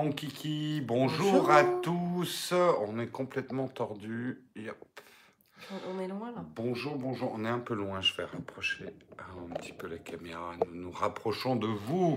Mon 0.00 0.12
kiki, 0.12 0.80
bonjour, 0.80 1.32
Bonjour. 1.32 1.50
à 1.50 1.64
tous. 1.64 2.54
On 2.86 3.00
est 3.00 3.08
complètement 3.08 3.66
tordu. 3.66 4.40
On 4.56 6.00
est 6.00 6.06
loin 6.06 6.30
là. 6.30 6.44
Bonjour, 6.54 6.94
bonjour. 6.94 7.32
On 7.34 7.44
est 7.44 7.48
un 7.48 7.58
peu 7.58 7.74
loin. 7.74 8.00
Je 8.00 8.14
vais 8.14 8.24
rapprocher 8.24 8.84
un 9.18 9.54
petit 9.56 9.72
peu 9.72 9.88
la 9.88 9.98
caméra. 9.98 10.52
Nous 10.72 10.82
nous 10.82 10.92
rapprochons 10.92 11.56
de 11.56 11.66
vous. 11.66 12.16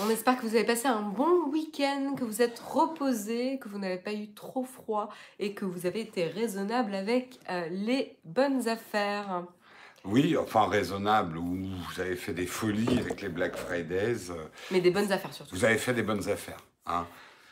On 0.00 0.10
espère 0.10 0.36
que 0.36 0.42
vous 0.42 0.56
avez 0.56 0.64
passé 0.64 0.88
un 0.88 1.02
bon 1.02 1.48
week-end, 1.52 2.16
que 2.18 2.24
vous 2.24 2.42
êtes 2.42 2.58
reposé, 2.58 3.60
que 3.60 3.68
vous 3.68 3.78
n'avez 3.78 3.98
pas 3.98 4.12
eu 4.12 4.32
trop 4.34 4.64
froid 4.64 5.08
et 5.38 5.54
que 5.54 5.64
vous 5.64 5.86
avez 5.86 6.00
été 6.00 6.26
raisonnable 6.26 6.92
avec 6.92 7.38
euh, 7.50 7.68
les 7.70 8.16
bonnes 8.24 8.66
affaires. 8.68 9.44
Oui, 10.04 10.36
enfin 10.36 10.66
raisonnable. 10.66 11.38
Ou 11.38 11.44
vous 11.94 12.00
avez 12.00 12.16
fait 12.16 12.34
des 12.34 12.46
folies 12.46 12.98
avec 12.98 13.22
les 13.22 13.28
Black 13.28 13.54
Fridays. 13.54 14.30
euh, 14.32 14.48
Mais 14.72 14.80
des 14.80 14.90
bonnes 14.90 15.12
affaires 15.12 15.32
surtout. 15.32 15.54
Vous 15.54 15.64
avez 15.64 15.78
fait 15.78 15.94
des 15.94 16.02
bonnes 16.02 16.28
affaires. 16.28 16.58
Hein. 16.86 17.06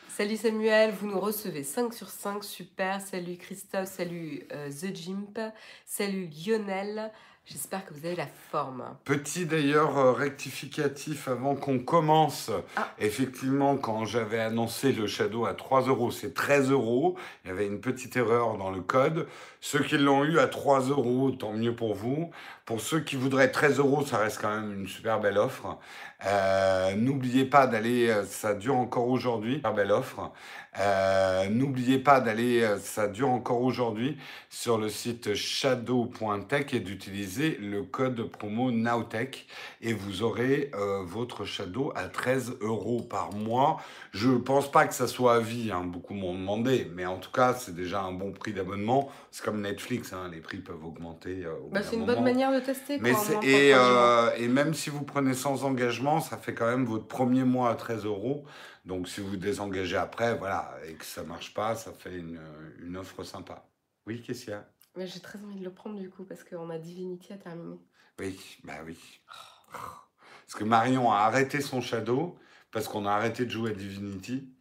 Salut 0.09 0.37
Samuel, 0.37 0.93
vous 0.93 1.07
nous 1.07 1.21
recevez 1.21 1.63
5 1.63 1.95
sur 1.95 2.09
5, 2.09 2.43
super. 2.43 3.01
Salut 3.01 3.37
Christophe, 3.37 3.87
salut 3.89 4.43
euh, 4.53 4.69
The 4.69 4.95
Jimp, 4.95 5.39
salut 5.87 6.29
Lionel. 6.45 7.13
J'espère 7.47 7.85
que 7.85 7.95
vous 7.95 8.07
avez 8.07 8.17
la 8.17 8.27
forme. 8.27 8.85
Petit 9.05 9.47
d'ailleurs 9.47 9.99
euh, 9.99 10.13
rectificatif 10.13 11.27
avant 11.27 11.57
qu'on 11.57 11.79
commence. 11.81 12.51
Ah. 12.77 12.93
Effectivement, 12.99 13.77
quand 13.77 14.05
j'avais 14.05 14.39
annoncé 14.39 14.93
le 14.93 15.07
Shadow 15.07 15.47
à 15.47 15.55
3 15.55 15.89
euros, 15.89 16.11
c'est 16.11 16.35
13 16.35 16.71
euros. 16.71 17.17
Il 17.45 17.49
y 17.49 17.51
avait 17.51 17.67
une 17.67 17.81
petite 17.81 18.17
erreur 18.17 18.57
dans 18.57 18.71
le 18.71 18.83
code. 18.83 19.27
Ceux 19.61 19.83
qui 19.83 19.99
l'ont 19.99 20.25
eu 20.25 20.39
à 20.39 20.47
3 20.47 20.89
euros, 20.89 21.31
tant 21.33 21.53
mieux 21.53 21.75
pour 21.75 21.95
vous. 21.95 22.31
Pour 22.67 22.81
ceux 22.81 23.01
qui 23.01 23.17
voudraient 23.17 23.51
13 23.51 23.79
euros, 23.79 24.05
ça 24.05 24.19
reste 24.19 24.41
quand 24.41 24.55
même 24.55 24.73
une 24.73 24.87
super 24.87 25.19
belle 25.19 25.39
offre. 25.39 25.79
Euh, 26.27 26.95
N'oubliez 26.97 27.45
pas 27.45 27.67
d'aller, 27.67 28.09
euh, 28.11 28.25
ça 28.25 28.55
dure 28.55 28.77
encore 28.77 29.09
aujourd'hui, 29.09 29.55
super 29.55 29.75
belle 29.75 29.93
offre. 29.93 30.33
Euh, 30.79 31.49
N'oubliez 31.49 31.99
pas 31.99 32.21
d'aller, 32.21 32.67
ça 32.81 33.09
dure 33.09 33.31
encore 33.31 33.63
aujourd'hui, 33.63 34.17
sur 34.51 34.79
le 34.79 34.89
site 34.89 35.35
shadow.tech 35.35 36.75
et 36.75 36.81
d'utiliser 36.81 37.57
le 37.61 37.83
code 37.83 38.23
promo 38.31 38.71
NOWTECH 38.71 39.47
et 39.83 39.93
vous 39.93 40.23
aurez 40.23 40.71
euh, 40.75 41.03
votre 41.05 41.45
Shadow 41.45 41.93
à 41.97 42.05
13 42.09 42.57
euros 42.61 43.01
par 43.03 43.33
mois. 43.33 43.79
Je 44.13 44.31
pense 44.31 44.71
pas 44.71 44.87
que 44.87 44.95
ça 44.95 45.07
soit 45.07 45.35
à 45.37 45.41
vie, 45.41 45.71
hein, 45.73 45.83
beaucoup 45.85 46.15
m'ont 46.15 46.35
demandé, 46.35 46.89
mais 46.95 47.07
en 47.07 47.17
tout 47.19 47.31
cas, 47.33 47.55
c'est 47.55 47.75
déjà 47.75 48.03
un 48.03 48.13
bon 48.13 48.33
prix 48.33 48.53
d'abonnement. 48.53 49.09
C'est 49.31 49.45
comme 49.45 49.61
Netflix, 49.61 50.13
hein, 50.13 50.29
les 50.33 50.41
prix 50.41 50.59
peuvent 50.59 50.85
augmenter. 50.85 51.45
Bah, 51.73 51.81
c'est 51.83 51.97
une 51.97 52.07
bonne 52.07 52.23
manière 52.25 52.53
de 52.53 52.61
tester. 52.61 52.99
Mais 53.01 53.13
quoi, 53.13 53.21
c'est- 53.21 53.37
en 53.37 53.41
moins 53.41 53.49
et, 53.49 53.71
de 53.73 53.75
30 53.75 54.25
jours. 54.27 54.33
et 54.45 54.49
même 54.49 54.75
si 54.75 54.91
vous 54.91 55.03
prenez 55.03 55.35
sans 55.35 55.65
engagement, 55.65 56.10
ça 56.19 56.37
fait 56.39 56.55
quand 56.55 56.67
même 56.67 56.85
votre 56.87 57.07
premier 57.07 57.45
mois 57.45 57.71
à 57.71 57.75
13 57.77 58.05
euros. 58.07 58.45
Donc 58.85 59.07
si 59.09 59.21
vous 59.21 59.37
désengagez 59.37 59.97
après, 59.97 60.35
voilà, 60.37 60.75
et 60.89 60.95
que 60.95 61.05
ça 61.05 61.23
marche 61.23 61.55
pas, 61.55 61.77
ça 61.77 61.93
fait 61.93 62.17
une, 62.17 62.41
une 62.81 62.97
offre 62.97 63.23
sympa. 63.23 63.69
Oui, 64.07 64.23
qu'est-ce 64.23 64.41
qu'il 64.47 64.51
y 64.51 64.55
a 64.55 64.67
Mais 64.97 65.07
J'ai 65.07 65.21
très 65.21 65.39
envie 65.45 65.61
de 65.61 65.65
le 65.65 65.73
prendre 65.73 66.01
du 66.01 66.11
coup 66.11 66.25
parce 66.25 66.43
qu'on 66.43 66.71
a 66.71 66.79
Divinity 66.79 67.33
à 67.33 67.37
terminer. 67.37 67.79
Oui, 68.19 68.59
bah 68.65 68.79
oui. 68.85 68.99
Parce 69.71 70.55
que 70.59 70.65
Marion 70.65 71.13
a 71.13 71.19
arrêté 71.19 71.61
son 71.61 71.81
Shadow, 71.81 72.37
parce 72.73 72.89
qu'on 72.89 73.07
a 73.07 73.13
arrêté 73.13 73.45
de 73.45 73.51
jouer 73.51 73.71
à 73.71 73.75
Divinity. 73.75 74.53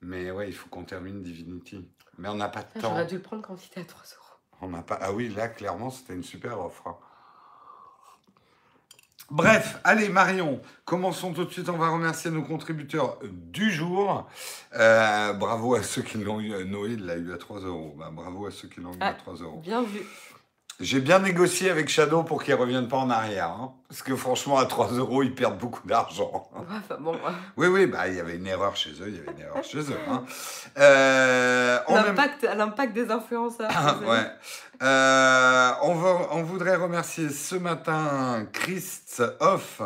Mais 0.00 0.30
ouais, 0.30 0.48
il 0.48 0.54
faut 0.54 0.68
qu'on 0.68 0.84
termine 0.84 1.22
Divinity. 1.22 1.88
Mais 2.18 2.28
on 2.28 2.34
n'a 2.34 2.48
pas 2.48 2.62
de 2.62 2.68
Ah, 2.76 2.80
temps. 2.80 2.90
J'aurais 2.90 3.06
dû 3.06 3.14
le 3.16 3.22
prendre 3.22 3.42
quand 3.42 3.56
il 3.62 3.66
était 3.66 3.80
à 3.80 3.84
3 3.84 4.02
euros. 4.02 4.24
On 4.60 4.68
n'a 4.68 4.82
pas. 4.82 4.98
Ah 5.00 5.12
oui, 5.12 5.28
là, 5.28 5.48
clairement, 5.48 5.90
c'était 5.90 6.14
une 6.14 6.22
super 6.22 6.60
offre. 6.60 6.86
hein. 6.88 6.98
Bref, 9.30 9.78
allez 9.84 10.08
Marion, 10.08 10.60
commençons 10.86 11.34
tout 11.34 11.44
de 11.44 11.50
suite. 11.50 11.68
On 11.68 11.76
va 11.76 11.90
remercier 11.90 12.30
nos 12.30 12.42
contributeurs 12.42 13.18
du 13.24 13.70
jour. 13.70 14.26
Euh, 14.74 15.34
bravo 15.34 15.74
à 15.74 15.82
ceux 15.82 16.00
qui 16.02 16.16
l'ont 16.18 16.40
eu. 16.40 16.64
Noé 16.64 16.92
il 16.92 17.04
l'a 17.04 17.16
eu 17.16 17.32
à 17.34 17.36
3 17.36 17.60
euros. 17.60 17.94
Bah, 17.98 18.10
bravo 18.10 18.46
à 18.46 18.50
ceux 18.50 18.68
qui 18.68 18.80
l'ont 18.80 18.92
eu 18.94 19.00
à 19.02 19.08
Ah. 19.08 19.14
3 19.14 19.34
euros. 19.34 19.60
Bien 19.60 19.82
vu. 19.82 20.00
J'ai 20.80 21.00
bien 21.00 21.18
négocié 21.18 21.70
avec 21.70 21.88
Shadow 21.88 22.22
pour 22.22 22.42
qu'ils 22.44 22.54
ne 22.54 22.60
reviennent 22.60 22.86
pas 22.86 22.98
en 22.98 23.10
arrière. 23.10 23.48
hein. 23.50 23.72
Parce 23.88 24.02
que 24.02 24.14
franchement, 24.14 24.58
à 24.58 24.66
3 24.66 24.92
euros, 24.92 25.24
ils 25.24 25.34
perdent 25.34 25.58
beaucoup 25.58 25.84
d'argent. 25.88 26.48
Ouais, 26.54 26.62
enfin, 26.70 26.96
bon, 27.00 27.18
Oui, 27.56 27.66
oui, 27.66 27.86
bah, 27.86 28.06
il 28.06 28.14
y 28.14 28.20
avait 28.20 28.36
une 28.36 28.46
erreur 28.46 28.76
chez 28.76 28.90
eux. 28.90 29.08
Il 29.08 29.16
y 29.16 29.18
avait 29.18 29.32
une 29.32 29.40
erreur 29.40 29.64
chez 29.64 29.78
eux. 29.80 29.98
hein. 30.08 30.24
Euh, 30.78 31.78
même- 31.88 32.14
l'impact, 32.56 32.92
des 32.92 33.10
influenceurs. 33.10 33.70
ah, 33.74 33.96
ouais. 34.06 34.26
Euh, 34.82 35.72
on, 35.82 35.94
va- 35.96 36.28
on 36.30 36.42
voudrait 36.44 36.76
remercier 36.76 37.30
ce 37.30 37.56
matin 37.56 38.46
Christ 38.52 39.22
Off, 39.40 39.82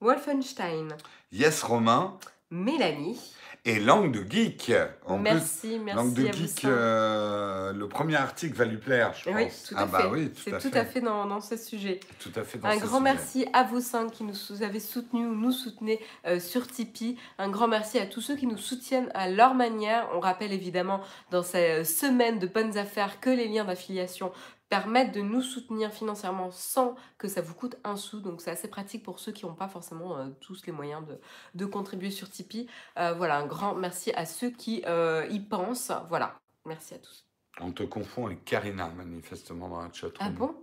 Wolfenstein, 0.00 0.96
Yes 1.30 1.62
Romain 1.62 2.18
Mélanie. 2.50 3.20
Et 3.66 3.80
Langue 3.80 4.12
de 4.12 4.30
Geek. 4.30 4.72
En 5.06 5.16
merci, 5.18 5.68
plus, 5.68 5.78
merci. 5.78 5.96
Langue 5.96 6.12
de 6.14 6.28
à 6.28 6.32
Geek, 6.32 6.64
euh, 6.66 7.72
le 7.72 7.88
premier 7.88 8.16
article 8.16 8.54
va 8.56 8.64
lui 8.66 8.76
plaire, 8.76 9.14
je 9.14 9.24
pense. 9.30 9.34
Oui, 9.34 9.46
tout 9.68 9.74
à 9.74 9.78
ah 9.80 9.86
fait. 9.86 9.92
bah 9.92 10.08
oui, 10.12 10.30
tout 10.30 10.40
C'est 10.44 10.52
à 10.54 10.58
tout 10.60 10.70
fait. 10.70 10.78
à 10.78 10.84
fait 10.84 11.00
dans, 11.00 11.24
dans 11.26 11.40
ce 11.40 11.56
sujet. 11.56 12.00
Tout 12.20 12.32
à 12.36 12.42
fait 12.42 12.58
dans 12.58 12.68
Un 12.68 12.74
ce 12.78 12.84
grand 12.84 12.98
sujet. 12.98 13.12
merci 13.14 13.46
à 13.52 13.62
vous 13.64 13.80
cinq 13.80 14.10
qui 14.10 14.24
nous 14.24 14.62
avez 14.62 14.80
soutenus 14.80 15.26
ou 15.26 15.34
nous 15.34 15.52
soutenez 15.52 15.98
euh, 16.26 16.40
sur 16.40 16.66
Tipeee. 16.66 17.16
Un 17.38 17.48
grand 17.48 17.68
merci 17.68 17.98
à 17.98 18.06
tous 18.06 18.20
ceux 18.20 18.36
qui 18.36 18.46
nous 18.46 18.58
soutiennent 18.58 19.10
à 19.14 19.30
leur 19.30 19.54
manière. 19.54 20.08
On 20.14 20.20
rappelle 20.20 20.52
évidemment 20.52 21.00
dans 21.30 21.42
ces 21.42 21.80
euh, 21.80 21.84
semaines 21.84 22.38
de 22.38 22.46
bonnes 22.46 22.76
affaires 22.76 23.18
que 23.20 23.30
les 23.30 23.48
liens 23.48 23.64
d'affiliation 23.64 24.30
permettent 24.74 25.14
de 25.14 25.20
nous 25.20 25.40
soutenir 25.40 25.92
financièrement 25.92 26.50
sans 26.50 26.96
que 27.16 27.28
ça 27.28 27.40
vous 27.40 27.54
coûte 27.54 27.76
un 27.84 27.96
sou. 27.96 28.18
Donc 28.20 28.40
c'est 28.40 28.50
assez 28.50 28.66
pratique 28.66 29.04
pour 29.04 29.20
ceux 29.20 29.30
qui 29.30 29.46
n'ont 29.46 29.54
pas 29.54 29.68
forcément 29.68 30.16
euh, 30.16 30.30
tous 30.40 30.66
les 30.66 30.72
moyens 30.72 31.06
de, 31.06 31.20
de 31.54 31.64
contribuer 31.64 32.10
sur 32.10 32.28
Tipeee. 32.28 32.66
Euh, 32.98 33.14
voilà, 33.14 33.36
un 33.36 33.46
grand 33.46 33.76
merci 33.76 34.10
à 34.14 34.26
ceux 34.26 34.50
qui 34.50 34.82
euh, 34.86 35.26
y 35.30 35.38
pensent. 35.38 35.92
Voilà, 36.08 36.40
merci 36.64 36.94
à 36.94 36.98
tous. 36.98 37.24
On 37.60 37.70
te 37.70 37.84
confond 37.84 38.26
avec 38.26 38.44
Karina, 38.44 38.88
manifestement, 38.88 39.68
dans 39.68 39.80
la 39.80 39.92
chat. 39.92 40.08
Ah 40.18 40.30
bon? 40.30 40.56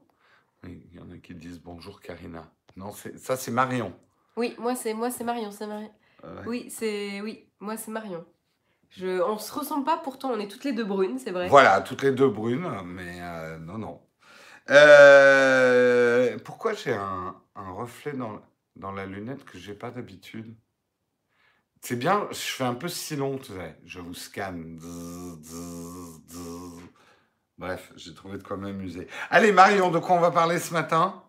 Il 0.66 0.94
y 0.94 1.00
en 1.00 1.10
a 1.10 1.18
qui 1.18 1.34
disent 1.34 1.62
bonjour 1.62 2.02
Karina. 2.02 2.52
Non, 2.76 2.92
ça 2.92 3.38
c'est 3.38 3.52
Marion. 3.52 3.94
Oui, 4.36 4.56
moi 4.60 4.76
c'est 4.76 4.94
moi 4.94 5.10
c'est 5.10 5.24
Marion, 5.24 5.52
c'est 5.52 5.68
Marion. 5.68 5.94
Euh, 6.26 6.44
Oui, 6.46 6.70
c'est 6.70 7.22
oui, 7.22 7.48
moi 7.62 7.78
c'est 7.78 7.92
Marion. 7.92 8.26
Je, 8.92 9.22
on 9.22 9.38
se 9.38 9.54
ressemble 9.54 9.86
pas, 9.86 9.98
pourtant 9.98 10.32
on 10.32 10.40
est 10.40 10.48
toutes 10.48 10.66
les 10.66 10.74
deux 10.74 10.84
brunes, 10.84 11.18
c'est 11.18 11.32
vrai. 11.32 11.48
Voilà, 11.48 11.82
toutes 11.82 12.04
les 12.04 12.12
deux 12.12 12.30
brunes, 12.30 12.70
mais 12.86 13.20
euh, 13.22 13.58
non, 13.58 13.78
non. 13.78 14.02
Euh, 14.70 16.38
pourquoi 16.44 16.74
j'ai 16.74 16.94
un, 16.94 17.36
un 17.56 17.72
reflet 17.72 18.14
dans, 18.14 18.42
dans 18.76 18.92
la 18.92 19.06
lunette 19.06 19.44
que 19.46 19.58
j'ai 19.58 19.74
pas 19.74 19.92
d'habitude? 19.92 20.56
C'est 21.82 21.96
bien, 21.96 22.28
je 22.32 22.38
fais 22.38 22.64
un 22.64 22.76
peu 22.76 22.88
Silon, 22.88 23.40
tu 23.40 23.54
sais. 23.54 23.76
Je 23.86 24.00
vous 24.00 24.14
scanne. 24.14 24.80
Bref, 27.58 27.92
j'ai 27.96 28.14
trouvé 28.14 28.38
de 28.38 28.44
quoi 28.44 28.56
m'amuser. 28.58 29.08
Allez, 29.32 29.52
Marion, 29.52 29.90
de 29.90 30.00
quoi 30.00 30.16
on 30.16 30.20
va 30.20 30.32
parler 30.32 30.60
ce 30.60 30.74
matin? 30.74 31.24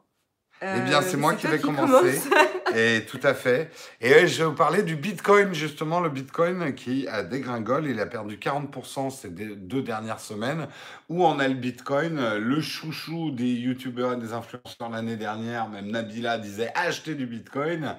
Eh 0.60 0.80
bien, 0.80 1.00
c'est 1.00 1.16
moi 1.16 1.34
qui 1.34 1.46
vais 1.46 1.58
commencer. 1.58 2.20
Et 2.76 3.04
tout 3.06 3.20
à 3.22 3.34
fait. 3.34 3.70
Et 4.00 4.12
euh, 4.14 4.26
je 4.26 4.38
vais 4.38 4.44
vous 4.44 4.54
parler 4.54 4.82
du 4.82 4.96
Bitcoin, 4.96 5.52
justement, 5.54 6.00
le 6.00 6.08
Bitcoin 6.08 6.74
qui 6.74 7.06
a 7.08 7.22
dégringole. 7.22 7.86
Il 7.86 8.00
a 8.00 8.06
perdu 8.06 8.36
40% 8.36 9.10
ces 9.10 9.28
deux 9.30 9.82
dernières 9.82 10.20
semaines. 10.20 10.68
Où 11.08 11.24
on 11.24 11.38
a 11.38 11.48
le 11.48 11.54
Bitcoin, 11.54 12.18
euh, 12.18 12.38
le 12.38 12.60
chouchou 12.60 13.30
des 13.30 13.52
youtubeurs 13.52 14.14
et 14.14 14.16
des 14.16 14.32
influenceurs 14.32 14.88
l'année 14.90 15.16
dernière, 15.16 15.68
même 15.68 15.90
Nabila 15.90 16.38
disait 16.38 16.72
achetez 16.74 17.14
du 17.14 17.26
Bitcoin. 17.26 17.96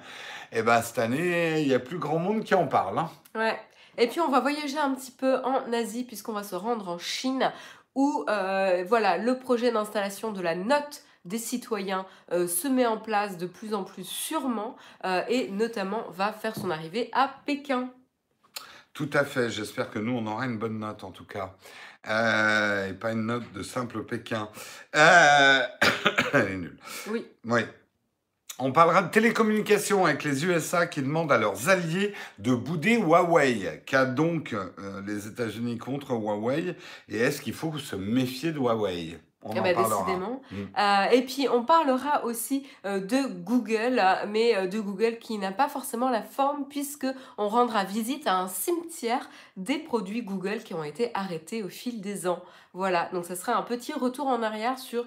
Et 0.52 0.62
ben 0.62 0.82
cette 0.82 0.98
année, 0.98 1.60
il 1.62 1.68
y 1.68 1.74
a 1.74 1.78
plus 1.78 1.98
grand 1.98 2.18
monde 2.18 2.42
qui 2.44 2.54
en 2.54 2.66
parle. 2.66 2.98
hein. 2.98 3.10
Ouais. 3.34 3.56
Et 3.96 4.08
puis 4.08 4.20
on 4.20 4.28
va 4.28 4.40
voyager 4.40 4.78
un 4.78 4.92
petit 4.94 5.12
peu 5.12 5.36
en 5.44 5.72
Asie 5.72 6.02
puisqu'on 6.02 6.32
va 6.32 6.42
se 6.42 6.56
rendre 6.56 6.88
en 6.88 6.98
Chine 6.98 7.52
où 7.94 8.24
euh, 8.28 8.84
voilà 8.88 9.18
le 9.18 9.38
projet 9.38 9.70
d'installation 9.70 10.32
de 10.32 10.40
la 10.42 10.56
note 10.56 11.03
des 11.24 11.38
citoyens 11.38 12.06
euh, 12.32 12.46
se 12.46 12.68
met 12.68 12.86
en 12.86 12.98
place 12.98 13.38
de 13.38 13.46
plus 13.46 13.74
en 13.74 13.84
plus 13.84 14.04
sûrement 14.04 14.76
euh, 15.04 15.22
et 15.28 15.50
notamment 15.50 16.06
va 16.10 16.32
faire 16.32 16.54
son 16.54 16.70
arrivée 16.70 17.10
à 17.12 17.34
Pékin. 17.46 17.90
Tout 18.92 19.10
à 19.12 19.24
fait. 19.24 19.50
J'espère 19.50 19.90
que 19.90 19.98
nous, 19.98 20.12
on 20.12 20.26
aura 20.26 20.46
une 20.46 20.58
bonne 20.58 20.78
note 20.78 21.02
en 21.02 21.10
tout 21.10 21.26
cas. 21.26 21.56
Euh, 22.08 22.90
et 22.90 22.92
pas 22.92 23.12
une 23.12 23.26
note 23.26 23.52
de 23.52 23.62
simple 23.62 24.04
Pékin. 24.04 24.48
Elle 24.92 26.48
est 26.48 26.56
nulle. 26.56 26.78
Oui. 27.08 27.26
Oui. 27.44 27.62
On 28.60 28.70
parlera 28.70 29.02
de 29.02 29.10
télécommunications 29.10 30.06
avec 30.06 30.22
les 30.22 30.44
USA 30.44 30.86
qui 30.86 31.02
demandent 31.02 31.32
à 31.32 31.38
leurs 31.38 31.68
alliés 31.68 32.14
de 32.38 32.54
bouder 32.54 32.96
Huawei. 32.96 33.82
Qu'a 33.84 34.04
donc 34.04 34.52
euh, 34.52 35.02
les 35.04 35.26
États-Unis 35.26 35.78
contre 35.78 36.12
Huawei 36.12 36.76
Et 37.08 37.18
est-ce 37.18 37.42
qu'il 37.42 37.54
faut 37.54 37.76
se 37.78 37.96
méfier 37.96 38.52
de 38.52 38.60
Huawei? 38.60 39.18
On 39.44 39.52
Eh 39.54 39.60
en 39.60 39.62
ben, 39.62 39.74
parlera. 39.74 40.04
décidément. 40.04 40.42
Mm. 40.50 40.56
Euh, 40.78 41.04
et 41.12 41.22
puis 41.22 41.48
on 41.52 41.64
parlera 41.64 42.24
aussi 42.24 42.66
euh, 42.86 42.98
de 42.98 43.26
Google, 43.42 44.02
mais 44.28 44.56
euh, 44.56 44.66
de 44.66 44.80
Google 44.80 45.18
qui 45.18 45.38
n'a 45.38 45.52
pas 45.52 45.68
forcément 45.68 46.08
la 46.08 46.22
forme 46.22 46.66
puisque 46.68 47.06
on 47.38 47.48
rendra 47.48 47.84
visite 47.84 48.26
à 48.26 48.36
un 48.38 48.48
cimetière 48.48 49.28
des 49.56 49.78
produits 49.78 50.22
Google 50.22 50.62
qui 50.64 50.74
ont 50.74 50.84
été 50.84 51.10
arrêtés 51.14 51.62
au 51.62 51.68
fil 51.68 52.00
des 52.00 52.26
ans. 52.26 52.42
Voilà, 52.72 53.08
donc 53.12 53.24
ça 53.24 53.36
sera 53.36 53.54
un 53.56 53.62
petit 53.62 53.92
retour 53.92 54.26
en 54.26 54.42
arrière 54.42 54.78
sur 54.78 55.06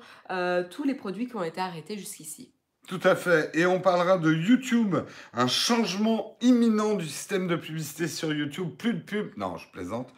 tous 0.70 0.84
les 0.84 0.94
produits 0.94 1.28
qui 1.28 1.36
ont 1.36 1.44
été 1.44 1.60
arrêtés 1.60 1.98
jusqu'ici. 1.98 2.54
Tout 2.88 3.02
à 3.04 3.18
fait. 3.18 3.52
Et 3.54 3.66
on 3.66 3.82
parlera 3.82 4.18
de 4.18 4.32
YouTube, 4.32 4.96
un 5.34 5.48
changement 5.48 6.38
imminent 6.40 6.96
du 6.96 7.06
système 7.06 7.48
de 7.48 7.58
publicité 7.58 8.08
sur 8.08 8.34
YouTube. 8.34 8.70
Plus 8.78 8.94
de 8.94 9.02
pub. 9.02 9.32
Non, 9.36 9.58
je 9.58 9.68
plaisante. 9.72 10.10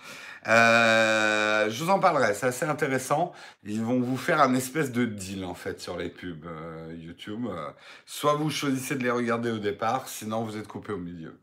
Euh, 0.48 1.70
je 1.70 1.84
vous 1.84 1.90
en 1.90 2.00
parlerai, 2.00 2.36
c'est 2.36 2.46
assez 2.46 2.66
intéressant. 2.66 3.34
Ils 3.64 3.82
vont 3.82 4.00
vous 4.00 4.18
faire 4.18 4.40
un 4.40 4.54
espèce 4.54 4.92
de 4.92 5.06
deal 5.06 5.46
en 5.46 5.56
fait 5.56 5.82
sur 5.82 5.98
les 5.98 6.10
pubs 6.10 6.46
euh, 6.46 6.96
YouTube. 6.96 7.48
Euh, 7.50 7.72
soit 8.06 8.36
vous 8.36 8.52
choisissez 8.52 8.96
de 8.96 9.04
les 9.04 9.12
regarder 9.12 9.50
au 9.52 9.60
départ, 9.60 10.08
sinon 10.08 10.44
vous 10.44 10.56
êtes 10.56 10.68
coupé 10.68 10.94
au 10.94 10.98
milieu. 10.98 11.40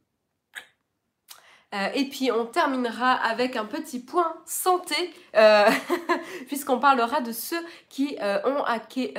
Euh, 1.75 1.89
et 1.95 2.05
puis 2.05 2.31
on 2.31 2.47
terminera 2.47 3.13
avec 3.13 3.57
un 3.57 3.65
petit 3.65 3.99
point 3.99 4.37
santé, 4.45 4.95
euh, 5.37 5.69
puisqu'on 6.47 6.79
parlera 6.79 7.21
de 7.21 7.33
ceux 7.33 7.61
qui 7.89 8.17
euh, 8.23 8.39
ont 8.45 8.65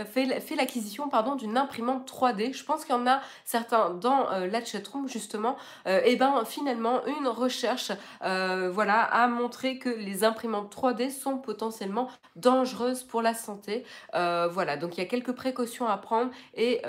fait, 0.05 0.55
l'acquisition 0.55 1.09
d'une 1.37 1.57
imprimante 1.57 2.09
3D. 2.09 2.53
Je 2.53 2.63
pense 2.63 2.85
qu'il 2.85 2.95
y 2.95 2.97
en 2.97 3.05
a 3.05 3.21
certains 3.43 3.89
dans 3.89 4.29
la 4.29 4.63
chatroom 4.63 5.07
justement. 5.07 5.57
et 5.85 6.15
ben 6.15 6.43
finalement 6.45 7.05
une 7.05 7.27
recherche 7.27 7.91
voilà, 8.21 9.01
a 9.01 9.27
montré 9.27 9.77
que 9.79 9.89
les 9.89 10.23
imprimantes 10.23 10.73
3D 10.73 11.09
sont 11.09 11.37
potentiellement 11.37 12.09
dangereuses 12.35 13.03
pour 13.03 13.21
la 13.21 13.33
santé. 13.33 13.83
voilà, 14.13 14.77
donc 14.77 14.97
il 14.97 15.01
y 15.01 15.03
a 15.03 15.07
quelques 15.07 15.33
précautions 15.33 15.87
à 15.87 15.97
prendre 15.97 16.31
et 16.55 16.81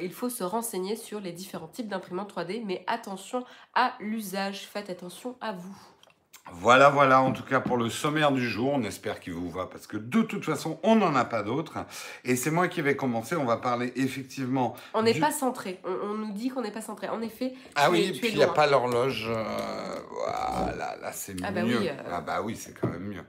il 0.00 0.12
faut 0.12 0.28
se 0.28 0.44
renseigner 0.44 0.96
sur 0.96 1.20
les 1.20 1.32
différents 1.32 1.68
types 1.68 1.88
d'imprimantes 1.88 2.34
3D, 2.34 2.62
mais 2.64 2.84
attention 2.86 3.44
à 3.74 3.92
l'usage, 4.00 4.66
faites 4.66 4.90
attention 4.90 5.03
à 5.40 5.52
vous. 5.52 5.76
Voilà, 6.52 6.90
voilà, 6.90 7.22
en 7.22 7.32
tout 7.32 7.42
cas 7.42 7.60
pour 7.60 7.78
le 7.78 7.88
sommaire 7.88 8.30
du 8.30 8.48
jour, 8.48 8.70
on 8.74 8.82
espère 8.82 9.18
qu'il 9.18 9.32
vous 9.32 9.50
va 9.50 9.66
parce 9.66 9.86
que 9.86 9.96
de 9.96 10.22
toute 10.22 10.44
façon, 10.44 10.78
on 10.82 10.94
n'en 10.94 11.14
a 11.16 11.24
pas 11.24 11.42
d'autres. 11.42 11.78
Et 12.22 12.36
c'est 12.36 12.50
moi 12.50 12.68
qui 12.68 12.82
vais 12.82 12.96
commencer, 12.96 13.34
on 13.34 13.46
va 13.46 13.56
parler 13.56 13.92
effectivement... 13.96 14.74
On 14.92 15.02
n'est 15.02 15.18
pas 15.18 15.32
centré, 15.32 15.80
on, 15.84 16.14
nous 16.14 16.32
dit 16.32 16.50
qu'on 16.50 16.60
n'est 16.60 16.70
pas 16.70 16.82
centré. 16.82 17.08
En 17.08 17.22
effet, 17.22 17.54
Ah 17.74 17.90
oui, 17.90 18.12
puis 18.20 18.28
il 18.28 18.36
n'y 18.36 18.42
a 18.42 18.48
pas 18.48 18.66
l'horloge. 18.66 19.26
Euh, 19.28 19.42
voilà, 20.12 20.96
là 21.00 21.12
c'est 21.12 21.34
ah 21.42 21.50
bah 21.50 21.62
mieux. 21.62 21.78
Oui, 21.78 21.88
euh. 21.88 22.12
Ah 22.12 22.20
bah 22.20 22.42
oui, 22.42 22.56
c'est 22.56 22.78
quand 22.78 22.88
même 22.88 23.04
mieux. 23.04 23.24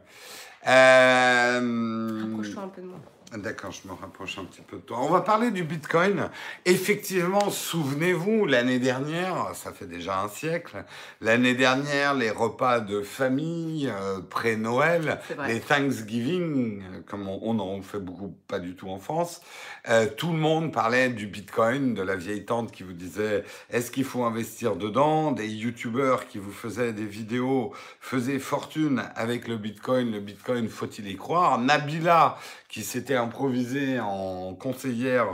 Euh... 0.67 2.21
Rapproche-toi 2.21 2.63
un 2.63 2.67
peu 2.67 2.81
de 2.81 2.87
moi. 2.87 2.99
D'accord, 3.33 3.71
je 3.71 3.87
me 3.87 3.93
rapproche 3.93 4.37
un 4.37 4.45
petit 4.45 4.61
peu 4.61 4.77
de 4.77 4.81
toi. 4.81 4.99
On 5.01 5.09
va 5.09 5.21
parler 5.21 5.49
du 5.49 5.63
Bitcoin. 5.63 6.29
Effectivement, 6.63 7.49
souvenez-vous, 7.49 8.45
l'année 8.45 8.77
dernière, 8.77 9.53
ça 9.55 9.73
fait 9.73 9.87
déjà 9.87 10.21
un 10.21 10.29
siècle, 10.29 10.85
l'année 11.21 11.55
dernière, 11.55 12.13
les 12.13 12.29
repas 12.29 12.79
de 12.79 13.01
famille 13.01 13.89
euh, 13.89 14.21
pré-Noël, 14.21 15.19
les 15.47 15.59
Thanksgiving, 15.59 16.83
comme 17.07 17.27
on, 17.27 17.59
en 17.59 17.81
fait 17.81 17.99
beaucoup, 17.99 18.35
pas 18.47 18.59
du 18.59 18.75
tout 18.75 18.89
en 18.89 18.99
France, 18.99 19.41
euh, 19.89 20.07
tout 20.15 20.31
le 20.31 20.37
monde 20.37 20.71
parlait 20.71 21.09
du 21.09 21.27
Bitcoin, 21.27 21.93
de 21.95 22.03
la 22.03 22.15
vieille 22.15 22.45
tante 22.45 22.71
qui 22.71 22.83
vous 22.83 22.93
disait 22.93 23.43
est-ce 23.71 23.91
qu'il 23.91 24.05
faut 24.05 24.23
investir 24.23 24.75
dedans, 24.75 25.31
des 25.31 25.47
youtubeurs 25.47 26.27
qui 26.27 26.37
vous 26.37 26.53
faisaient 26.53 26.93
des 26.93 27.05
vidéos, 27.05 27.73
faisaient 27.99 28.39
fortune 28.39 29.03
avec 29.15 29.47
le 29.47 29.57
Bitcoin, 29.57 30.11
le 30.11 30.19
Bitcoin 30.19 30.69
faut-il 30.69 31.09
y 31.09 31.17
croire, 31.17 31.59
Nabila 31.59 32.37
qui 32.69 32.83
s'était 32.83 33.15
improvisée 33.15 33.99
en 33.99 34.53
conseillère 34.53 35.27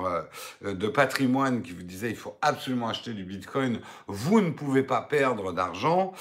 euh, 0.63 0.73
de 0.73 0.87
patrimoine, 0.87 1.61
qui 1.61 1.71
vous 1.71 1.83
disait 1.83 2.09
il 2.09 2.15
faut 2.15 2.37
absolument 2.41 2.89
acheter 2.89 3.13
du 3.13 3.23
Bitcoin, 3.23 3.79
vous 4.07 4.41
ne 4.41 4.51
pouvez 4.51 4.83
pas 4.83 5.01
perdre 5.01 5.53
d'argent. 5.53 6.13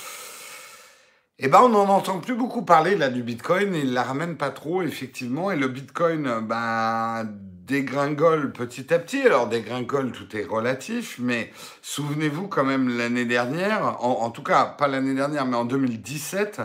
Eh 1.39 1.49
ben, 1.49 1.61
on 1.63 1.71
n'en 1.71 1.89
entend 1.89 2.21
plus 2.21 2.35
beaucoup 2.35 2.63
parler 2.63 2.97
là 2.97 3.09
du 3.09 3.23
Bitcoin, 3.23 3.75
il 3.75 3.95
la 3.95 4.03
ramène 4.03 4.37
pas 4.37 4.51
trop 4.51 4.83
effectivement, 4.83 5.51
et 5.51 5.57
le 5.57 5.69
Bitcoin, 5.69 6.41
ben 6.47 7.27
dégringole 7.71 8.51
petit 8.53 8.93
à 8.93 8.99
petit. 8.99 9.23
Alors 9.23 9.49
dégringole, 9.49 10.11
tout 10.11 10.37
est 10.37 10.45
relatif, 10.45 11.19
mais 11.21 11.53
souvenez-vous 11.83 12.49
quand 12.49 12.65
même 12.65 12.89
l'année 12.99 13.25
dernière, 13.25 14.05
en, 14.05 14.31
tout 14.31 14.43
cas 14.43 14.65
pas 14.65 14.89
l'année 14.89 15.15
dernière, 15.15 15.47
mais 15.47 15.57
en 15.57 15.65
2017, 15.65 16.63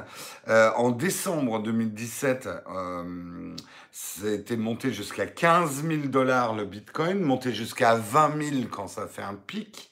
euh, 0.47 0.71
en 0.75 0.89
décembre 0.89 1.61
2017, 1.61 2.49
euh, 2.75 3.55
c'était 3.91 4.57
monté 4.57 4.91
jusqu'à 4.91 5.27
15 5.27 5.83
000 5.83 6.07
dollars 6.07 6.55
le 6.55 6.65
Bitcoin, 6.65 7.21
monté 7.21 7.53
jusqu'à 7.53 7.95
20 7.95 8.41
000 8.41 8.67
quand 8.71 8.87
ça 8.87 9.05
fait 9.07 9.21
un 9.21 9.35
pic. 9.35 9.91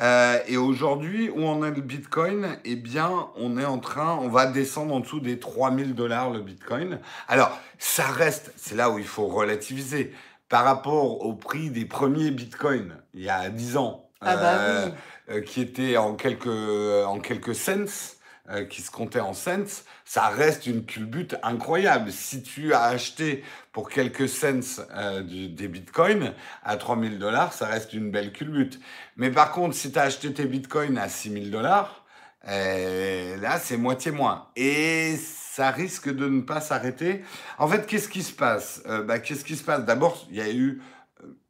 Euh, 0.00 0.38
et 0.46 0.56
aujourd'hui, 0.56 1.28
où 1.28 1.40
on 1.42 1.62
a 1.62 1.70
le 1.70 1.80
Bitcoin? 1.80 2.56
Eh 2.64 2.76
bien, 2.76 3.10
on 3.36 3.58
est 3.58 3.64
en 3.64 3.78
train, 3.78 4.16
on 4.22 4.28
va 4.28 4.46
descendre 4.46 4.94
en 4.94 5.00
dessous 5.00 5.20
des 5.20 5.38
3 5.38 5.74
000 5.74 5.88
dollars 5.90 6.30
le 6.30 6.40
Bitcoin. 6.40 7.00
Alors, 7.26 7.58
ça 7.78 8.06
reste, 8.06 8.52
c'est 8.56 8.76
là 8.76 8.90
où 8.90 8.98
il 8.98 9.06
faut 9.06 9.26
relativiser. 9.26 10.12
Par 10.48 10.64
rapport 10.64 11.24
au 11.24 11.34
prix 11.34 11.70
des 11.70 11.84
premiers 11.84 12.30
Bitcoins, 12.30 12.96
il 13.14 13.22
y 13.22 13.28
a 13.28 13.50
10 13.50 13.76
ans, 13.76 14.08
ah 14.20 14.36
bah 14.36 14.58
euh, 14.58 14.90
euh, 15.30 15.40
qui 15.42 15.60
étaient 15.60 15.96
en 15.96 16.14
quelques, 16.14 16.46
en 16.46 17.20
quelques 17.20 17.54
cents, 17.54 18.16
euh, 18.50 18.64
qui 18.64 18.80
se 18.80 18.90
comptait 18.90 19.20
en 19.20 19.34
cents, 19.34 19.82
ça 20.06 20.28
reste 20.28 20.66
une 20.66 20.86
culbute 20.86 21.36
incroyable. 21.42 22.10
Si 22.10 22.42
tu 22.42 22.72
as 22.72 22.84
acheté 22.84 23.44
pour 23.72 23.90
quelques 23.90 24.26
cents 24.26 24.82
euh, 24.96 25.22
des 25.22 25.68
bitcoins 25.68 26.32
à 26.64 26.78
3000 26.78 27.18
dollars, 27.18 27.52
ça 27.52 27.66
reste 27.66 27.92
une 27.92 28.10
belle 28.10 28.32
culbute. 28.32 28.80
Mais 29.16 29.30
par 29.30 29.52
contre, 29.52 29.74
si 29.74 29.92
tu 29.92 29.98
as 29.98 30.04
acheté 30.04 30.32
tes 30.32 30.46
bitcoins 30.46 30.96
à 30.96 31.10
6000 31.10 31.50
dollars, 31.50 32.06
euh, 32.48 33.36
là, 33.38 33.58
c'est 33.58 33.76
moitié 33.76 34.10
moins. 34.12 34.48
Et 34.56 35.16
ça 35.16 35.70
risque 35.70 36.08
de 36.14 36.28
ne 36.28 36.40
pas 36.42 36.60
s'arrêter. 36.60 37.22
En 37.58 37.68
fait, 37.68 37.86
qu'est-ce 37.86 38.08
qui 38.08 38.22
se 38.22 38.32
passe? 38.32 38.82
Bah, 39.06 39.18
Qu'est-ce 39.18 39.44
qui 39.44 39.56
se 39.56 39.64
passe? 39.64 39.84
D'abord, 39.84 40.26
il 40.30 40.36
y 40.36 40.40
a 40.40 40.50
eu 40.52 40.80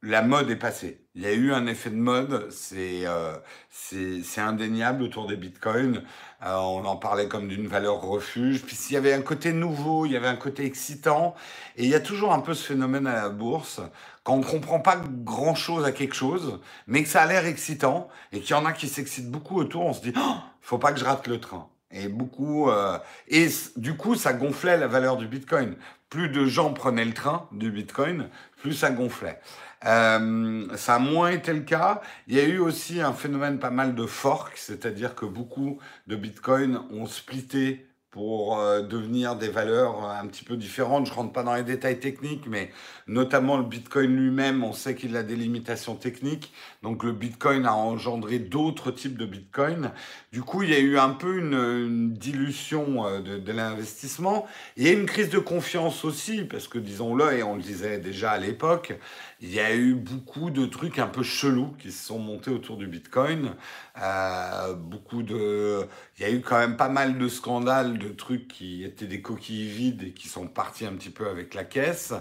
la 0.03 0.23
mode 0.23 0.51
est 0.51 0.57
passée. 0.57 1.08
Il 1.19 1.25
y 1.25 1.27
a 1.27 1.33
eu 1.33 1.53
un 1.53 1.67
effet 1.67 1.91
de 1.91 1.97
mode, 1.97 2.47
c'est 2.53 3.01
euh, 3.05 3.35
c'est 3.71 4.41
indéniable 4.41 5.03
autour 5.03 5.27
des 5.27 5.35
bitcoins. 5.35 6.05
Euh, 6.47 6.55
on 6.55 6.85
en 6.85 6.95
parlait 6.95 7.27
comme 7.27 7.49
d'une 7.49 7.67
valeur 7.67 8.01
refuge. 8.03 8.63
Puis 8.63 8.77
s'il 8.77 8.95
y 8.95 8.97
avait 8.97 9.13
un 9.13 9.23
côté 9.23 9.53
nouveau, 9.53 10.07
il 10.07 10.13
y 10.13 10.17
avait 10.17 10.29
un 10.29 10.37
côté 10.37 10.65
excitant. 10.65 11.35
Et 11.77 11.83
il 11.83 11.91
y 11.91 11.97
a 11.97 12.01
toujours 12.01 12.33
un 12.33 12.39
peu 12.39 12.55
ce 12.55 12.65
phénomène 12.65 13.09
à 13.09 13.15
la 13.15 13.31
bourse, 13.31 13.81
quand 14.23 14.35
on 14.35 14.39
ne 14.39 14.45
comprend 14.45 14.79
pas 14.79 15.03
grand-chose 15.25 15.85
à 15.85 15.91
quelque 15.91 16.15
chose, 16.15 16.61
mais 16.87 17.03
que 17.03 17.09
ça 17.09 17.23
a 17.23 17.27
l'air 17.27 17.47
excitant, 17.47 18.09
et 18.31 18.39
qu'il 18.39 18.51
y 18.51 18.55
en 18.55 18.65
a 18.65 18.73
qui 18.73 18.87
s'excitent 18.87 19.33
beaucoup 19.33 19.59
autour, 19.59 19.87
on 19.87 19.93
se 19.95 20.03
dit 20.03 20.13
oh, 20.17 20.37
«faut 20.61 20.79
pas 20.79 20.93
que 20.93 21.01
je 21.01 21.05
rate 21.05 21.27
le 21.27 21.41
train». 21.41 21.67
Et 21.91 22.07
beaucoup, 22.07 22.71
euh, 22.71 22.97
et 23.27 23.49
du 23.77 23.97
coup, 23.97 24.15
ça 24.15 24.35
gonflait 24.35 24.77
la 24.77 24.87
valeur 24.87 25.17
du 25.17 25.27
Bitcoin. 25.27 25.75
Plus 26.11 26.29
de 26.29 26.45
gens 26.45 26.73
prenaient 26.73 27.05
le 27.05 27.15
train 27.15 27.49
du 27.51 27.73
Bitcoin, 27.73 28.29
plus 28.59 28.75
ça 28.75 28.91
gonflait. 28.91 29.41
Euh, 29.85 30.67
ça 30.77 30.97
a 30.97 30.99
moins 30.99 31.31
été 31.31 31.53
le 31.53 31.61
cas. 31.61 32.01
Il 32.27 32.37
y 32.37 32.41
a 32.41 32.45
eu 32.45 32.59
aussi 32.59 33.01
un 33.01 33.13
phénomène 33.13 33.59
pas 33.59 33.71
mal 33.71 33.95
de 33.95 34.07
fork, 34.07 34.57
c'est-à-dire 34.57 35.15
que 35.15 35.27
beaucoup 35.27 35.79
de 36.07 36.17
bitcoins 36.17 36.83
ont 36.91 37.07
splitté 37.07 37.89
pour 38.11 38.59
euh, 38.59 38.81
devenir 38.81 39.37
des 39.37 39.49
valeurs 39.49 40.05
un 40.05 40.27
petit 40.27 40.43
peu 40.43 40.57
différentes. 40.57 41.07
Je 41.07 41.13
rentre 41.13 41.33
pas 41.33 41.43
dans 41.43 41.55
les 41.55 41.63
détails 41.63 42.01
techniques, 42.01 42.47
mais 42.49 42.71
notamment 43.07 43.59
le 43.59 43.65
Bitcoin 43.65 44.17
lui-même, 44.17 44.65
on 44.65 44.73
sait 44.73 44.95
qu'il 44.95 45.15
a 45.17 45.23
des 45.23 45.37
limitations 45.37 45.95
techniques. 45.95 46.53
Donc 46.83 47.05
le 47.05 47.13
Bitcoin 47.13 47.67
a 47.67 47.75
engendré 47.75 48.39
d'autres 48.39 48.91
types 48.91 49.19
de 49.19 49.27
Bitcoin. 49.27 49.93
Du 50.33 50.41
coup, 50.41 50.63
il 50.63 50.71
y 50.71 50.75
a 50.75 50.79
eu 50.79 50.99
un 50.99 51.11
peu 51.11 51.39
une, 51.39 52.13
dilution 52.15 53.07
euh, 53.07 53.21
de, 53.21 53.39
de 53.39 53.53
l'investissement. 53.53 54.47
Il 54.77 54.85
y 54.85 54.89
a 54.89 54.93
une 54.93 55.07
crise 55.07 55.29
de 55.29 55.39
confiance 55.39 56.05
aussi, 56.05 56.45
parce 56.45 56.67
que 56.67 56.79
disons-le, 56.79 57.35
et 57.35 57.43
on 57.43 57.57
le 57.57 57.63
disait 57.63 57.99
déjà 57.99 58.33
à 58.33 58.39
l'époque, 58.39 58.95
il 59.41 59.55
y 59.55 59.61
a 59.61 59.73
eu 59.75 59.95
beaucoup 59.95 60.51
de 60.51 60.67
trucs 60.67 60.99
un 60.99 61.07
peu 61.07 61.23
chelous 61.23 61.73
qui 61.79 61.93
se 61.93 62.07
sont 62.07 62.19
montés 62.19 62.51
autour 62.51 62.77
du 62.77 62.89
Bitcoin. 62.89 63.55
Euh, 64.03 64.75
beaucoup 64.75 65.23
de, 65.23 65.87
il 66.19 66.23
y 66.23 66.25
a 66.25 66.31
eu 66.31 66.41
quand 66.41 66.59
même 66.59 66.77
pas 66.77 66.89
mal 66.89 67.19
de 67.19 67.29
scandales, 67.29 67.99
de 67.99 68.09
trucs 68.09 68.49
qui 68.49 68.83
étaient 68.83 69.07
des 69.07 69.23
coquilles 69.23 69.69
vides 69.69 70.03
et 70.03 70.11
qui 70.11 70.29
sont 70.29 70.49
partis 70.49 70.87
un 70.87 70.93
petit 70.95 71.11
peu 71.11 71.29
avec 71.29 71.55
la 71.55 71.63
caisse. 71.63 72.15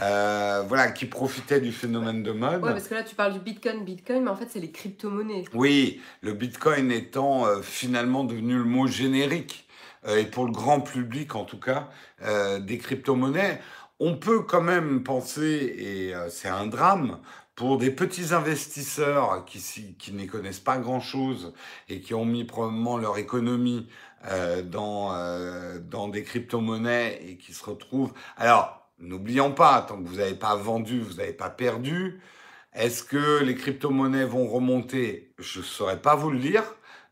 Euh, 0.00 0.62
voilà, 0.68 0.92
qui 0.92 1.06
profitaient 1.06 1.60
du 1.60 1.72
phénomène 1.72 2.22
de 2.22 2.30
mode. 2.30 2.62
Ouais, 2.62 2.70
parce 2.70 2.86
que 2.86 2.94
là 2.94 3.02
tu 3.02 3.16
parles 3.16 3.32
du 3.32 3.40
Bitcoin, 3.40 3.84
Bitcoin, 3.84 4.22
mais 4.22 4.30
en 4.30 4.36
fait 4.36 4.48
c'est 4.48 4.60
les 4.60 4.70
crypto-monnaies. 4.70 5.44
Oui, 5.54 6.00
le 6.20 6.32
Bitcoin 6.32 6.92
étant 6.92 7.44
euh, 7.44 7.60
finalement 7.60 8.22
devenu 8.22 8.54
le 8.54 8.64
mot 8.64 8.86
générique 8.86 9.66
et 10.16 10.24
pour 10.24 10.46
le 10.46 10.50
grand 10.50 10.80
public 10.80 11.36
en 11.36 11.44
tout 11.44 11.60
cas 11.60 11.88
des 12.58 12.78
crypto-monnaies 12.78 13.60
on 14.04 14.16
peut 14.16 14.42
quand 14.42 14.62
même 14.62 15.04
penser, 15.04 15.76
et 15.78 16.12
euh, 16.12 16.28
c'est 16.28 16.48
un 16.48 16.66
drame, 16.66 17.20
pour 17.54 17.78
des 17.78 17.92
petits 17.92 18.34
investisseurs 18.34 19.44
qui, 19.44 19.62
n'y 20.12 20.26
connaissent 20.26 20.58
pas 20.58 20.78
grand-chose 20.78 21.54
et 21.88 22.00
qui 22.00 22.12
ont 22.12 22.24
mis 22.24 22.42
probablement 22.42 22.98
leur 22.98 23.16
économie 23.16 23.86
euh, 24.28 24.62
dans, 24.62 25.14
euh, 25.14 25.78
dans 25.78 26.08
des 26.08 26.24
crypto-monnaies 26.24 27.20
et 27.24 27.36
qui 27.36 27.52
se 27.52 27.64
retrouvent... 27.64 28.12
Alors, 28.36 28.90
n'oublions 28.98 29.52
pas, 29.52 29.82
tant 29.82 30.02
que 30.02 30.08
vous 30.08 30.16
n'avez 30.16 30.34
pas 30.34 30.56
vendu, 30.56 31.00
vous 31.00 31.14
n'avez 31.14 31.32
pas 31.32 31.50
perdu. 31.50 32.20
Est-ce 32.74 33.04
que 33.04 33.44
les 33.44 33.54
crypto-monnaies 33.54 34.24
vont 34.24 34.48
remonter? 34.48 35.32
Je 35.38 35.60
ne 35.60 35.64
saurais 35.64 36.02
pas 36.02 36.16
vous 36.16 36.32
le 36.32 36.40
dire. 36.40 36.64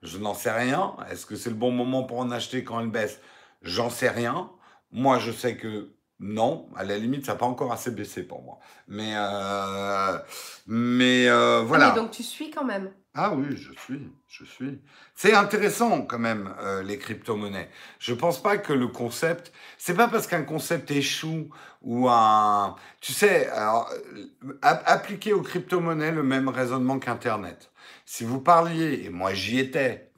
Je 0.03 0.19
n'en 0.19 0.35
sais 0.35 0.51
rien. 0.51 0.97
Est-ce 1.09 1.25
que 1.25 1.37
c'est 1.37 1.51
le 1.51 1.57
bon 1.57 1.71
moment 1.71 2.03
pour 2.03 2.19
en 2.19 2.33
acheter 2.33 2.65
quand 2.65 2.81
elles 2.81 2.91
baissent? 2.91 3.21
J'en 3.63 3.91
sais 3.91 4.09
rien. 4.09 4.51
Moi, 4.91 5.21
je 5.21 5.31
sais 5.31 5.57
que 5.57 5.93
Non, 6.21 6.69
à 6.77 6.85
la 6.85 6.99
limite, 6.99 7.25
ça 7.25 7.33
n'a 7.33 7.39
pas 7.39 7.47
encore 7.47 7.73
assez 7.73 7.91
baissé 7.91 8.23
pour 8.23 8.43
moi. 8.43 8.59
Mais, 8.89 9.15
euh, 9.17 10.19
mais 10.67 11.29
euh, 11.29 11.63
voilà. 11.63 11.87
Ah, 11.87 11.93
mais 11.95 12.01
donc 12.01 12.11
tu 12.11 12.23
suis 12.23 12.51
quand 12.51 12.65
même. 12.65 12.91
Ah 13.15 13.33
oui, 13.35 13.57
je 13.57 13.73
suis, 13.81 14.13
je 14.29 14.45
suis. 14.45 14.81
C'est 15.15 15.35
intéressant 15.35 16.03
quand 16.03 16.19
même 16.19 16.55
euh, 16.61 16.83
les 16.83 16.99
crypto-monnaies. 16.99 17.71
Je 17.99 18.15
pense 18.15 18.41
pas 18.41 18.59
que 18.59 18.73
le 18.73 18.87
concept, 18.87 19.51
c'est 19.79 19.95
pas 19.95 20.09
parce 20.09 20.27
qu'un 20.27 20.43
concept 20.45 20.91
échoue 20.91 21.49
ou 21.83 22.09
un, 22.09 22.77
tu 23.01 23.13
sais, 23.13 23.49
alors, 23.49 23.91
euh, 24.15 24.27
appliquer 24.63 25.33
aux 25.33 25.43
crypto-monnaies 25.43 26.13
le 26.13 26.23
même 26.23 26.49
raisonnement 26.49 26.99
qu'Internet. 26.99 27.73
Si 28.05 28.25
vous 28.25 28.41
parliez, 28.41 29.05
et 29.07 29.11
moi 29.11 29.33
j'y 29.33 29.59
étais, 29.59 30.10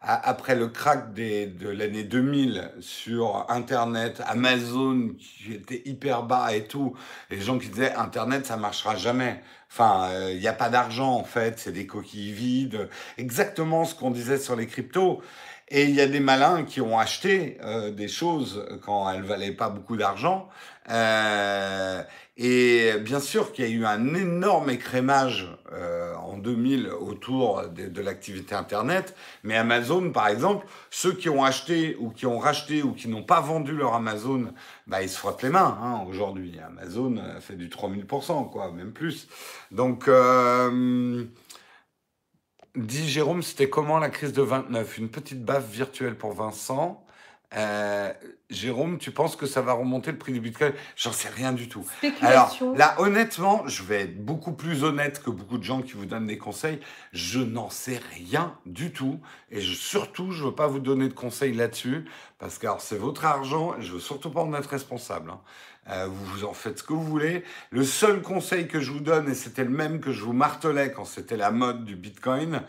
après 0.00 0.54
le 0.54 0.68
crack 0.68 1.12
des, 1.12 1.46
de 1.46 1.68
l'année 1.68 2.04
2000 2.04 2.72
sur 2.80 3.46
Internet, 3.48 4.22
Amazon 4.26 5.10
qui 5.18 5.54
était 5.54 5.82
hyper 5.84 6.22
bas 6.22 6.54
et 6.54 6.64
tout, 6.64 6.96
les 7.30 7.40
gens 7.40 7.58
qui 7.58 7.68
disaient 7.68 7.94
Internet 7.94 8.46
ça 8.46 8.56
marchera 8.56 8.96
jamais. 8.96 9.40
Enfin, 9.72 10.08
euh, 10.10 10.32
il 10.32 10.40
n'y 10.40 10.48
a 10.48 10.52
pas 10.52 10.68
d'argent 10.68 11.12
en 11.14 11.24
fait, 11.24 11.58
c'est 11.58 11.72
des 11.72 11.86
coquilles 11.86 12.32
vides. 12.32 12.88
Exactement 13.18 13.84
ce 13.84 13.94
qu'on 13.94 14.10
disait 14.10 14.38
sur 14.38 14.56
les 14.56 14.66
cryptos. 14.66 15.22
Et 15.72 15.84
il 15.84 15.94
y 15.94 16.00
a 16.00 16.06
des 16.08 16.18
malins 16.18 16.64
qui 16.64 16.80
ont 16.80 16.98
acheté 16.98 17.58
euh, 17.62 17.92
des 17.92 18.08
choses 18.08 18.66
quand 18.84 19.08
elles 19.08 19.22
valaient 19.22 19.52
pas 19.52 19.68
beaucoup 19.68 19.96
d'argent. 19.96 20.48
Euh, 20.90 22.02
et 22.42 22.94
bien 23.00 23.20
sûr 23.20 23.52
qu'il 23.52 23.66
y 23.66 23.68
a 23.68 23.70
eu 23.70 23.84
un 23.84 24.14
énorme 24.14 24.70
écrémage 24.70 25.46
euh, 25.72 26.14
en 26.14 26.38
2000 26.38 26.88
autour 26.88 27.68
de, 27.68 28.00
l'activité 28.00 28.54
Internet. 28.54 29.14
Mais 29.44 29.58
Amazon, 29.58 30.10
par 30.10 30.28
exemple, 30.28 30.66
ceux 30.88 31.12
qui 31.12 31.28
ont 31.28 31.44
acheté 31.44 31.98
ou 32.00 32.08
qui 32.08 32.24
ont 32.24 32.38
racheté 32.38 32.82
ou 32.82 32.92
qui 32.92 33.08
n'ont 33.08 33.22
pas 33.22 33.42
vendu 33.42 33.76
leur 33.76 33.92
Amazon, 33.92 34.54
bah, 34.86 35.02
ils 35.02 35.10
se 35.10 35.18
frottent 35.18 35.42
les 35.42 35.50
mains 35.50 35.78
hein, 35.82 36.02
aujourd'hui. 36.08 36.58
Amazon 36.66 37.18
euh, 37.18 37.40
fait 37.40 37.56
du 37.56 37.68
3000%, 37.68 38.48
quoi, 38.50 38.72
même 38.72 38.92
plus. 38.92 39.28
Donc, 39.70 40.08
euh, 40.08 41.26
Dis 42.74 43.06
Jérôme, 43.06 43.42
c'était 43.42 43.68
comment 43.68 43.98
la 43.98 44.08
crise 44.08 44.32
de 44.32 44.40
29? 44.40 44.96
Une 44.96 45.10
petite 45.10 45.44
baffe 45.44 45.68
virtuelle 45.70 46.16
pour 46.16 46.32
Vincent. 46.32 47.04
Euh, 47.56 48.12
Jérôme, 48.48 48.98
tu 48.98 49.10
penses 49.12 49.36
que 49.36 49.46
ça 49.46 49.60
va 49.60 49.72
remonter 49.72 50.10
le 50.12 50.18
prix 50.18 50.32
du 50.32 50.40
Bitcoin? 50.40 50.72
J'en 50.96 51.12
sais 51.12 51.28
rien 51.28 51.52
du 51.52 51.68
tout. 51.68 51.84
Alors 52.22 52.48
là, 52.74 52.94
honnêtement, 52.98 53.66
je 53.66 53.82
vais 53.82 54.02
être 54.02 54.24
beaucoup 54.24 54.52
plus 54.52 54.82
honnête 54.84 55.22
que 55.22 55.30
beaucoup 55.30 55.58
de 55.58 55.62
gens 55.64 55.82
qui 55.82 55.92
vous 55.92 56.06
donnent 56.06 56.26
des 56.26 56.38
conseils. 56.38 56.80
Je 57.12 57.40
n'en 57.40 57.70
sais 57.70 58.00
rien 58.16 58.56
du 58.66 58.92
tout. 58.92 59.20
Et 59.50 59.60
je- 59.60 59.74
surtout, 59.74 60.32
je 60.32 60.44
veux 60.44 60.54
pas 60.54 60.66
vous 60.66 60.80
donner 60.80 61.08
de 61.08 61.14
conseils 61.14 61.52
là-dessus. 61.52 62.04
Parce 62.38 62.58
que 62.58 62.66
c'est 62.78 62.98
votre 62.98 63.24
argent 63.24 63.76
et 63.78 63.82
je 63.82 63.92
veux 63.92 64.00
surtout 64.00 64.30
pas 64.30 64.40
en 64.42 64.54
être 64.54 64.68
responsable. 64.70 65.30
hein. 65.30 65.40
Euh, 65.90 66.06
vous 66.06 66.24
vous 66.24 66.44
en 66.44 66.52
faites 66.52 66.78
ce 66.78 66.82
que 66.82 66.92
vous 66.92 67.04
voulez. 67.04 67.44
Le 67.70 67.84
seul 67.84 68.22
conseil 68.22 68.68
que 68.68 68.80
je 68.80 68.92
vous 68.92 69.00
donne, 69.00 69.28
et 69.28 69.34
c'était 69.34 69.64
le 69.64 69.70
même 69.70 70.00
que 70.00 70.12
je 70.12 70.22
vous 70.22 70.32
martelais 70.32 70.92
quand 70.92 71.04
c'était 71.04 71.36
la 71.36 71.50
mode 71.50 71.84
du 71.84 71.96
Bitcoin, 71.96 72.62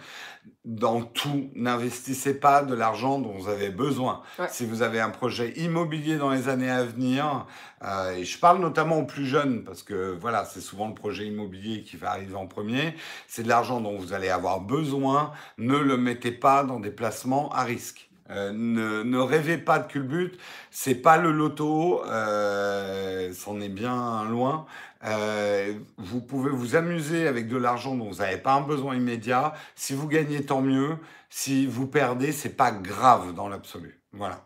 dans 0.65 1.01
tout, 1.01 1.49
n'investissez 1.55 2.39
pas 2.39 2.63
de 2.63 2.73
l'argent 2.73 3.19
dont 3.19 3.33
vous 3.33 3.47
avez 3.47 3.69
besoin. 3.69 4.21
Ouais. 4.39 4.47
Si 4.49 4.65
vous 4.65 4.81
avez 4.81 4.99
un 4.99 5.09
projet 5.09 5.53
immobilier 5.57 6.17
dans 6.17 6.29
les 6.29 6.49
années 6.49 6.69
à 6.69 6.83
venir, 6.83 7.45
euh, 7.83 8.13
et 8.13 8.25
je 8.25 8.39
parle 8.39 8.59
notamment 8.59 8.99
aux 8.99 9.05
plus 9.05 9.25
jeunes, 9.25 9.63
parce 9.63 9.83
que 9.83 10.17
voilà, 10.19 10.45
c'est 10.45 10.61
souvent 10.61 10.87
le 10.87 10.95
projet 10.95 11.25
immobilier 11.25 11.83
qui 11.83 11.97
va 11.97 12.11
arriver 12.11 12.35
en 12.35 12.47
premier, 12.47 12.95
c'est 13.27 13.43
de 13.43 13.49
l'argent 13.49 13.81
dont 13.81 13.97
vous 13.97 14.13
allez 14.13 14.29
avoir 14.29 14.61
besoin, 14.61 15.31
ne 15.57 15.77
le 15.77 15.97
mettez 15.97 16.31
pas 16.31 16.63
dans 16.63 16.79
des 16.79 16.91
placements 16.91 17.49
à 17.51 17.63
risque. 17.63 18.10
Euh, 18.31 18.51
ne, 18.53 19.17
rêvez 19.17 19.57
pas 19.57 19.79
de 19.79 19.87
culbute, 19.87 20.39
c'est 20.69 20.95
pas 20.95 21.17
le 21.17 21.31
loto, 21.31 22.03
euh, 22.05 23.33
c'en 23.33 23.59
est 23.59 23.69
bien 23.69 24.23
loin. 24.25 24.65
Euh, 25.03 25.73
vous 25.97 26.21
pouvez 26.21 26.51
vous 26.51 26.75
amuser 26.75 27.27
avec 27.27 27.47
de 27.47 27.57
l'argent 27.57 27.95
dont 27.95 28.09
vous 28.09 28.19
n'avez 28.19 28.37
pas 28.37 28.53
un 28.53 28.61
besoin 28.61 28.95
immédiat. 28.95 29.53
Si 29.75 29.93
vous 29.93 30.07
gagnez, 30.07 30.45
tant 30.45 30.61
mieux. 30.61 30.97
Si 31.29 31.65
vous 31.65 31.87
perdez, 31.87 32.31
c'est 32.31 32.55
pas 32.55 32.71
grave 32.71 33.33
dans 33.33 33.49
l'absolu. 33.49 34.01
Voilà. 34.13 34.45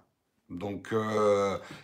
Donc, 0.49 0.93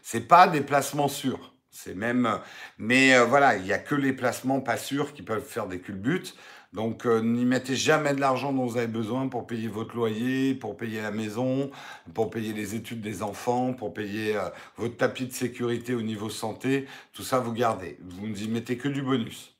c'est 0.01 0.27
pas 0.27 0.47
des 0.47 0.61
placements 0.61 1.07
sûrs. 1.07 1.53
C'est 1.71 1.95
même, 1.95 2.39
mais 2.77 3.17
voilà, 3.25 3.55
il 3.55 3.65
y 3.65 3.73
a 3.73 3.79
que 3.79 3.95
les 3.95 4.13
placements 4.13 4.61
pas 4.61 4.77
sûrs 4.77 5.13
qui 5.13 5.23
peuvent 5.23 5.45
faire 5.45 5.67
des 5.67 5.79
culbutes. 5.79 6.35
Donc, 6.73 7.05
euh, 7.05 7.21
n'y 7.21 7.43
mettez 7.43 7.75
jamais 7.75 8.13
de 8.13 8.21
l'argent 8.21 8.53
dont 8.53 8.65
vous 8.65 8.77
avez 8.77 8.87
besoin 8.87 9.27
pour 9.27 9.45
payer 9.45 9.67
votre 9.67 9.93
loyer, 9.93 10.55
pour 10.55 10.77
payer 10.77 11.01
la 11.01 11.11
maison, 11.11 11.69
pour 12.13 12.29
payer 12.29 12.53
les 12.53 12.75
études 12.75 13.01
des 13.01 13.23
enfants, 13.23 13.73
pour 13.73 13.93
payer 13.93 14.37
euh, 14.37 14.47
votre 14.77 14.95
tapis 14.95 15.25
de 15.25 15.33
sécurité 15.33 15.93
au 15.93 16.01
niveau 16.01 16.29
santé. 16.29 16.87
Tout 17.11 17.23
ça, 17.23 17.39
vous 17.39 17.51
gardez. 17.51 17.97
Vous 18.01 18.25
n'y 18.27 18.47
mettez 18.47 18.77
que 18.77 18.87
du 18.87 19.01
bonus. 19.01 19.53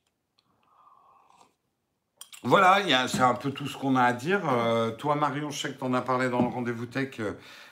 Voilà, 2.44 2.78
c'est 3.08 3.20
un 3.20 3.34
peu 3.34 3.52
tout 3.52 3.68
ce 3.68 3.76
qu'on 3.76 3.94
a 3.94 4.02
à 4.02 4.12
dire. 4.14 4.40
Euh, 4.48 4.90
toi, 4.92 5.14
Marion, 5.14 5.50
je 5.50 5.60
sais 5.60 5.72
que 5.72 5.78
tu 5.78 5.84
en 5.84 5.92
as 5.94 6.00
parlé 6.00 6.28
dans 6.30 6.40
le 6.40 6.48
rendez-vous 6.48 6.86
tech 6.86 7.20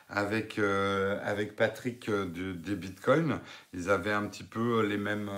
avec, 0.09 0.61
avec 0.61 1.56
Patrick 1.56 2.09
de- 2.09 2.52
des 2.52 2.76
Bitcoins. 2.76 3.40
Ils 3.73 3.90
avaient 3.90 4.12
un 4.12 4.26
petit 4.26 4.44
peu 4.44 4.87
les 4.87 4.99
mêmes. 4.99 5.28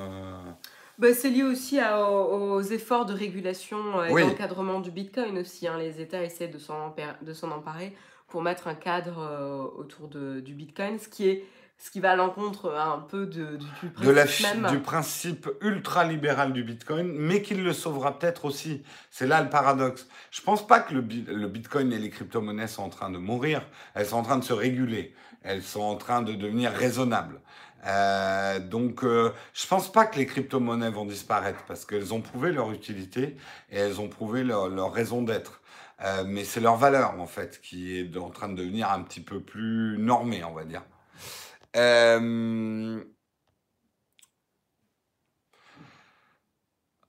Bah, 1.03 1.13
c'est 1.15 1.31
lié 1.31 1.43
aussi 1.43 1.81
à- 1.81 2.09
aux, 2.09 2.53
aux 2.55 2.63
efforts 2.63 3.07
de 3.07 3.13
régulation 3.13 4.05
et 4.05 4.13
Oui. 4.13 4.23
d'encadrement 4.23 4.79
du 4.79 4.93
Bitcoin 4.93 5.37
aussi. 5.39 5.67
hein. 5.67 5.77
Les 5.77 6.01
États 6.01 6.23
essaient 6.23 6.47
de 6.47 6.59
s'en 6.59 6.91
empar- 6.91 7.17
de 7.23 7.33
s'en 7.33 7.51
emparer 7.51 7.93
pour 8.29 8.41
mettre 8.41 8.69
un 8.69 8.75
cadre 8.77 9.19
euh, 9.19 9.63
autour 9.81 10.07
de, 10.07 10.39
du 10.39 10.55
Bitcoin, 10.55 11.01
ce 11.01 11.09
qui, 11.09 11.29
est, 11.29 11.45
ce 11.77 11.91
qui 11.91 11.99
va 11.99 12.13
à 12.13 12.17
l'encontre 12.17 12.67
euh, 12.67 12.81
un 12.81 13.01
peu 13.01 13.27
de, 13.27 13.57
du, 13.57 13.67
du 13.99 14.07
de 14.07 14.11
la, 14.13 14.23
principe 14.27 14.47
même. 14.63 14.71
du 14.71 14.79
principe 14.79 15.49
ultra-libéral 15.61 16.53
du 16.53 16.63
Bitcoin, 16.63 17.13
mais 17.13 17.43
qu'il 17.43 17.65
le 17.65 17.73
sauvera 17.73 18.17
peut-être 18.17 18.45
aussi. 18.45 18.85
C'est 19.11 19.27
là 19.27 19.43
le 19.43 19.51
paradoxe. 19.51 20.07
Je 20.31 20.41
pense 20.41 20.65
pas 20.65 20.79
que 20.79 20.95
le, 20.95 21.01
le 21.01 21.49
Bitcoin 21.49 21.93
et 21.93 21.99
les 21.99 22.11
crypto-monnaies 22.11 22.69
sont 22.69 22.85
en 22.85 22.91
train 22.91 23.11
de 23.11 23.19
mourir. 23.19 23.67
Elles 23.95 24.07
sont 24.07 24.19
en 24.19 24.23
train 24.23 24.39
de 24.39 24.45
se 24.45 24.53
réguler. 24.53 25.15
Elles 25.43 25.63
sont 25.63 25.83
en 25.83 25.97
train 25.97 26.23
de 26.23 26.33
devenir 26.35 26.71
raisonnables. 26.71 27.41
Euh, 27.85 28.61
donc, 28.61 29.05
euh, 29.05 29.33
je 29.55 29.67
pense 29.67 29.91
pas 29.91 30.07
que 30.07 30.19
les 30.19 30.27
crypto-monnaies 30.27 30.91
vont 30.91 31.05
disparaître 31.05 31.65
parce 31.67 31.85
qu'elles 31.85 32.15
ont 32.15 32.21
prouvé 32.21 32.53
leur 32.53 32.71
utilité 32.73 33.37
et 33.71 33.79
elles 33.79 34.01
ont 34.01 34.09
prouvé 34.09 34.45
leur, 34.45 34.93
raison 34.93 35.23
d'être. 35.23 35.61
Euh, 36.05 36.25
mais 36.27 36.45
c'est 36.45 36.61
leur 36.61 36.77
valeur, 36.77 37.21
en 37.21 37.27
fait, 37.27 37.61
qui 37.61 37.99
est 37.99 38.17
en 38.17 38.31
train 38.31 38.49
de 38.49 38.55
devenir 38.57 38.91
un 38.91 39.03
petit 39.03 39.21
peu 39.21 39.41
plus 39.41 39.99
normée, 39.99 40.45
on 40.45 40.53
va 40.53 40.65
dire. 40.65 40.83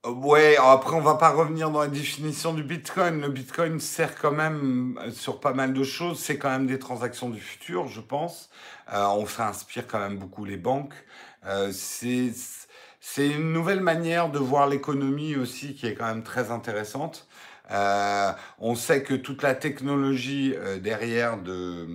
Ouais, 0.04 0.56
après 0.58 0.94
on 0.94 1.00
va 1.00 1.14
pas 1.14 1.30
revenir 1.30 1.70
dans 1.70 1.80
la 1.80 1.88
définition 1.88 2.52
du 2.52 2.62
Bitcoin. 2.62 3.22
Le 3.22 3.28
Bitcoin 3.30 3.80
sert 3.80 4.14
quand 4.16 4.32
même 4.32 4.98
euh, 5.00 5.10
sur 5.10 5.40
pas 5.40 5.54
mal 5.54 5.72
de 5.72 5.82
choses. 5.82 6.18
C'est 6.18 6.36
quand 6.36 6.50
même 6.50 6.66
des 6.66 6.78
transactions 6.78 7.30
du 7.30 7.40
futur, 7.40 7.88
je 7.88 8.02
pense. 8.02 8.50
Euh, 8.92 9.06
on 9.06 9.24
s'inspire 9.26 9.86
quand 9.86 9.98
même 9.98 10.18
beaucoup 10.18 10.44
les 10.44 10.58
banques. 10.58 10.92
Euh, 11.46 11.72
c'est 11.72 13.28
une 13.28 13.52
nouvelle 13.54 13.80
manière 13.80 14.30
de 14.30 14.38
voir 14.38 14.66
l'économie 14.68 15.36
aussi 15.36 15.74
qui 15.74 15.86
est 15.86 15.94
quand 15.94 16.06
même 16.06 16.22
très 16.22 16.50
intéressante. 16.50 17.26
Euh, 17.70 18.32
on 18.58 18.74
sait 18.74 19.02
que 19.02 19.14
toute 19.14 19.42
la 19.42 19.54
technologie 19.54 20.54
euh, 20.54 20.78
derrière 20.78 21.38
de 21.38 21.86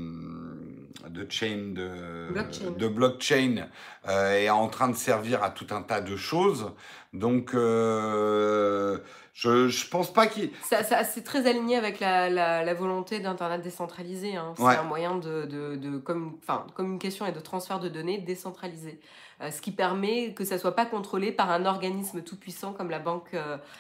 de 1.08 1.26
chain 1.32 1.74
de 1.76 2.28
Blockchain. 2.32 2.72
de 2.78 2.88
blockchain 2.88 3.68
euh, 4.08 4.34
est 4.34 4.50
en 4.50 4.68
train 4.68 4.90
de 4.90 4.96
servir 4.96 5.44
à 5.44 5.50
tout 5.50 5.68
un 5.72 5.82
tas 5.82 6.02
de 6.02 6.16
choses. 6.16 6.72
Donc, 7.14 7.54
euh, 7.54 8.98
je, 9.34 9.68
je 9.70 9.88
pense 9.88 10.12
pas 10.12 10.28
qu'il. 10.28 10.52
Ça, 10.64 10.84
ça- 10.84 11.04
c'est 11.04 11.24
très 11.24 11.48
aligné 11.48 11.76
avec 11.78 12.00
la, 12.00 12.30
la- 12.30 12.64
la 12.64 12.74
volonté 12.74 13.20
d'Internet 13.20 13.62
décentralisé. 13.62 14.36
hein. 14.36 14.54
C'est 14.58 14.64
Ouais. 14.64 14.76
un 14.76 14.84
moyen 14.84 15.16
de, 15.16 15.46
de, 15.46 15.76
de 15.76 15.98
commu- 16.00 16.34
enfin, 16.44 16.66
de 16.68 16.72
communication 16.74 17.26
et 17.26 17.32
de 17.32 17.40
transfert 17.40 17.80
de 17.80 17.88
données 17.90 18.18
décentralisé. 18.20 19.00
Euh, 19.42 19.52
ce 19.52 19.62
qui 19.62 19.72
permet 19.72 20.34
que 20.34 20.44
ça 20.44 20.56
ne 20.56 20.60
soit 20.60 20.76
pas 20.76 20.86
contrôlé 20.86 21.32
par 21.32 21.50
un 21.50 21.66
organisme 21.66 22.22
tout 22.22 22.36
puissant 22.38 22.74
comme 22.74 22.90
la 22.90 23.00
banque, 23.00 23.36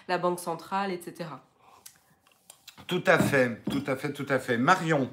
la 0.08 0.18
banque 0.18 0.40
centrale, 0.40 0.92
etc. 0.92 1.30
Tout 2.88 3.04
à 3.06 3.20
fait, 3.20 3.62
tout 3.70 3.84
à 3.86 3.96
fait, 3.98 4.14
tout 4.14 4.26
à 4.30 4.40
fait. 4.40 4.58
Marion, 4.58 5.12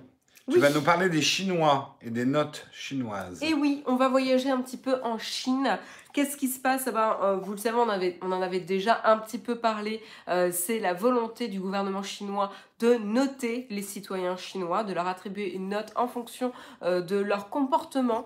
tu 0.48 0.54
Oui. 0.56 0.60
vas 0.60 0.70
nous 0.70 0.82
parler 0.82 1.08
des 1.08 1.22
Chinois 1.22 1.96
et 2.02 2.10
des 2.10 2.24
notes 2.24 2.66
chinoises. 2.72 3.42
Et 3.42 3.52
oui, 3.54 3.82
on 3.86 3.96
va 3.96 4.08
voyager 4.08 4.50
un 4.50 4.60
petit 4.60 4.76
peu 4.76 5.00
en 5.02 5.18
Chine, 5.18 5.78
Qu'est-ce 6.16 6.38
qui 6.38 6.48
se 6.48 6.58
passe? 6.58 6.84
Eh 6.86 6.92
ben, 6.92 7.14
euh, 7.22 7.36
Vous 7.36 7.52
le 7.52 7.58
savez, 7.58 7.76
on, 8.22 8.32
en 8.32 8.40
avait 8.40 8.60
déjà 8.60 9.02
un 9.04 9.18
petit 9.18 9.36
peu 9.36 9.56
parlé. 9.56 10.02
Euh, 10.28 10.48
c'est 10.50 10.78
la 10.78 10.94
volonté 10.94 11.46
du 11.46 11.60
gouvernement 11.60 12.02
chinois 12.02 12.50
de 12.78 12.94
noter 12.94 13.66
les 13.70 13.82
citoyens 13.82 14.36
chinois, 14.36 14.84
de 14.84 14.92
leur 14.92 15.06
attribuer 15.06 15.54
une 15.54 15.70
note 15.70 15.92
en 15.94 16.08
fonction 16.08 16.52
euh, 16.82 17.00
de 17.00 17.16
leur 17.16 17.48
comportement 17.48 18.24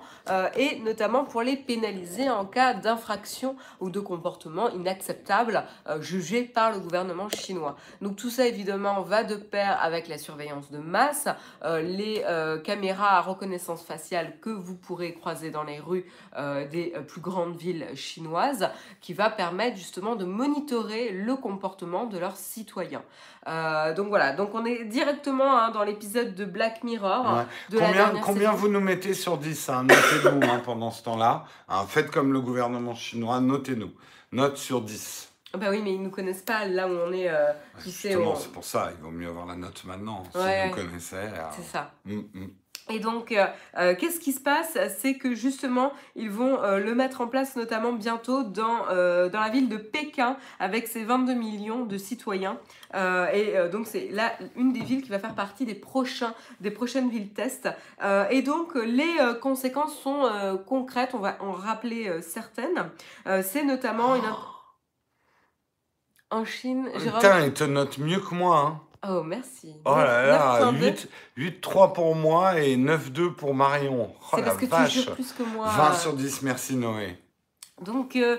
et 0.57 0.79
notamment 0.81 1.25
pour 1.25 1.43
les 1.43 1.57
pénaliser 1.57 2.31
en 2.31 2.45
cas 2.45 2.75
d'infraction 2.75 3.57
ou 3.81 3.91
de 3.91 4.01
comportement 4.01 4.71
inacceptable 4.71 5.65
jugé 6.01 6.43
par 6.43 6.73
le 6.73 6.79
gouvernement 6.79 7.29
chinois. 7.29 7.77
Donc 8.01 8.17
tout 8.17 8.31
ça 8.31 8.47
évidemment 8.47 9.03
va 9.03 9.25
de 9.25 9.35
pair 9.35 9.79
avec 9.83 10.09
la 10.09 10.19
surveillance 10.19 10.71
de 10.71 10.79
masse, 10.79 11.29
les 11.65 12.25
caméras 12.65 13.17
à 13.17 13.21
reconnaissance 13.21 13.83
faciale 13.83 14.39
que 14.41 14.51
vous 14.51 14.77
pourrez 14.77 15.15
croiser 15.15 15.51
dans 15.51 15.65
les 15.65 15.81
rues 15.81 16.07
des 16.71 16.93
plus 17.09 17.21
grandes 17.21 17.57
villes 17.57 17.80
chinoises 17.95 18.69
qui 19.01 19.13
va 19.13 19.31
permettre 19.31 19.77
justement 19.77 20.17
de 20.17 20.25
monitorer 20.25 21.11
le 21.11 21.37
comportement 21.37 22.07
de 22.07 22.19
leurs 22.19 22.37
citoyens. 22.37 23.03
donc 23.47 24.09
voilà, 24.09 24.33
donc 24.33 24.55
on 24.55 24.65
est 24.65 24.85
directement 24.85 25.59
hein, 25.59 25.71
dans 25.71 25.85
l'épisode 25.85 26.35
de 26.35 26.45
Black 26.45 26.85
Mirror. 26.85 27.45
combien, 28.23 28.53
vous 28.53 28.69
nous 28.69 28.81
mettez 28.81 29.15
sur 29.15 29.39
10 29.39 29.69
hein? 29.69 29.85
Notez-nous 29.85 30.51
hein, 30.51 30.63
pendant 30.65 30.91
ce 30.91 31.03
temps-là. 31.05 31.45
faites 31.89 32.11
comme 32.11 32.33
le 32.33 32.41
gouvernement 32.41 32.95
chinois, 32.95 33.41
notez-nous. 33.41 33.93
Note 34.33 34.57
sur 34.57 34.81
10. 34.81 35.31
Bah 35.59 35.67
oui, 35.71 35.81
mais 35.83 35.95
ils 35.95 35.99
ne 35.99 36.05
nous 36.05 36.11
connaissent 36.11 36.43
pas 36.43 36.65
là 36.65 36.87
où 36.87 36.93
on 36.93 37.13
est. 37.13 37.29
Euh, 37.29 37.53
c'est 37.85 38.15
pour 38.15 38.65
ça, 38.65 38.93
il 38.97 39.03
vaut 39.03 39.11
mieux 39.11 39.29
avoir 39.29 39.47
la 39.47 39.57
note 39.57 39.83
maintenant. 39.85 40.23
Si 40.33 40.39
vous 40.39 40.75
connaissez. 40.75 41.17
Euh, 41.17 41.49
c'est 41.57 41.65
ça. 41.65 41.93
Hum, 42.09 42.29
hum. 42.35 42.51
Et 42.91 42.99
donc, 42.99 43.33
euh, 43.33 43.47
euh, 43.79 43.95
qu'est-ce 43.95 44.19
qui 44.19 44.33
se 44.33 44.41
passe? 44.41 44.77
C'est 44.99 45.15
que 45.15 45.35
justement, 45.35 45.93
ils 46.17 46.31
vont 46.31 46.63
euh, 46.63 46.79
le 46.79 46.95
mettre 46.95 47.21
en 47.21 47.29
place 47.29 47.57
notamment 47.57 47.93
bientôt 47.93 48.43
dans, 48.43 48.87
dans 48.87 49.41
la 49.41 49.49
ville 49.49 49.69
de 49.69 49.77
Pékin 49.77 50.37
avec 50.59 50.89
ses 50.89 51.05
22 51.05 51.35
millions 51.35 51.85
de 51.85 51.97
citoyens. 51.97 52.59
et 52.95 53.55
donc, 53.71 53.87
c'est 53.87 54.09
là 54.11 54.33
une 54.57 54.73
des 54.73 54.81
villes 54.81 55.03
qui 55.03 55.11
va 55.11 55.19
faire 55.19 55.35
partie 55.35 55.65
des, 55.65 55.75
prochains, 55.75 56.35
des 56.61 56.71
prochaines 56.71 57.09
villes 57.09 57.33
test. 57.33 57.69
et 58.31 58.43
donc, 58.43 58.75
les 58.75 59.17
conséquences 59.41 59.97
sont 59.99 60.29
concrètes, 60.67 61.11
on 61.15 61.19
va 61.19 61.37
en 61.41 61.53
rappeler 61.53 62.21
certaines. 62.23 62.91
C'est 63.43 63.65
notamment 63.65 64.17
une... 64.17 64.23
En 66.31 66.45
Chine... 66.45 66.89
Putain, 66.95 67.45
il 67.45 67.53
te 67.53 67.65
note 67.65 67.99
mieux 67.99 68.21
que 68.21 68.35
moi, 68.35 68.59
hein 68.59 68.90
Oh, 69.09 69.23
merci. 69.23 69.75
Oh 69.87 69.97
là 69.97 70.27
là, 70.27 70.73
8-3 71.39 71.93
pour 71.95 72.15
moi 72.15 72.61
et 72.61 72.77
9-2 72.77 73.33
pour 73.33 73.55
Marion. 73.55 74.15
Oh 74.21 74.37
c'est 74.37 74.43
parce 74.43 74.57
que 74.59 74.67
tu 74.67 75.01
joues 75.01 75.15
plus 75.15 75.33
que 75.33 75.43
moi. 75.43 75.69
20 75.69 75.95
sur 75.95 76.13
10, 76.13 76.43
merci 76.43 76.77
Noé. 76.77 77.17
Donc, 77.81 78.17
euh, 78.17 78.37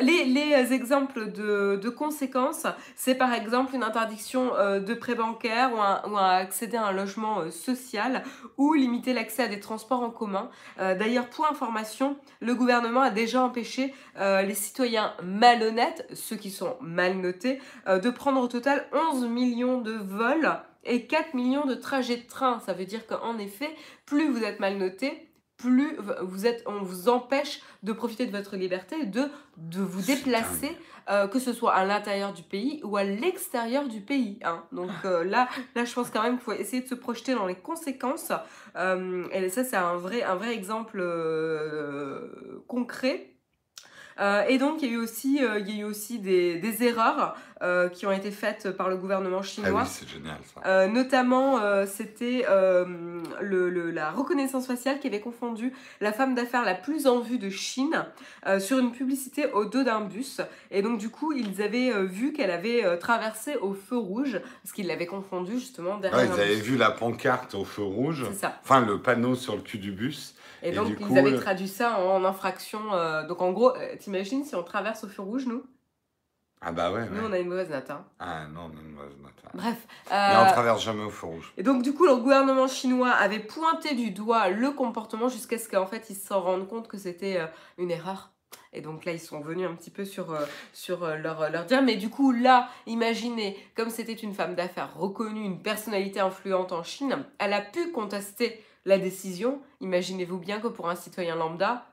les, 0.00 0.24
les, 0.24 0.72
exemples 0.72 1.30
de, 1.30 1.88
conséquences, 1.88 2.66
c'est 2.96 3.14
par 3.14 3.32
exemple 3.32 3.74
une 3.74 3.84
interdiction 3.84 4.54
euh, 4.56 4.80
de 4.80 4.94
prêt 4.94 5.14
bancaire 5.14 5.70
ou, 6.10 6.16
accéder 6.16 6.76
à 6.76 6.86
un 6.86 6.92
logement 6.92 7.40
euh, 7.40 7.50
social 7.50 8.24
ou 8.58 8.74
limiter 8.74 9.12
l'accès 9.12 9.44
à 9.44 9.48
des 9.48 9.60
transports 9.60 10.02
en 10.02 10.10
commun. 10.10 10.50
D'ailleurs, 10.78 11.28
pour 11.28 11.46
information, 11.46 12.16
le 12.40 12.54
gouvernement 12.54 13.02
a 13.02 13.10
déjà 13.10 13.42
empêché 13.42 13.94
les 14.18 14.54
citoyens 14.54 15.12
malhonnêtes, 15.22 16.06
ceux 16.12 16.36
qui 16.36 16.50
sont 16.50 16.76
mal 16.80 17.16
notés, 17.16 17.60
de 17.86 18.10
prendre 18.10 18.40
au 18.40 18.48
total 18.48 18.86
11 19.12 19.26
millions 19.26 19.80
de 19.80 19.92
vols 19.92 20.50
et 20.84 21.06
4 21.06 21.34
millions 21.34 21.66
de 21.66 21.74
trajets 21.74 22.16
de 22.16 22.26
train. 22.26 22.60
Ça 22.60 22.72
veut 22.72 22.84
dire 22.84 23.06
qu'en 23.06 23.38
effet, 23.38 23.70
plus 24.06 24.30
vous 24.30 24.42
êtes 24.42 24.60
mal 24.60 24.76
noté, 24.76 25.28
plus 25.56 25.96
vous 26.22 26.46
êtes, 26.46 26.62
on 26.66 26.82
vous 26.82 27.08
empêche 27.08 27.60
de 27.82 27.92
profiter 27.92 28.26
de 28.26 28.36
votre 28.36 28.56
liberté, 28.56 29.06
de, 29.06 29.22
de 29.56 29.80
vous 29.80 30.02
déplacer, 30.02 30.76
euh, 31.10 31.28
que 31.28 31.38
ce 31.38 31.52
soit 31.52 31.74
à 31.74 31.84
l'intérieur 31.84 32.32
du 32.32 32.42
pays 32.42 32.80
ou 32.82 32.96
à 32.96 33.04
l'extérieur 33.04 33.86
du 33.88 34.00
pays. 34.00 34.38
Hein. 34.42 34.64
Donc 34.72 34.90
euh, 35.04 35.22
là, 35.24 35.48
là, 35.74 35.84
je 35.84 35.92
pense 35.92 36.10
quand 36.10 36.22
même 36.22 36.36
qu'il 36.36 36.44
faut 36.44 36.52
essayer 36.52 36.82
de 36.82 36.88
se 36.88 36.94
projeter 36.94 37.34
dans 37.34 37.46
les 37.46 37.54
conséquences. 37.54 38.32
Euh, 38.76 39.26
et 39.32 39.48
ça, 39.48 39.64
c'est 39.64 39.76
un 39.76 39.96
vrai, 39.96 40.22
un 40.22 40.34
vrai 40.34 40.54
exemple 40.54 41.02
concret. 42.66 43.33
Et 44.48 44.58
donc, 44.58 44.82
il 44.82 44.88
y 44.88 44.92
a 44.92 44.94
eu 44.94 44.98
aussi, 44.98 45.40
il 45.58 45.68
y 45.68 45.78
a 45.78 45.82
eu 45.82 45.84
aussi 45.84 46.18
des, 46.18 46.56
des 46.56 46.84
erreurs 46.84 47.36
euh, 47.62 47.88
qui 47.88 48.04
ont 48.04 48.12
été 48.12 48.30
faites 48.30 48.70
par 48.72 48.88
le 48.88 48.96
gouvernement 48.96 49.42
chinois. 49.42 49.70
Ah 49.74 49.82
oui, 49.84 49.88
c'est 49.90 50.08
génial 50.08 50.36
ça. 50.54 50.60
Euh, 50.66 50.86
notamment, 50.86 51.60
euh, 51.60 51.86
c'était 51.86 52.44
le, 53.40 53.90
la 53.90 54.10
reconnaissance 54.10 54.66
faciale 54.66 54.98
qui 55.00 55.06
avait 55.06 55.20
confondu 55.20 55.72
la 56.00 56.12
femme 56.12 56.34
d'affaires 56.34 56.64
la 56.64 56.74
plus 56.74 57.06
en 57.06 57.20
vue 57.20 57.38
de 57.38 57.48
Chine 57.48 58.04
sur 58.58 58.78
une 58.78 58.92
publicité 58.92 59.46
au 59.52 59.64
dos 59.64 59.82
d'un 59.82 60.02
bus. 60.02 60.40
Et 60.70 60.82
donc, 60.82 60.98
du 60.98 61.08
coup, 61.08 61.32
ils 61.32 61.62
avaient 61.62 61.92
vu 62.04 62.32
qu'elle 62.32 62.50
avait 62.50 62.98
traversé 62.98 63.56
au 63.56 63.72
feu 63.72 63.96
rouge, 63.96 64.40
parce 64.62 64.72
qu'ils 64.72 64.86
l'avaient 64.86 65.06
confondu 65.06 65.54
justement 65.54 65.96
derrière. 65.96 66.28
Ouais, 66.30 66.36
ils 66.36 66.40
avaient 66.40 66.54
vu 66.60 66.76
la 66.76 66.90
pancarte 66.90 67.54
au 67.54 67.64
feu 67.64 67.82
rouge. 67.82 68.26
C'est 68.32 68.40
ça. 68.40 68.60
Enfin, 68.62 68.84
le 68.84 69.00
panneau 69.00 69.34
sur 69.34 69.56
le 69.56 69.62
cul 69.62 69.78
du 69.78 69.92
bus. 69.92 70.34
Et, 70.64 70.72
donc, 70.72 70.96
ils 70.98 71.18
avaient 71.18 71.36
traduit 71.36 71.68
ça 71.68 71.98
en 71.98 72.24
infraction. 72.24 72.80
donc, 73.28 73.40
en 73.42 73.52
gros, 73.52 73.72
t'imagines 74.00 74.44
si 74.44 74.54
on 74.54 74.62
traverse 74.62 75.04
au 75.04 75.08
feu 75.08 75.22
rouge, 75.22 75.46
nous? 75.46 75.62
Ah 76.66 76.72
bah 76.72 76.90
ouais. 76.90 77.06
Nous, 77.10 77.22
on 77.22 77.32
a 77.32 77.38
une 77.38 77.48
mauvaise 77.48 77.68
note. 77.68 77.90
Hein. 77.90 78.04
Ah 78.18 78.46
non, 78.46 78.70
on 78.72 78.78
a 78.78 78.80
une 78.80 78.92
mauvaise 78.92 79.18
note. 79.22 79.32
Bref. 79.52 79.86
Mais 80.10 80.16
on 80.16 80.46
euh, 80.46 80.52
traverse 80.52 80.82
jamais 80.82 81.04
au 81.04 81.10
feu 81.10 81.26
rouge. 81.26 81.52
Et 81.58 81.62
donc, 81.62 81.82
du 81.82 81.92
coup, 81.92 82.06
le 82.06 82.16
gouvernement 82.16 82.68
chinois 82.68 83.10
avait 83.10 83.40
pointé 83.40 83.94
du 83.94 84.12
doigt 84.12 84.48
le 84.48 84.70
comportement 84.70 85.28
jusqu'à 85.28 85.58
ce 85.58 85.68
qu'en 85.68 85.86
fait, 85.86 86.08
ils 86.08 86.16
se 86.16 86.32
rendent 86.32 86.66
compte 86.66 86.88
que 86.88 86.96
c'était 86.96 87.38
euh, 87.38 87.46
une 87.76 87.90
erreur. 87.90 88.30
Et 88.72 88.80
donc 88.80 89.04
là, 89.04 89.12
ils 89.12 89.20
sont 89.20 89.40
venus 89.40 89.68
un 89.68 89.74
petit 89.74 89.90
peu 89.90 90.06
sur, 90.06 90.32
euh, 90.32 90.46
sur 90.72 91.06
leur, 91.06 91.50
leur 91.50 91.64
dire. 91.66 91.82
Mais 91.82 91.96
du 91.96 92.08
coup, 92.08 92.32
là, 92.32 92.70
imaginez, 92.86 93.58
comme 93.76 93.90
c'était 93.90 94.14
une 94.14 94.32
femme 94.32 94.54
d'affaires 94.54 94.94
reconnue, 94.96 95.44
une 95.44 95.60
personnalité 95.60 96.20
influente 96.20 96.72
en 96.72 96.82
Chine, 96.82 97.24
elle 97.38 97.52
a 97.52 97.60
pu 97.60 97.92
contester 97.92 98.64
la 98.84 98.98
décision. 98.98 99.60
Imaginez-vous 99.80 100.38
bien 100.38 100.60
que 100.60 100.68
pour 100.68 100.88
un 100.88 100.96
citoyen 100.96 101.36
lambda, 101.36 101.86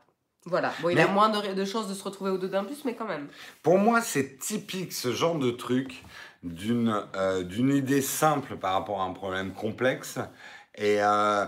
voilà, 0.45 0.73
bon, 0.81 0.89
il 0.89 0.99
a 0.99 1.07
moins 1.07 1.29
de, 1.29 1.65
chances 1.65 1.87
de 1.87 1.93
se 1.93 2.03
retrouver 2.03 2.31
au 2.31 2.37
dos 2.37 2.47
d'un 2.47 2.63
bus, 2.63 2.83
mais 2.83 2.95
quand 2.95 3.05
même. 3.05 3.27
Pour 3.61 3.77
moi, 3.77 4.01
c'est 4.01 4.39
typique 4.39 4.91
ce 4.91 5.11
genre 5.11 5.37
de 5.37 5.51
truc 5.51 6.03
d'une 6.41 7.03
euh, 7.15 7.43
idée 7.51 8.01
simple 8.01 8.55
par 8.55 8.73
rapport 8.73 9.01
à 9.01 9.05
un 9.05 9.13
problème 9.13 9.53
complexe 9.53 10.17
et, 10.73 10.97
euh, 10.99 11.45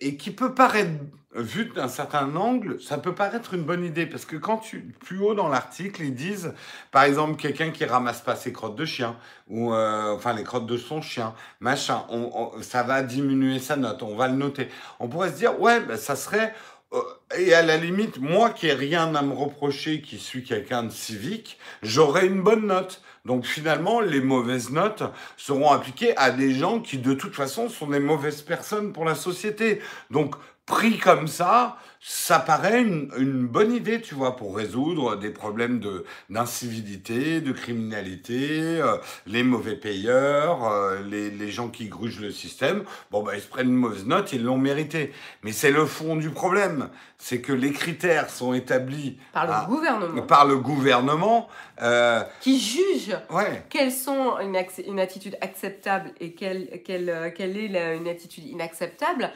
et 0.00 0.16
qui 0.16 0.30
peut 0.30 0.54
paraître, 0.54 0.90
vu 1.34 1.66
d'un 1.66 1.88
certain 1.88 2.34
angle, 2.36 2.80
ça 2.80 2.98
peut 2.98 3.14
paraître 3.14 3.54
une 3.54 3.62
bonne 3.62 3.84
idée 3.84 4.06
parce 4.06 4.24
que 4.24 4.36
quand 4.36 4.58
tu, 4.58 4.80
plus 4.80 5.18
haut 5.20 5.34
dans 5.34 5.48
l'article, 5.48 6.02
ils 6.02 6.14
disent, 6.14 6.54
par 6.90 7.04
exemple, 7.04 7.36
quelqu'un 7.36 7.70
qui 7.70 7.84
ramasse 7.84 8.20
pas 8.20 8.36
ses 8.36 8.52
crottes 8.52 8.76
de 8.76 8.84
chien 8.84 9.16
ou 9.48 9.72
euh, 9.72 10.14
enfin 10.14 10.32
les 10.32 10.44
crottes 10.44 10.66
de 10.66 10.76
son 10.76 11.02
chien, 11.02 11.34
machin, 11.60 12.04
on, 12.08 12.52
ça 12.62 12.82
va 12.82 13.02
diminuer 13.02 13.58
sa 13.58 13.76
note, 13.76 14.02
on 14.02 14.16
va 14.16 14.28
le 14.28 14.34
noter. 14.34 14.68
On 15.00 15.08
pourrait 15.08 15.30
se 15.30 15.36
dire, 15.36 15.60
ouais, 15.60 15.80
ben, 15.80 15.96
ça 15.96 16.16
serait 16.16 16.54
euh, 16.92 17.02
et 17.36 17.52
à 17.52 17.62
la 17.62 17.76
limite, 17.76 18.18
moi 18.18 18.50
qui 18.50 18.66
ai 18.66 18.72
rien 18.72 19.14
à 19.14 19.22
me 19.22 19.34
reprocher, 19.34 20.00
qui 20.00 20.18
suis 20.18 20.42
quelqu'un 20.42 20.84
de 20.84 20.90
civique, 20.90 21.58
j'aurai 21.82 22.26
une 22.26 22.42
bonne 22.42 22.66
note. 22.66 23.02
Donc 23.28 23.44
finalement, 23.44 24.00
les 24.00 24.22
mauvaises 24.22 24.70
notes 24.70 25.02
seront 25.36 25.70
appliquées 25.70 26.16
à 26.16 26.30
des 26.30 26.54
gens 26.54 26.80
qui 26.80 26.96
de 26.96 27.12
toute 27.12 27.34
façon 27.34 27.68
sont 27.68 27.86
des 27.86 28.00
mauvaises 28.00 28.40
personnes 28.40 28.94
pour 28.94 29.04
la 29.04 29.14
société. 29.14 29.82
Donc 30.10 30.34
pris 30.64 30.96
comme 30.96 31.28
ça, 31.28 31.76
ça 32.00 32.38
paraît 32.38 32.82
une, 32.82 33.46
bonne 33.46 33.72
idée, 33.72 34.00
tu 34.00 34.14
vois, 34.14 34.36
pour 34.36 34.56
résoudre 34.56 35.16
des 35.16 35.30
problèmes 35.30 35.80
de 35.80 36.04
d'incivilité, 36.30 37.40
de 37.40 37.52
criminalité, 37.52 38.80
euh, 38.80 38.98
les 39.26 39.42
mauvais 39.42 39.74
payeurs, 39.74 40.64
euh, 40.64 41.00
les, 41.02 41.30
les, 41.30 41.50
gens 41.50 41.68
qui 41.68 41.86
grugent 41.86 42.20
le 42.20 42.30
système. 42.30 42.84
Bon, 43.10 43.22
bah, 43.22 43.32
ils 43.34 43.40
se 43.40 43.48
prennent 43.48 43.68
une 43.68 43.74
mauvaise 43.74 44.06
note, 44.06 44.32
ils 44.32 44.44
l'ont 44.44 44.58
mérité. 44.58 45.12
Mais 45.42 45.52
c'est 45.52 45.70
le 45.70 45.86
fond 45.86 46.16
du 46.16 46.30
problème, 46.30 46.88
c'est 47.18 47.40
que 47.40 47.52
les 47.52 47.72
critères 47.72 48.30
sont 48.30 48.52
établis 48.52 49.18
par 49.32 49.46
le 49.46 49.66
gouvernement. 49.66 50.22
Par 50.22 50.46
le 50.46 50.56
gouvernement. 50.58 51.48
Euh, 51.80 52.22
qui 52.40 52.58
juge 52.58 53.16
ouais. 53.30 53.62
quelles 53.70 53.92
sont 53.92 54.36
une, 54.40 54.56
une, 54.86 54.98
attitude 54.98 55.36
acceptable 55.40 56.10
et 56.18 56.32
quelle, 56.32 56.82
quelle, 56.84 57.32
quelle 57.36 57.56
est 57.56 57.96
une 57.96 58.08
attitude 58.08 58.44
inacceptable. 58.44 59.30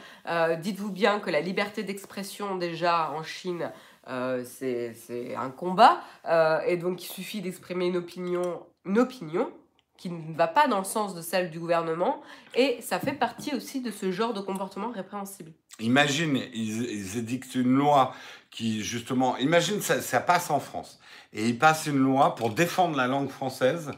Dites-vous 0.59 0.91
bien 0.91 1.19
que 1.19 1.29
la 1.29 1.39
liberté 1.39 1.83
d'expression 1.83 2.52
déjà 2.55 3.11
en 3.11 3.23
Chine, 3.23 3.71
euh, 4.07 4.43
c'est 4.45 5.35
un 5.35 5.49
combat. 5.49 6.01
Euh, 6.27 6.61
et 6.67 6.77
donc 6.77 7.03
il 7.03 7.07
suffit 7.07 7.41
d'exprimer 7.41 7.87
une 7.87 7.97
opinion, 7.97 8.65
une 8.85 8.99
opinion 8.99 9.51
qui 9.97 10.09
ne 10.09 10.35
va 10.35 10.47
pas 10.47 10.67
dans 10.67 10.79
le 10.79 10.83
sens 10.83 11.15
de 11.15 11.21
celle 11.21 11.49
du 11.49 11.59
gouvernement. 11.59 12.21
Et 12.55 12.81
ça 12.81 12.99
fait 12.99 13.13
partie 13.13 13.55
aussi 13.55 13.81
de 13.81 13.91
ce 13.91 14.11
genre 14.11 14.33
de 14.33 14.41
comportement 14.41 14.91
répréhensible. 14.91 15.51
Imagine, 15.79 16.37
ils, 16.53 17.17
édictent 17.17 17.55
une 17.55 17.75
loi 17.75 18.13
qui, 18.51 18.83
justement, 18.83 19.37
imagine, 19.37 19.81
ça, 19.81 20.19
passe 20.19 20.51
en 20.51 20.59
France. 20.59 20.99
Et 21.31 21.47
ils 21.47 21.57
passent 21.57 21.87
une 21.87 21.97
loi 21.97 22.35
pour 22.35 22.51
défendre 22.51 22.97
la 22.97 23.07
langue 23.07 23.29
française. 23.29 23.91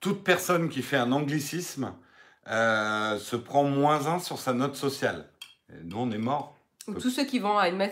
Toute 0.00 0.22
personne 0.22 0.68
qui 0.68 0.82
fait 0.82 0.96
un 0.96 1.10
anglicisme 1.10 1.94
euh, 2.48 3.18
se 3.18 3.34
prend 3.34 3.64
moins 3.64 4.06
un 4.06 4.18
sur 4.18 4.38
sa 4.38 4.52
note 4.52 4.76
sociale. 4.76 5.28
nous, 5.84 5.98
on 5.98 6.10
est 6.10 6.18
mort. 6.18 6.55
Ou 6.88 6.94
tous 6.94 7.10
ceux 7.10 7.24
qui 7.24 7.38
vont 7.38 7.58
à 7.58 7.68
une, 7.68 7.82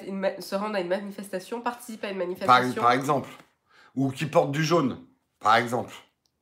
se 0.40 0.54
rendre 0.54 0.76
à 0.76 0.80
une 0.80 0.88
manifestation 0.88 1.60
participent 1.60 2.04
à 2.04 2.10
une 2.10 2.18
manifestation. 2.18 2.82
Par, 2.82 2.92
exemple. 2.92 3.30
Ou 3.94 4.10
qui 4.10 4.26
portent 4.26 4.52
du 4.52 4.64
jaune, 4.64 4.98
par 5.40 5.56
exemple. 5.56 5.94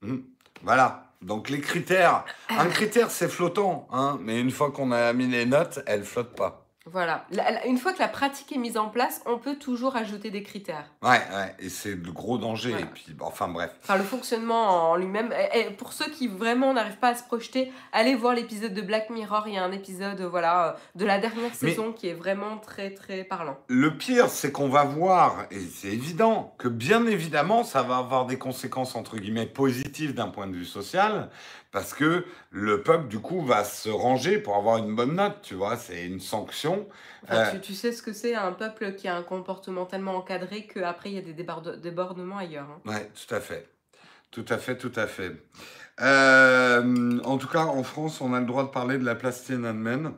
Hmm. 0.03 0.19
Voilà. 0.63 1.13
Donc 1.23 1.49
les 1.49 1.61
critères. 1.61 2.25
Un 2.49 2.67
critère, 2.67 3.11
c'est 3.11 3.29
flottant, 3.29 3.87
hein, 3.93 4.19
mais 4.21 4.41
une 4.41 4.51
fois 4.51 4.73
qu'on 4.73 4.91
a 4.91 5.13
mis 5.13 5.29
les 5.29 5.47
notes, 5.47 5.81
elles 5.87 6.05
flottent 6.05 6.35
pas. 6.35 6.62
Voilà. 6.87 7.27
une 7.67 7.79
fois 7.79 7.93
que 7.93 8.01
la 8.01 8.09
pratique 8.09 8.53
est 8.53 8.59
mise 8.59 8.77
en 8.77 8.89
place, 8.89 9.23
on 9.27 9.39
peut 9.39 9.57
toujours 9.57 9.97
ajouter 9.97 10.31
des 10.31 10.43
critères. 10.43 10.91
Ouais, 11.03 11.11
ouais. 11.11 11.55
Et 11.61 11.69
c'est 11.69 11.95
le 11.95 12.13
gros 12.13 12.39
danger. 12.39 12.73
Et 12.73 12.85
puis, 12.87 13.07
enfin 13.21 13.49
bref. 13.49 13.71
Enfin, 13.83 13.97
le 13.97 14.05
fonctionnement 14.05 14.91
en 14.91 14.97
lui-même. 14.97 15.33
Et 15.55 15.71
pour 15.71 15.93
ceux 15.93 16.11
qui 16.11 16.27
vraiment 16.29 16.73
n'arrivent 16.73 16.99
pas 16.99 17.11
à 17.11 17.15
se 17.15 17.23
projeter, 17.25 17.73
allez 17.93 18.15
voir 18.15 18.35
l'épisode 18.35 18.75
de 18.75 18.83
Black 18.83 19.11
Mirror. 19.11 19.45
Il 19.47 19.55
y 19.55 19.59
a 19.59 19.65
un 19.65 19.73
épisode, 19.73 20.21
voilà, 20.23 20.69
euh, 20.69 20.73
de 20.97 21.05
la 21.05 21.19
dernière 21.19 21.55
saison 21.55 21.93
qui 21.93 22.09
est 22.09 22.15
vraiment 22.15 22.59
très, 22.59 22.91
très 22.91 23.25
parlant. 23.25 23.57
Le 23.69 23.97
pire, 23.97 24.29
c'est 24.29 24.51
qu'on 24.51 24.69
va 24.69 24.85
voir, 24.85 25.47
et 25.51 25.61
c'est 25.61 25.89
évident, 25.89 26.55
que 26.59 26.69
bien 26.69 27.07
évidemment, 27.07 27.65
ça 27.65 27.83
va 27.83 27.99
avoir 27.99 28.27
des 28.27 28.39
conséquences 28.39 28.97
entre 28.97 29.17
guillemets 29.19 29.47
positives 29.47 30.15
d'un 30.15 30.29
point 30.29 30.47
de 30.47 30.55
vue 30.55 30.65
social 30.65 31.31
parce 31.73 31.95
que 31.95 32.27
le 32.51 32.83
peuple, 32.83 33.09
du 33.09 33.19
coup, 33.19 33.43
va 33.43 33.65
se 33.65 33.89
ranger 33.89 34.39
pour 34.39 34.57
avoir 34.57 34.77
une 34.77 34.95
bonne 34.95 35.15
note, 35.15 35.39
tu 35.43 35.55
vois, 35.55 35.77
c'est 35.77 36.05
une 36.05 36.21
sanction. 36.21 36.87
Euh, 37.31 37.59
tu, 37.61 37.75
sais 37.75 37.93
ce 37.93 38.03
que 38.03 38.13
c'est 38.13 38.35
un 38.35 38.53
peuple 38.53 38.95
qui 38.95 39.09
a 39.09 39.17
un 39.17 39.23
comportement 39.23 39.87
tellement 39.87 40.17
encadré 40.17 40.67
qu'après, 40.67 41.11
il 41.11 41.15
y 41.15 41.19
a 41.19 41.23
des 41.23 41.33
débordements 41.33 42.37
ailleurs. 42.37 42.69
Hein. 42.71 42.81
Oui, 42.85 42.97
tout 43.15 43.35
à 43.35 43.41
fait. 43.41 43.69
Tout 44.31 44.45
à 44.49 44.59
fait, 44.59 44.77
tout 44.77 44.93
à 44.97 45.07
fait. 45.07 45.33
Euh, 46.01 47.21
en 47.25 47.39
tout 47.39 47.49
cas, 47.49 47.65
en 47.65 47.83
France, 47.83 48.21
on 48.21 48.35
a 48.35 48.41
le 48.41 48.47
droit 48.47 48.65
de 48.65 48.71
parler 48.71 48.99
de 48.99 49.05
la 49.05 49.15
place 49.15 49.45
Tiananmen. 49.45 50.13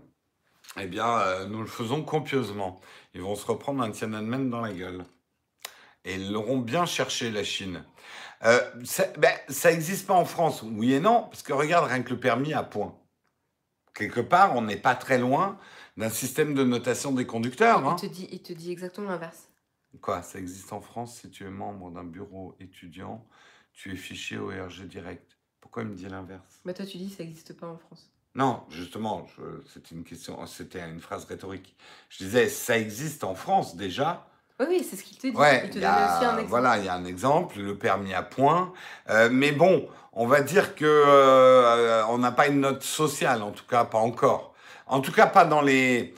Eh 0.80 0.86
bien, 0.86 1.06
euh, 1.06 1.46
nous 1.46 1.60
le 1.60 1.66
faisons 1.66 2.02
copieusement. 2.02 2.80
Ils 3.14 3.22
vont 3.22 3.36
se 3.36 3.46
reprendre 3.46 3.82
un 3.82 3.90
Tiananmen 3.90 4.50
dans 4.50 4.60
la 4.60 4.72
gueule. 4.72 5.04
Et 6.04 6.14
ils 6.14 6.32
l'auront 6.32 6.58
bien 6.58 6.84
cherché, 6.84 7.30
la 7.30 7.44
Chine. 7.44 7.84
Euh, 8.44 8.60
ça, 8.84 9.06
ben, 9.18 9.32
existe 9.64 10.06
pas 10.06 10.14
en 10.14 10.24
France, 10.24 10.62
oui 10.62 10.92
et 10.92 11.00
non, 11.00 11.22
parce 11.22 11.42
que 11.42 11.52
regarde 11.52 11.86
rien 11.88 12.02
que 12.02 12.10
le 12.10 12.20
permis 12.20 12.52
à 12.52 12.62
point. 12.62 12.98
Quelque 13.94 14.20
part, 14.20 14.56
on 14.56 14.62
n'est 14.62 14.76
pas 14.76 14.94
très 14.94 15.18
loin 15.18 15.58
d'un 15.96 16.10
système 16.10 16.54
de 16.54 16.64
notation 16.64 17.12
des 17.12 17.26
conducteurs. 17.26 17.80
Il, 17.80 17.86
hein. 17.86 17.94
te, 17.94 18.06
dit, 18.06 18.28
il 18.32 18.42
te 18.42 18.52
dit 18.52 18.72
exactement 18.72 19.08
l'inverse. 19.08 19.48
Quoi 20.00 20.22
Ça 20.22 20.38
existe 20.38 20.72
en 20.72 20.80
France 20.80 21.20
si 21.20 21.30
tu 21.30 21.44
es 21.44 21.50
membre 21.50 21.90
d'un 21.90 22.04
bureau 22.04 22.56
étudiant, 22.58 23.24
tu 23.72 23.92
es 23.92 23.96
fiché 23.96 24.36
au 24.36 24.48
RG 24.48 24.88
direct. 24.88 25.38
Pourquoi 25.60 25.82
il 25.84 25.88
me 25.88 25.94
dit 25.94 26.08
l'inverse? 26.08 26.60
Mais 26.64 26.74
toi, 26.74 26.84
tu 26.84 26.98
dis 26.98 27.10
ça 27.10 27.22
n'existe 27.22 27.56
pas 27.56 27.68
en 27.68 27.78
France. 27.78 28.10
Non, 28.34 28.64
justement, 28.68 29.26
c'était 29.72 29.94
une 29.94 30.02
question, 30.02 30.44
c'était 30.46 30.80
une 30.80 31.00
phrase 31.00 31.24
rhétorique. 31.24 31.76
Je 32.08 32.24
disais, 32.24 32.48
ça 32.48 32.76
existe 32.76 33.22
en 33.22 33.36
France 33.36 33.76
déjà, 33.76 34.28
oui, 34.60 34.86
c'est 34.88 34.96
ce 34.96 35.02
qu'il 35.02 35.16
te 35.16 35.26
dit. 35.26 35.32
il 35.32 35.70
te 35.70 35.78
aussi 35.78 35.84
un 35.84 36.38
exemple. 36.38 36.44
Voilà, 36.46 36.78
il 36.78 36.84
y 36.84 36.88
a 36.88 36.94
un 36.94 37.04
exemple, 37.04 37.58
le 37.58 37.76
permis 37.76 38.14
à 38.14 38.22
point. 38.22 38.72
Euh, 39.10 39.28
mais 39.30 39.50
bon, 39.50 39.88
on 40.12 40.26
va 40.26 40.42
dire 40.42 40.76
que 40.76 40.84
euh, 40.84 42.06
on 42.06 42.18
n'a 42.18 42.30
pas 42.30 42.46
une 42.46 42.60
note 42.60 42.82
sociale, 42.82 43.42
en 43.42 43.50
tout 43.50 43.66
cas, 43.66 43.84
pas 43.84 43.98
encore. 43.98 44.54
En 44.86 45.00
tout 45.00 45.12
cas, 45.12 45.26
pas 45.26 45.44
dans 45.44 45.60
les. 45.60 46.14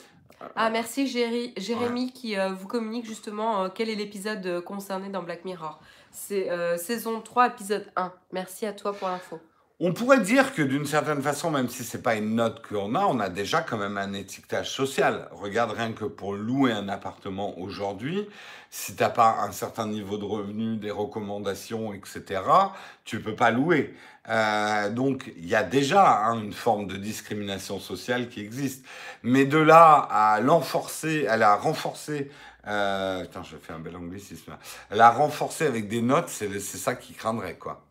Ah, 0.54 0.68
merci 0.68 1.06
Jérémy 1.06 2.12
qui 2.12 2.38
euh, 2.38 2.50
vous 2.50 2.68
communique 2.68 3.06
justement 3.06 3.70
quel 3.70 3.88
est 3.88 3.94
l'épisode 3.94 4.60
concerné 4.60 5.08
dans 5.08 5.22
Black 5.22 5.44
Mirror. 5.44 5.80
C'est 6.12 6.48
saison 6.78 7.20
3, 7.20 7.48
épisode 7.48 7.86
1. 7.96 8.12
Merci 8.32 8.66
à 8.66 8.72
toi 8.72 8.92
pour 8.92 9.08
l'info. 9.08 9.40
On 9.78 9.92
pourrait 9.92 10.20
dire 10.20 10.54
que 10.54 10.62
d'une 10.62 10.86
certaine 10.86 11.20
façon, 11.20 11.50
même 11.50 11.68
si 11.68 11.84
c'est 11.84 12.00
pas 12.00 12.14
une 12.14 12.34
note 12.34 12.66
qu'on 12.66 12.94
a, 12.94 13.04
on 13.04 13.20
a 13.20 13.28
déjà 13.28 13.60
quand 13.60 13.76
même 13.76 13.98
un 13.98 14.14
étiquetage 14.14 14.70
social. 14.70 15.28
Regarde 15.32 15.72
rien 15.72 15.92
que 15.92 16.06
pour 16.06 16.32
louer 16.32 16.72
un 16.72 16.88
appartement 16.88 17.58
aujourd'hui, 17.58 18.26
si 18.70 18.96
t'as 18.96 19.10
pas 19.10 19.40
un 19.42 19.52
certain 19.52 19.86
niveau 19.86 20.16
de 20.16 20.24
revenu, 20.24 20.78
des 20.78 20.90
recommandations, 20.90 21.92
etc., 21.92 22.40
tu 23.04 23.20
peux 23.20 23.34
pas 23.36 23.50
louer. 23.50 23.94
Euh, 24.30 24.88
donc 24.88 25.30
il 25.36 25.46
y 25.46 25.54
a 25.54 25.62
déjà 25.62 26.24
hein, 26.24 26.40
une 26.40 26.54
forme 26.54 26.86
de 26.86 26.96
discrimination 26.96 27.78
sociale 27.78 28.30
qui 28.30 28.40
existe. 28.40 28.82
Mais 29.22 29.44
de 29.44 29.58
là 29.58 30.08
à 30.10 30.40
l'enforcer, 30.40 31.26
à 31.26 31.36
la 31.36 31.54
renforcer 31.54 32.30
euh, 32.66 33.24
je 33.42 33.56
fais 33.58 33.74
un 33.74 33.78
bel 33.78 33.96
anglicisme. 33.96 34.56
La 34.90 35.10
renforcer 35.10 35.66
avec 35.66 35.86
des 35.88 36.00
notes, 36.00 36.30
c'est 36.30 36.58
ça 36.58 36.94
qui 36.94 37.12
craindrait, 37.12 37.56
quoi. 37.58 37.85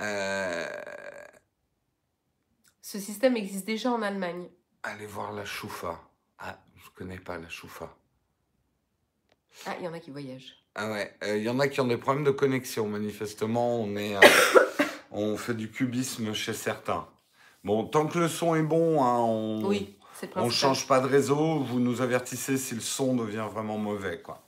Euh, 0.00 0.66
Ce 2.82 2.98
système 2.98 3.36
existe 3.36 3.66
déjà 3.66 3.90
en 3.90 4.02
Allemagne. 4.02 4.48
Allez 4.82 5.06
voir 5.06 5.32
la 5.32 5.44
choufa. 5.44 6.00
Ah, 6.38 6.58
je 6.76 6.88
connais 6.94 7.18
pas 7.18 7.38
la 7.38 7.48
choufa. 7.48 7.96
Ah, 9.66 9.74
il 9.78 9.84
y 9.84 9.88
en 9.88 9.94
a 9.94 10.00
qui 10.00 10.10
voyagent. 10.10 10.54
Ah 10.74 10.90
ouais, 10.90 11.14
euh, 11.24 11.38
il 11.38 11.42
y 11.42 11.48
en 11.48 11.58
a 11.58 11.68
qui 11.68 11.80
ont 11.80 11.86
des 11.86 11.96
problèmes 11.96 12.24
de 12.24 12.30
connexion. 12.30 12.86
Manifestement, 12.86 13.80
on 13.80 13.96
est, 13.96 14.16
euh, 14.16 14.20
on 15.10 15.36
fait 15.38 15.54
du 15.54 15.70
cubisme 15.70 16.34
chez 16.34 16.52
certains. 16.52 17.08
Bon, 17.64 17.84
tant 17.84 18.06
que 18.06 18.18
le 18.18 18.28
son 18.28 18.54
est 18.54 18.62
bon, 18.62 19.02
hein, 19.02 19.18
on, 19.18 19.64
oui, 19.64 19.98
on 20.36 20.50
change 20.50 20.86
pas 20.86 21.00
de 21.00 21.06
réseau. 21.06 21.60
Vous 21.60 21.80
nous 21.80 22.02
avertissez 22.02 22.58
si 22.58 22.74
le 22.74 22.80
son 22.80 23.16
devient 23.16 23.48
vraiment 23.50 23.78
mauvais, 23.78 24.20
quoi. 24.20 24.45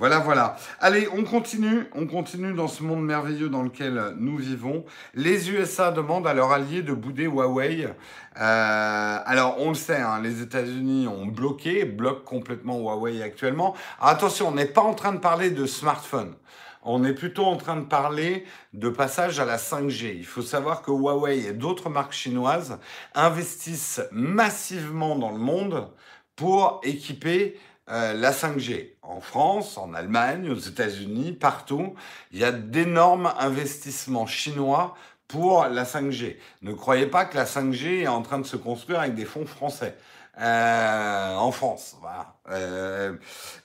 Voilà, 0.00 0.18
voilà. 0.18 0.56
Allez, 0.80 1.08
on 1.12 1.22
continue. 1.22 1.84
On 1.94 2.08
continue 2.08 2.52
dans 2.52 2.66
ce 2.66 2.82
monde 2.82 3.04
merveilleux 3.04 3.48
dans 3.48 3.62
lequel 3.62 4.14
nous 4.18 4.36
vivons. 4.36 4.84
Les 5.14 5.52
USA 5.52 5.92
demandent 5.92 6.26
à 6.26 6.34
leurs 6.34 6.50
alliés 6.50 6.82
de 6.82 6.92
bouder 6.92 7.26
Huawei. 7.26 7.84
Euh, 7.84 7.92
alors, 8.34 9.56
on 9.60 9.68
le 9.68 9.76
sait, 9.76 10.00
hein, 10.00 10.20
les 10.20 10.42
États-Unis 10.42 11.06
ont 11.06 11.26
bloqué, 11.26 11.84
bloquent 11.84 12.24
complètement 12.24 12.76
Huawei 12.78 13.22
actuellement. 13.22 13.74
attention, 14.00 14.48
on 14.48 14.52
n'est 14.52 14.66
pas 14.66 14.82
en 14.82 14.94
train 14.94 15.12
de 15.12 15.18
parler 15.18 15.50
de 15.50 15.64
smartphone. 15.64 16.34
On 16.82 17.04
est 17.04 17.14
plutôt 17.14 17.44
en 17.44 17.56
train 17.56 17.76
de 17.76 17.86
parler 17.86 18.44
de 18.72 18.88
passage 18.88 19.38
à 19.38 19.44
la 19.44 19.58
5G. 19.58 20.16
Il 20.16 20.26
faut 20.26 20.42
savoir 20.42 20.82
que 20.82 20.90
Huawei 20.90 21.46
et 21.46 21.52
d'autres 21.52 21.88
marques 21.88 22.12
chinoises 22.12 22.78
investissent 23.14 24.02
massivement 24.10 25.16
dans 25.16 25.30
le 25.30 25.38
monde 25.38 25.88
pour 26.34 26.80
équiper 26.82 27.56
euh, 27.90 28.12
la 28.14 28.32
5G. 28.32 28.93
En 29.06 29.20
France, 29.20 29.76
en 29.76 29.92
Allemagne, 29.92 30.48
aux 30.48 30.58
États-Unis, 30.58 31.32
partout, 31.32 31.94
il 32.32 32.38
y 32.38 32.44
a 32.44 32.52
d'énormes 32.52 33.32
investissements 33.38 34.26
chinois 34.26 34.94
pour 35.28 35.66
la 35.66 35.84
5G. 35.84 36.36
Ne 36.62 36.72
croyez 36.72 37.06
pas 37.06 37.26
que 37.26 37.36
la 37.36 37.44
5G 37.44 38.02
est 38.02 38.08
en 38.08 38.22
train 38.22 38.38
de 38.38 38.46
se 38.46 38.56
construire 38.56 39.00
avec 39.00 39.14
des 39.14 39.26
fonds 39.26 39.44
français. 39.44 39.94
Euh, 40.40 41.34
en 41.34 41.52
France, 41.52 41.96
voilà. 42.00 42.34
Euh, 42.50 43.12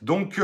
donc, 0.01 0.41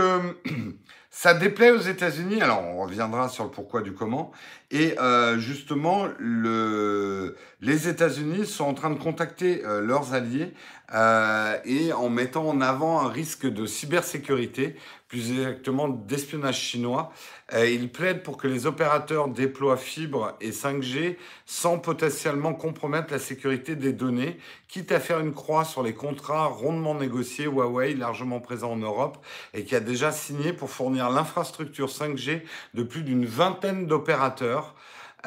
ça 1.12 1.34
déplaît 1.34 1.72
aux 1.72 1.82
États-Unis. 1.82 2.42
Alors, 2.42 2.64
on 2.64 2.82
reviendra 2.84 3.28
sur 3.28 3.44
le 3.44 3.52
pourquoi 3.52 3.82
du 3.82 3.94
comment. 3.94 4.32
Et 4.72 4.96
justement, 5.38 6.08
le, 6.20 7.36
les 7.60 7.90
États-Unis 7.90 8.46
sont 8.46 8.66
en 8.66 8.74
train 8.74 8.92
de 8.92 9.00
contacter 9.00 9.62
leurs 9.82 10.14
alliés 10.14 10.54
euh, 10.94 11.58
et 11.66 11.94
en 11.94 12.10
mettant 12.10 12.48
en 12.48 12.62
avant 12.62 13.02
un 13.02 13.10
risque 13.10 13.48
de 13.48 13.66
cybersécurité, 13.66 14.76
plus 15.08 15.32
exactement 15.32 15.88
d'espionnage 15.88 16.60
chinois. 16.60 17.12
Euh, 17.54 17.70
il 17.70 17.92
plaide 17.92 18.24
pour 18.24 18.38
que 18.38 18.48
les 18.48 18.66
opérateurs 18.66 19.28
déploient 19.28 19.78
fibre 19.78 20.36
et 20.42 20.52
5G 20.52 21.18
sans 21.46 21.78
potentiellement 21.80 22.54
compromettre 22.54 23.12
la 23.12 23.20
sécurité 23.20 23.76
des 23.76 23.94
données, 23.94 24.40
quitte 24.68 24.92
à 24.92 25.00
faire 25.00 25.20
une 25.20 25.34
croix 25.34 25.64
sur 25.64 25.84
les 25.84 25.94
contrats 25.94 26.46
rondement 26.46 26.96
négociés 26.96 27.46
Huawei, 27.46 27.94
largement 27.94 28.40
présent 28.40 28.72
en 28.72 28.78
Europe, 28.78 29.24
et 29.54 29.64
qui 29.64 29.76
a 29.76 29.80
déjà 29.80 30.12
signé 30.12 30.54
pour 30.54 30.70
fournir 30.70 31.10
l'infrastructure 31.10 31.90
5G 31.90 32.42
de 32.74 32.84
plus 32.84 33.04
d'une 33.04 33.26
vingtaine 33.26 33.88
d'opérateurs. 33.88 34.76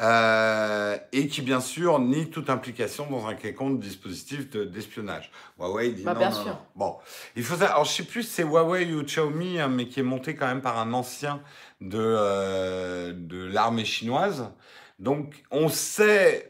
Euh, 0.01 0.97
et 1.11 1.27
qui 1.27 1.41
bien 1.41 1.59
sûr 1.59 1.99
nie 1.99 2.29
toute 2.29 2.49
implication 2.49 3.05
dans 3.09 3.27
un 3.27 3.33
quelconque 3.33 3.79
dispositif 3.79 4.49
d'espionnage. 4.49 5.29
Huawei 5.59 5.91
dit 5.91 6.03
bah, 6.03 6.13
non, 6.13 6.19
bien 6.19 6.31
sûr. 6.31 6.57
Bon, 6.75 6.95
il 7.35 7.43
faut 7.43 7.61
alors 7.61 7.83
je 7.83 7.91
sais 7.91 8.03
plus 8.03 8.23
si 8.23 8.29
c'est 8.29 8.43
Huawei 8.43 8.93
ou 8.93 9.03
Xiaomi, 9.03 9.59
hein, 9.59 9.67
mais 9.67 9.87
qui 9.87 9.99
est 9.99 10.03
monté 10.03 10.35
quand 10.35 10.47
même 10.47 10.61
par 10.61 10.77
un 10.79 10.93
ancien 10.93 11.41
de 11.81 11.99
euh, 11.99 13.11
de 13.13 13.43
l'armée 13.43 13.83
chinoise. 13.83 14.49
Donc 14.99 15.43
on 15.51 15.67
sait 15.67 16.48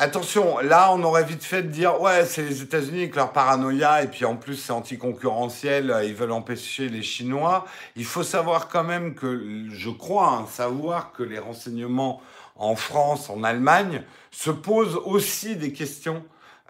Attention, 0.00 0.58
là, 0.58 0.92
on 0.92 1.02
aurait 1.02 1.24
vite 1.24 1.42
fait 1.42 1.60
de 1.64 1.70
dire, 1.70 2.00
ouais, 2.00 2.24
c'est 2.24 2.42
les 2.42 2.62
États-Unis 2.62 2.98
avec 3.00 3.16
leur 3.16 3.32
paranoïa, 3.32 4.04
et 4.04 4.06
puis 4.06 4.24
en 4.24 4.36
plus, 4.36 4.54
c'est 4.54 4.70
anticoncurrentiel, 4.70 5.92
ils 6.04 6.14
veulent 6.14 6.30
empêcher 6.30 6.88
les 6.88 7.02
Chinois. 7.02 7.66
Il 7.96 8.04
faut 8.04 8.22
savoir 8.22 8.68
quand 8.68 8.84
même 8.84 9.16
que, 9.16 9.66
je 9.72 9.90
crois, 9.90 10.28
hein, 10.28 10.46
savoir 10.48 11.10
que 11.10 11.24
les 11.24 11.40
renseignements 11.40 12.22
en 12.54 12.76
France, 12.76 13.28
en 13.28 13.42
Allemagne, 13.42 14.04
se 14.30 14.52
posent 14.52 15.00
aussi 15.04 15.56
des 15.56 15.72
questions 15.72 16.22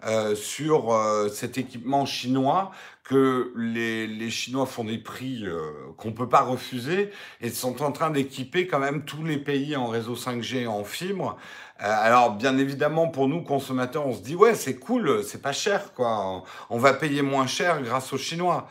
euh, 0.07 0.33
sur 0.33 0.91
euh, 0.91 1.29
cet 1.29 1.59
équipement 1.59 2.07
chinois 2.07 2.71
que 3.09 3.51
les, 3.55 4.05
les 4.05 4.29
Chinois 4.29 4.67
font 4.67 4.83
des 4.83 4.99
prix 4.99 5.43
euh, 5.43 5.59
qu'on 5.97 6.09
ne 6.09 6.13
peut 6.13 6.29
pas 6.29 6.41
refuser 6.41 7.09
et 7.41 7.49
sont 7.49 7.81
en 7.81 7.91
train 7.91 8.11
d'équiper 8.11 8.67
quand 8.67 8.77
même 8.77 9.03
tous 9.03 9.23
les 9.23 9.39
pays 9.39 9.75
en 9.75 9.87
réseau 9.87 10.13
5G 10.13 10.67
en 10.67 10.83
fibre. 10.83 11.35
alors 11.79 12.35
bien 12.35 12.55
évidemment 12.59 13.07
pour 13.07 13.27
nous 13.27 13.41
consommateurs 13.41 14.05
on 14.05 14.13
se 14.13 14.21
dit 14.21 14.35
ouais 14.35 14.53
c'est 14.53 14.75
cool, 14.75 15.23
c'est 15.23 15.41
pas 15.41 15.53
cher 15.53 15.93
quoi, 15.95 16.43
on 16.69 16.77
va 16.77 16.93
payer 16.93 17.23
moins 17.23 17.47
cher 17.47 17.81
grâce 17.81 18.13
aux 18.13 18.19
Chinois. 18.19 18.69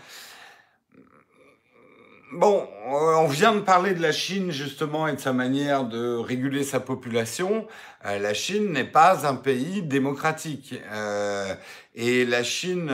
Bon, 2.30 2.68
euh, 2.88 3.14
on 3.16 3.26
vient 3.26 3.54
de 3.54 3.60
parler 3.60 3.94
de 3.94 4.02
la 4.02 4.12
Chine 4.12 4.50
justement 4.50 5.08
et 5.08 5.14
de 5.14 5.20
sa 5.20 5.32
manière 5.32 5.84
de 5.84 6.14
réguler 6.14 6.62
sa 6.62 6.78
population. 6.78 7.66
Euh, 8.04 8.18
la 8.18 8.34
Chine 8.34 8.70
n'est 8.70 8.84
pas 8.84 9.26
un 9.26 9.34
pays 9.34 9.80
démocratique. 9.80 10.74
Euh, 10.92 11.54
et 11.94 12.26
la 12.26 12.42
Chine, 12.42 12.92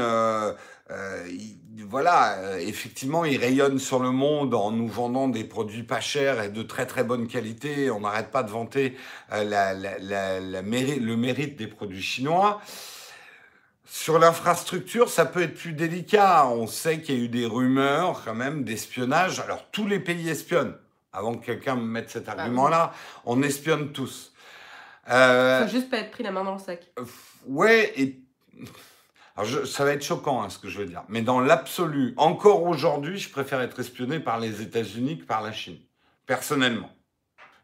voilà, 1.89 2.61
effectivement, 2.61 3.25
il 3.25 3.39
rayonne 3.39 3.79
sur 3.79 4.01
le 4.01 4.11
monde 4.11 4.55
en 4.55 4.71
nous 4.71 4.89
vendant 4.89 5.29
des 5.29 5.45
produits 5.45 5.83
pas 5.83 6.01
chers 6.01 6.43
et 6.43 6.49
de 6.49 6.63
très 6.63 6.87
très 6.87 7.05
bonne 7.05 7.27
qualité. 7.27 7.91
On 7.91 8.01
n'arrête 8.01 8.31
pas 8.31 8.43
de 8.43 8.51
vanter 8.51 8.97
le 9.33 11.15
mérite 11.15 11.57
des 11.57 11.67
produits 11.67 12.03
chinois. 12.03 12.61
Sur 13.87 14.19
l'infrastructure, 14.19 15.09
ça 15.09 15.25
peut 15.25 15.43
être 15.43 15.55
plus 15.55 15.73
délicat. 15.73 16.49
On 16.49 16.67
sait 16.67 17.01
qu'il 17.01 17.17
y 17.17 17.21
a 17.21 17.25
eu 17.25 17.29
des 17.29 17.47
rumeurs 17.47 18.23
quand 18.25 18.35
même 18.35 18.65
d'espionnage. 18.65 19.39
Alors 19.39 19.71
tous 19.71 19.87
les 19.87 20.01
pays 20.01 20.29
espionnent. 20.29 20.77
Avant 21.13 21.35
que 21.35 21.47
quelqu'un 21.47 21.77
me 21.77 21.85
mette 21.85 22.11
cet 22.11 22.29
ah 22.29 22.33
argument-là, 22.33 22.93
on 23.25 23.41
espionne 23.43 23.93
tous. 23.93 24.33
Euh, 25.09 25.63
Faut 25.63 25.71
juste 25.71 25.91
pas 25.91 25.99
être 25.99 26.11
pris 26.11 26.25
la 26.25 26.33
main 26.33 26.43
dans 26.43 26.55
le 26.55 26.59
sac. 26.59 26.91
ouais, 27.47 27.93
et 27.97 28.21
alors 29.37 29.67
ça 29.67 29.85
va 29.85 29.93
être 29.93 30.05
choquant 30.05 30.43
hein, 30.43 30.49
ce 30.49 30.59
que 30.59 30.69
je 30.69 30.79
veux 30.79 30.87
dire, 30.87 31.03
mais 31.09 31.23
dans 31.23 31.41
l'absolu, 31.41 32.15
encore 32.17 32.63
aujourd'hui, 32.63 33.19
je 33.19 33.31
préfère 33.31 33.61
être 33.61 33.81
espionné 33.81 34.21
par 34.21 34.39
les 34.39 34.63
États-Unis 34.63 35.19
que 35.19 35.25
par 35.25 35.43
la 35.43 35.53
Chine, 35.53 35.79
personnellement. 36.27 36.91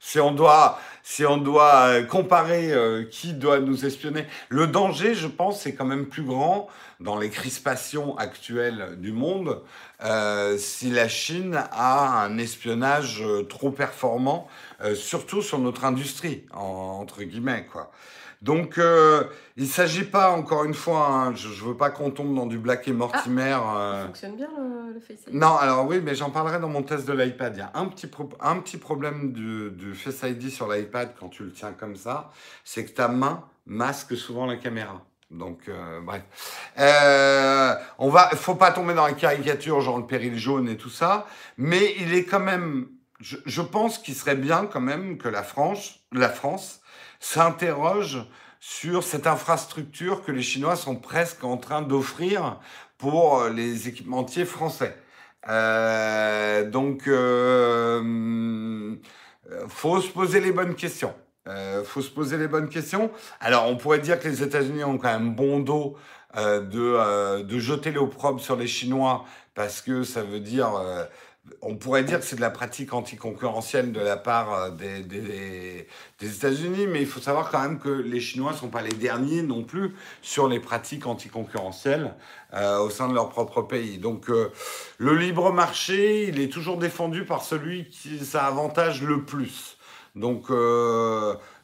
Si 0.03 0.19
on 0.19 0.33
doit, 0.33 0.81
si 1.03 1.27
on 1.27 1.37
doit 1.37 1.89
euh, 1.89 2.05
comparer 2.05 2.73
euh, 2.73 3.05
qui 3.05 3.35
doit 3.35 3.61
nous 3.61 3.85
espionner, 3.85 4.27
le 4.49 4.67
danger, 4.67 5.15
je 5.15 5.27
pense, 5.27 5.61
c'est 5.61 5.75
quand 5.75 5.85
même 5.85 6.07
plus 6.07 6.23
grand 6.23 6.69
dans 7.01 7.19
les 7.19 7.29
crispations 7.29 8.17
actuelles 8.17 8.97
du 8.97 9.13
monde 9.13 9.63
euh, 10.03 10.57
si 10.57 10.91
la 10.91 11.07
Chine 11.07 11.63
a 11.71 12.25
un 12.25 12.39
espionnage 12.39 13.23
trop 13.51 13.71
performant, 13.71 14.49
surtout 14.95 15.43
sur 15.43 15.59
notre 15.59 15.85
industrie, 15.85 16.47
entre 16.53 17.23
guillemets, 17.23 17.67
quoi. 17.71 17.91
Donc, 18.43 18.79
euh, 18.79 19.25
il 19.59 19.65
ne 19.65 19.69
s'agit 19.69 20.05
pas, 20.05 20.31
encore 20.31 20.65
une 20.65 20.73
fois, 20.73 21.07
hein, 21.09 21.35
je 21.35 21.49
ne 21.49 21.69
veux 21.69 21.77
pas 21.77 21.91
qu'on 21.91 22.11
tombe 22.11 22.35
dans 22.35 22.47
du 22.47 22.59
Black 22.59 22.89
et 22.89 22.93
Mortimer. 22.93 23.59
Ah, 23.63 23.77
euh... 23.77 24.01
Ça 24.01 24.07
fonctionne 24.07 24.37
bien 24.37 24.49
le, 24.57 24.95
le 24.95 25.01
Face 25.01 25.27
ID? 25.27 25.35
Non, 25.35 25.57
alors 25.57 25.87
oui, 25.87 26.01
mais 26.03 26.15
j'en 26.15 26.31
parlerai 26.31 26.59
dans 26.59 26.71
mon 26.71 26.83
test 26.83 27.07
de 27.07 27.13
l'iPad. 27.13 27.55
Il 27.57 27.59
y 27.59 27.63
a 27.63 27.71
un 27.75 27.85
petit, 27.87 28.11
un 28.41 28.57
petit 28.61 28.79
problème 28.79 29.33
du, 29.33 29.71
du 29.73 29.95
Face 29.95 30.23
ID 30.23 30.49
sur 30.49 30.73
l'iPad 30.73 31.13
quand 31.21 31.29
tu 31.29 31.45
le 31.45 31.53
tiens 31.53 31.73
comme 31.73 31.97
ça, 31.97 32.31
c'est 32.65 32.87
que 32.87 32.93
ta 32.93 33.09
main 33.09 33.45
masque 33.67 34.17
souvent 34.17 34.47
la 34.47 34.57
caméra. 34.57 35.05
Donc, 35.31 35.69
euh, 35.69 36.01
bref. 36.01 36.23
Euh, 36.79 37.75
on 37.99 38.09
va, 38.09 38.31
faut 38.31 38.55
pas 38.55 38.73
tomber 38.73 38.95
dans 38.95 39.07
la 39.07 39.13
caricature, 39.13 39.83
genre 39.83 39.99
le 39.99 40.07
péril 40.07 40.37
jaune 40.39 40.69
et 40.69 40.79
tout 40.79 40.89
ça, 40.89 41.27
mais 41.59 41.95
il 41.99 42.15
est 42.15 42.25
quand 42.25 42.41
même, 42.41 42.89
je, 43.21 43.37
je 43.45 43.61
pense 43.61 43.99
qu'il 43.99 44.15
serait 44.15 44.35
bien 44.35 44.65
quand 44.65 44.81
même 44.81 45.19
que 45.19 45.29
la 45.29 45.43
France, 45.43 46.01
la 46.11 46.31
France 46.31 46.80
s'interroge 47.21 48.27
sur 48.59 49.05
cette 49.05 49.27
infrastructure 49.27 50.23
que 50.25 50.33
les 50.33 50.43
Chinois 50.43 50.77
sont 50.77 50.97
presque 50.97 51.45
en 51.45 51.57
train 51.57 51.83
d'offrir 51.83 52.59
pour 52.99 53.39
euh, 53.39 53.51
les 53.51 53.89
équipementiers 53.89 54.45
français. 54.45 54.97
Euh, 55.49 56.69
donc, 56.69 57.07
euh, 57.07 58.97
faut 59.69 60.01
se 60.01 60.09
poser 60.11 60.41
les 60.41 60.53
bonnes 60.53 60.75
questions. 60.75 61.15
Euh, 61.49 61.83
faut 61.85 62.03
se 62.03 62.11
poser 62.11 62.37
les 62.37 62.49
bonnes 62.49 62.69
questions. 62.69 63.11
Alors, 63.41 63.67
on 63.67 63.77
pourrait 63.77 63.99
dire 63.99 64.21
que 64.21 64.29
les 64.29 64.43
États-Unis 64.43 64.85
ont 64.85 64.99
quand 64.99 65.13
même 65.13 65.35
bon 65.35 65.61
dos 65.61 65.97
euh, 66.37 66.61
de, 66.61 66.79
euh, 66.81 67.43
de 67.43 67.59
jeter 67.59 67.93
l'opprobre 67.93 68.41
sur 68.41 68.57
les 68.57 68.67
Chinois 68.67 69.25
parce 69.55 69.81
que 69.81 70.05
ça 70.05 70.23
veut 70.23 70.41
dire 70.41 70.71
on 71.63 71.77
pourrait 71.77 72.05
dire 72.05 72.21
que 72.21 72.25
c'est 72.25 72.37
de 72.37 72.41
la 72.41 72.51
pratique 72.51 72.93
anticoncurrentielle 72.93 73.93
de 73.93 74.01
la 74.01 74.17
part 74.17 74.53
euh, 74.53 74.71
des, 74.71 75.03
des, 75.03 75.87
États-Unis, 76.21 76.87
mais 76.87 77.01
il 77.01 77.07
faut 77.07 77.21
savoir 77.21 77.51
quand 77.51 77.61
même 77.61 77.79
que 77.79 77.89
les 77.89 78.21
Chinois 78.21 78.53
ne 78.53 78.57
sont 78.57 78.69
pas 78.69 78.83
les 78.83 78.93
derniers 78.93 79.43
non 79.43 79.63
plus 79.63 79.95
sur 80.23 80.49
les 80.49 80.61
pratiques 80.61 81.07
anticoncurrentielles 81.07 82.15
euh, 82.55 82.79
au 82.79 82.91
sein 82.91 83.09
de 83.09 83.15
leur 83.15 83.29
propre 83.29 83.63
pays. 83.63 83.99
Donc 83.99 84.31
euh, 84.31 84.51
le 84.99 85.15
libre 85.17 85.53
marché, 85.53 86.29
il 86.29 86.41
est 86.41 86.53
toujours 86.53 86.79
défendu 86.79 87.25
par 87.25 87.43
celui 87.43 87.89
qui 87.89 88.19
ça 88.25 88.47
avantage 88.47 89.03
le 89.03 89.23
plus. 89.25 89.77
Donc 90.17 90.51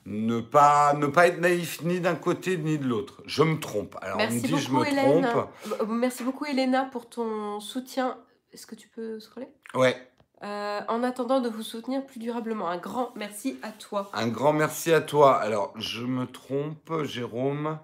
ne 0.06 0.40
pas, 0.40 0.94
ne 0.94 1.06
pas 1.06 1.26
être 1.26 1.40
naïf 1.40 1.82
ni 1.82 2.00
d'un 2.00 2.14
côté 2.14 2.56
ni 2.56 2.78
de 2.78 2.86
l'autre. 2.86 3.22
Je 3.26 3.42
me 3.42 3.58
trompe. 3.58 3.96
Alors 4.00 4.18
Merci 4.18 4.38
on 4.38 4.42
me 4.42 4.56
dit 4.56 4.62
je 4.62 4.70
me 4.70 5.22
trompe. 5.22 5.48
Merci 5.88 6.22
beaucoup 6.22 6.44
Elena 6.44 6.84
pour 6.84 7.08
ton 7.08 7.58
soutien 7.60 8.16
est-ce 8.56 8.66
que 8.66 8.74
tu 8.74 8.88
peux 8.88 9.20
scroller? 9.20 9.48
Ouais. 9.74 9.94
Euh, 10.42 10.80
en 10.88 11.02
attendant 11.02 11.40
de 11.40 11.50
vous 11.50 11.62
soutenir 11.62 12.06
plus 12.06 12.18
durablement, 12.18 12.68
un 12.70 12.78
grand 12.78 13.12
merci 13.14 13.58
à 13.62 13.70
toi. 13.70 14.10
Un 14.14 14.28
grand 14.28 14.54
merci 14.54 14.94
à 14.94 15.02
toi. 15.02 15.36
Alors, 15.36 15.74
je 15.76 16.02
me 16.02 16.26
trompe, 16.26 17.02
Jérôme 17.02 17.78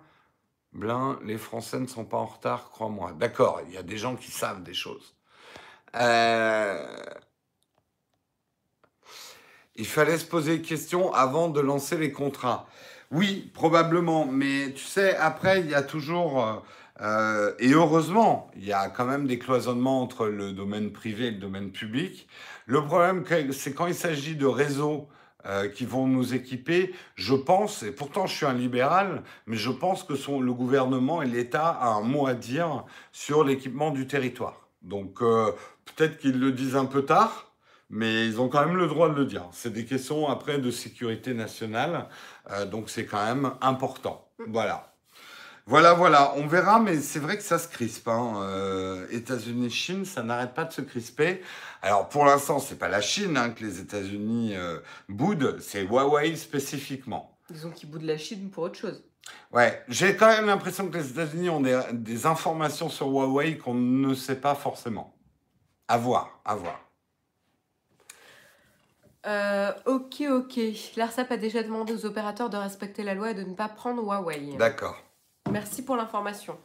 Blin, 0.72 1.18
les 1.24 1.37
Français 1.37 1.78
ne 1.78 1.87
sont 1.87 2.06
pas 2.06 2.16
en 2.16 2.24
retard, 2.24 2.70
crois-moi. 2.70 3.12
D'accord, 3.12 3.61
il 3.66 3.74
y 3.74 3.76
a 3.76 3.82
des 3.82 3.98
gens 3.98 4.16
qui 4.16 4.30
savent 4.30 4.62
des 4.62 4.72
choses. 4.72 5.14
Euh, 5.94 7.04
il 9.76 9.87
fallait 9.87 10.16
se 10.16 10.24
poser 10.24 10.56
des 10.56 10.62
questions 10.62 11.12
avant 11.12 11.50
de 11.50 11.61
lancer 11.61 11.98
les 11.98 12.12
contrats. 12.12 12.66
Oui, 13.11 13.50
probablement, 13.52 14.24
mais 14.24 14.72
tu 14.72 14.85
sais, 14.85 15.16
après, 15.16 15.61
il 15.61 15.68
y 15.68 15.74
a 15.74 15.82
toujours... 15.82 16.64
Euh, 17.00 17.55
et 17.59 17.72
heureusement, 17.72 18.50
il 18.57 18.64
y 18.64 18.72
a 18.72 18.88
quand 18.88 19.07
même 19.07 19.26
des 19.26 19.38
cloisonnements 19.38 20.02
entre 20.02 20.26
le 20.26 20.52
domaine 20.52 20.92
privé 20.92 21.26
et 21.26 21.31
le 21.31 21.38
domaine 21.38 21.70
public. 21.70 22.28
Le 22.66 22.85
problème, 22.85 23.24
c'est 23.52 23.72
quand 23.72 23.87
il 23.87 23.94
s'agit 23.94 24.37
de 24.37 24.46
réseaux 24.46 25.09
euh, 25.46 25.68
qui 25.68 25.85
vont 25.87 26.07
nous 26.07 26.35
équiper, 26.35 26.94
je 27.16 27.35
pense, 27.35 27.83
et 27.83 27.92
pourtant 27.92 28.26
je 28.26 28.37
suis 28.37 28.46
un 28.46 28.52
libéral, 28.52 29.22
mais 29.46 29.57
je 29.57 29.70
pense 29.70 30.05
que 30.05 30.12
le 30.12 30.52
gouvernement 30.52 31.22
et 31.22 31.26
l'État 31.26 31.68
a 31.68 31.88
un 31.88 32.02
mot 32.02 32.26
à 32.26 32.35
dire 32.35 32.85
sur 33.11 33.42
l'équipement 33.42 33.90
du 33.90 34.07
territoire. 34.07 34.68
Donc 34.83 35.22
euh, 35.22 35.50
peut-être 35.85 36.18
qu'ils 36.18 36.38
le 36.38 36.52
disent 36.52 36.76
un 36.76 36.85
peu 36.85 37.05
tard, 37.05 37.52
mais 37.90 38.26
ils 38.26 38.40
ont 38.40 38.48
quand 38.48 38.64
même 38.64 38.76
le 38.76 38.87
droit 38.87 39.09
de 39.09 39.14
le 39.14 39.24
dire. 39.24 39.48
C'est 39.52 39.72
des 39.72 39.85
questions 39.85 40.28
après 40.28 40.59
de 40.59 40.70
sécurité 40.70 41.35
nationale, 41.35 42.09
donc 42.70 42.88
c'est 42.88 43.05
quand 43.05 43.22
même 43.22 43.52
important. 43.61 44.26
Voilà. 44.48 44.91
Voilà, 45.66 45.94
voilà, 45.94 46.35
on 46.37 46.46
verra, 46.46 46.81
mais 46.81 46.96
c'est 47.01 47.20
vrai 47.20 47.37
que 47.37 47.42
ça 47.42 47.59
se 47.59 47.68
crispe. 47.68 48.09
Hein. 48.09 48.35
Euh, 48.42 49.07
États-Unis-Chine, 49.11 50.05
ça 50.05 50.22
n'arrête 50.22 50.55
pas 50.55 50.64
de 50.64 50.72
se 50.72 50.81
crisper. 50.81 51.40
Alors 51.83 52.09
pour 52.09 52.25
l'instant, 52.25 52.59
c'est 52.59 52.79
pas 52.79 52.88
la 52.88 53.01
Chine 53.01 53.37
hein, 53.37 53.51
que 53.51 53.64
les 53.64 53.81
États-Unis 53.81 54.55
euh, 54.57 54.81
boudent, 55.09 55.61
c'est 55.61 55.83
Huawei 55.83 56.35
spécifiquement. 56.37 57.37
Disons 57.48 57.70
qu'ils 57.70 57.90
boudent 57.90 58.05
la 58.05 58.18
Chine 58.18 58.51
pour 58.51 58.64
autre 58.64 58.79
chose. 58.79 59.05
Ouais, 59.53 59.85
j'ai 59.88 60.16
quand 60.16 60.27
même 60.27 60.46
l'impression 60.46 60.88
que 60.88 60.98
les 60.98 61.11
États-Unis 61.11 61.48
ont 61.48 61.61
des, 61.61 61.81
des, 61.92 62.27
informations 62.27 62.88
sur 62.88 63.07
Huawei 63.07 63.57
qu'on 63.57 63.75
ne 63.75 64.14
sait 64.14 64.40
pas 64.40 64.57
forcément. 64.57 65.14
À 65.87 65.96
voir, 65.96 66.40
à 66.44 66.57
voir. 66.57 66.81
Euh, 69.27 69.72
ok, 69.87 70.25
ok. 70.29 70.59
L'ARCEP 70.96 71.31
a 71.31 71.37
déjà 71.37 71.62
demandé 71.62 71.92
aux 71.92 72.05
opérateurs 72.05 72.51
de 72.51 72.57
respecter 72.57 73.05
la 73.05 73.14
loi 73.14 73.31
et 73.31 73.35
de 73.35 73.44
ne 73.44 73.55
pas 73.55 73.68
prendre 73.68 74.03
Huawei. 74.03 74.57
D'accord. 74.57 75.01
Merci 75.53 75.85
pour 75.85 75.97
l'information. 75.97 76.57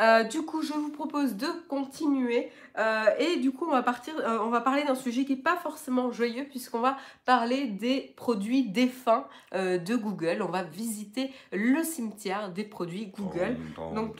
Euh, 0.00 0.24
du 0.24 0.42
coup, 0.42 0.62
je 0.62 0.72
vous 0.72 0.90
propose 0.90 1.36
de 1.36 1.46
continuer 1.68 2.50
euh, 2.78 3.04
et 3.18 3.36
du 3.36 3.52
coup, 3.52 3.66
on 3.68 3.70
va 3.70 3.82
partir, 3.82 4.14
euh, 4.18 4.38
on 4.42 4.48
va 4.48 4.60
parler 4.60 4.82
d'un 4.82 4.96
sujet 4.96 5.24
qui 5.24 5.36
n'est 5.36 5.42
pas 5.42 5.56
forcément 5.56 6.10
joyeux 6.10 6.46
puisqu'on 6.50 6.80
va 6.80 6.96
parler 7.24 7.66
des 7.66 8.12
produits 8.16 8.64
défunts 8.64 9.26
de 9.52 9.96
Google. 9.96 10.42
On 10.42 10.50
va 10.50 10.62
visiter 10.62 11.30
le 11.52 11.84
cimetière 11.84 12.50
des 12.50 12.64
produits 12.64 13.06
Google. 13.06 13.56
Donc, 13.94 14.16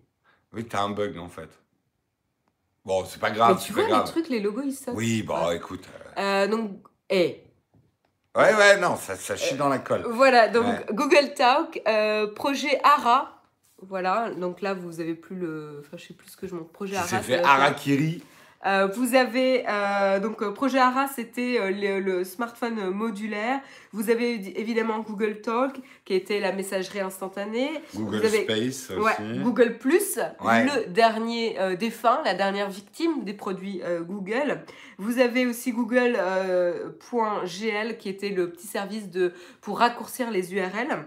Oui, 0.52 0.64
t'as 0.64 0.82
un 0.82 0.90
bug, 0.90 1.18
en 1.18 1.28
fait. 1.28 1.50
Bon, 2.84 3.04
c'est 3.04 3.20
pas 3.20 3.28
Mais 3.30 3.36
grave, 3.36 3.58
tu 3.60 3.66
c'est 3.68 3.72
vois, 3.74 3.82
pas 3.82 3.88
les 3.88 3.94
grave. 3.94 4.06
trucs, 4.10 4.28
les 4.28 4.40
logos, 4.40 4.62
ils 4.64 4.72
sortent. 4.72 4.96
Oui, 4.96 5.22
bah 5.22 5.48
Ouais. 5.48 5.56
écoute. 5.56 5.84
Euh, 6.16 6.46
donc, 6.46 6.70
et 7.10 7.44
euh, 8.36 8.40
Ouais, 8.40 8.54
ouais, 8.54 8.78
non, 8.78 8.96
ça, 8.96 9.16
ça 9.16 9.36
chie 9.36 9.56
dans 9.56 9.68
la 9.68 9.78
colle. 9.80 10.06
voilà, 10.08 10.48
donc 10.48 10.64
Ouais. 10.64 10.86
Google 10.92 11.34
Talk, 11.34 11.82
euh, 11.86 12.32
projet 12.32 12.80
ARA. 12.84 13.39
Voilà, 13.88 14.30
donc 14.30 14.60
là, 14.60 14.74
vous 14.74 15.00
avez 15.00 15.14
plus 15.14 15.36
le. 15.36 15.78
Enfin, 15.80 15.96
je 15.96 16.06
sais 16.08 16.14
plus 16.14 16.28
ce 16.28 16.36
que 16.36 16.46
je 16.46 16.54
montre. 16.54 16.70
Projet 16.70 16.96
s'est 16.96 17.08
ça 17.08 17.20
fait 17.20 17.42
Harakiri. 17.42 18.22
Euh, 18.66 18.88
vous 18.94 19.14
avez 19.14 19.64
donc 20.20 20.32
donc 20.32 20.42
euh, 20.42 20.50
projet 20.52 20.78
ARA, 20.78 21.06
c'était 21.08 21.56
euh, 21.58 21.70
le, 21.70 21.98
le 21.98 22.24
smartphone 22.24 22.78
euh, 22.78 22.90
modulaire. 22.90 23.58
Vous 23.92 24.10
avez 24.10 24.36
évi- 24.36 24.52
évidemment 24.54 24.98
Google 24.98 25.40
Talk, 25.40 25.80
qui 26.04 26.12
était 26.12 26.40
la 26.40 26.52
messagerie 26.52 27.00
instantanée. 27.00 27.70
Google 27.94 28.18
Vous 28.18 28.24
avez- 28.26 28.42
Space 28.44 28.90
aussi. 28.90 29.00
Ouais, 29.00 29.38
Google 29.42 29.78
Plus, 29.78 30.18
Ouais. 30.44 30.66
le 30.66 30.90
dernier 30.92 31.58
euh, 31.58 31.74
défunt, 31.74 32.20
la 32.26 32.34
dernière 32.34 32.68
victime 32.68 33.24
des 33.24 33.32
produits 33.32 33.80
euh, 33.82 34.02
Google. 34.02 34.60
Vous 34.98 35.18
avez 35.20 35.46
aussi 35.46 35.72
Google 35.72 36.18
euh, 36.18 36.90
point 37.08 37.42
.gl, 37.46 37.96
qui 37.96 38.10
était 38.10 38.28
le 38.28 38.50
petit 38.50 38.66
service 38.66 39.08
de, 39.10 39.32
pour 39.62 39.78
raccourcir 39.78 40.30
les 40.30 40.52
URL. 40.52 41.06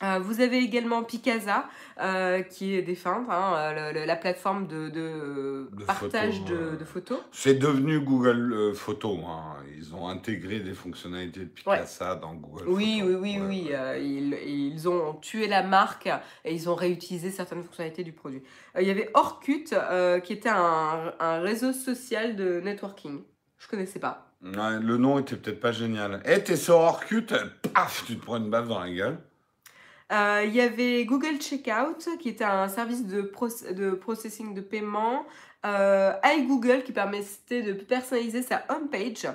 Euh, 0.00 0.20
vous 0.20 0.40
avez 0.40 0.58
également 0.58 1.02
Picasa, 1.02 1.68
euh, 2.00 2.42
qui 2.42 2.74
est 2.76 2.82
défunte, 2.82 3.26
hein, 3.28 3.54
euh, 3.56 3.90
le- 3.92 3.98
le- 4.00 4.06
la 4.06 4.14
plateforme 4.14 4.68
de, 4.68 4.88
de 4.90 5.68
De 5.72 5.84
partage 5.84 6.38
photos, 6.38 6.78
de, 6.78 6.84
photos. 6.84 7.18
C'est 7.32 7.54
devenu 7.54 7.98
Google 7.98 8.52
euh, 8.52 8.74
Photo. 8.74 9.18
hein. 9.26 9.56
Ils 9.76 9.96
ont 9.96 10.06
intégré 10.08 10.60
des 10.60 10.72
fonctionnalités 10.74 11.40
de 11.40 11.46
Picasa 11.46 12.14
dans 12.14 12.34
Google 12.34 12.68
Oui, 12.68 13.00
Photo. 13.00 13.18
oui, 13.20 13.38
oui, 13.40 13.46
oui. 13.48 13.68
euh, 13.72 13.98
ils, 13.98 14.34
ils 14.46 14.88
ont 14.88 15.14
tué 15.14 15.48
la 15.48 15.64
marque 15.64 16.08
et 16.44 16.54
ils 16.54 16.70
ont 16.70 16.76
réutilisé 16.76 17.32
certaines 17.32 17.64
fonctionnalités 17.64 18.04
du 18.04 18.12
produit. 18.12 18.44
Il 18.80 18.86
y 18.86 18.90
avait 18.90 19.10
Orkut, 19.14 19.64
qui 20.22 20.32
était 20.32 20.48
un, 20.48 21.12
un 21.18 21.40
réseau 21.40 21.72
social 21.72 22.36
de 22.36 22.60
networking. 22.60 23.22
Je 23.58 23.66
connaissais 23.66 23.98
pas. 23.98 24.30
Ouais, 24.44 24.78
le 24.80 24.96
nom 24.96 25.18
était 25.18 25.34
peut-être 25.34 25.58
pas 25.58 25.72
génial. 25.72 26.22
Eh, 26.24 26.44
t'es 26.44 26.54
sur 26.54 26.76
Orkut, 26.76 27.26
paf, 27.74 28.04
tu 28.06 28.16
te 28.16 28.24
prends 28.24 28.36
une 28.36 28.48
baffe 28.50 28.68
dans 28.68 28.78
la 28.78 28.90
gueule. 28.90 29.18
Euh, 30.10 30.42
il 30.46 30.54
y 30.54 30.60
avait 30.60 31.04
Google 31.04 31.38
Checkout, 31.40 32.16
qui 32.18 32.30
était 32.30 32.44
un 32.44 32.68
service 32.68 33.04
de, 33.06 33.20
proc- 33.22 33.72
de 33.72 33.90
processing 33.90 34.54
de 34.54 34.60
paiement. 34.60 35.26
Euh, 35.66 36.12
iGoogle, 36.24 36.82
qui 36.84 36.92
permettait 36.92 37.62
de 37.62 37.72
personnaliser 37.72 38.42
sa 38.42 38.64
homepage. 38.70 39.26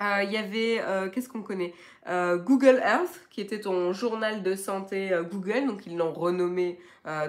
Euh, 0.00 0.22
Il 0.24 0.32
y 0.32 0.36
avait, 0.36 0.80
euh, 0.80 1.08
qu'est-ce 1.10 1.28
qu'on 1.28 1.42
connaît? 1.42 1.74
Euh, 2.08 2.38
Google 2.38 2.80
Health, 2.82 3.20
qui 3.30 3.40
était 3.40 3.60
ton 3.60 3.92
journal 3.92 4.42
de 4.42 4.54
santé 4.54 5.10
Google, 5.30 5.66
donc 5.66 5.86
ils 5.86 5.96
l'ont 5.96 6.12
renommé 6.12 6.78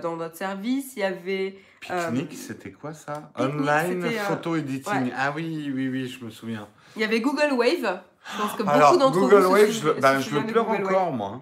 dans 0.01 0.15
notre 0.17 0.35
service. 0.35 0.93
Il 0.95 0.99
y 0.99 1.03
avait 1.03 1.57
Picnic, 1.81 2.33
c'était 2.33 2.71
quoi 2.71 2.93
ça? 2.93 3.31
Online 3.37 4.01
photo 4.27 4.55
editing. 4.55 4.93
ouais. 5.05 5.13
Ah 5.15 5.31
oui, 5.35 5.71
oui, 5.73 5.87
oui, 5.87 6.07
je 6.07 6.23
me 6.25 6.29
souviens. 6.29 6.67
Il 6.95 7.01
y 7.01 7.05
avait 7.05 7.21
Google 7.21 7.53
Wave. 7.53 8.01
Je 8.33 8.41
pense 8.41 8.53
que 8.53 8.63
beaucoup 8.63 8.97
d'entre 8.97 9.19
Google 9.19 9.35
vous 9.37 9.41
se 9.43 9.47
Wave, 9.61 9.71
je, 9.71 9.85
le- 9.87 9.93
ben, 9.93 10.19
je 10.19 10.35
le 10.35 10.45
pleure 10.45 10.65
Google 10.65 10.83
Wave. 10.83 10.95
encore, 10.95 11.13
moi. 11.13 11.41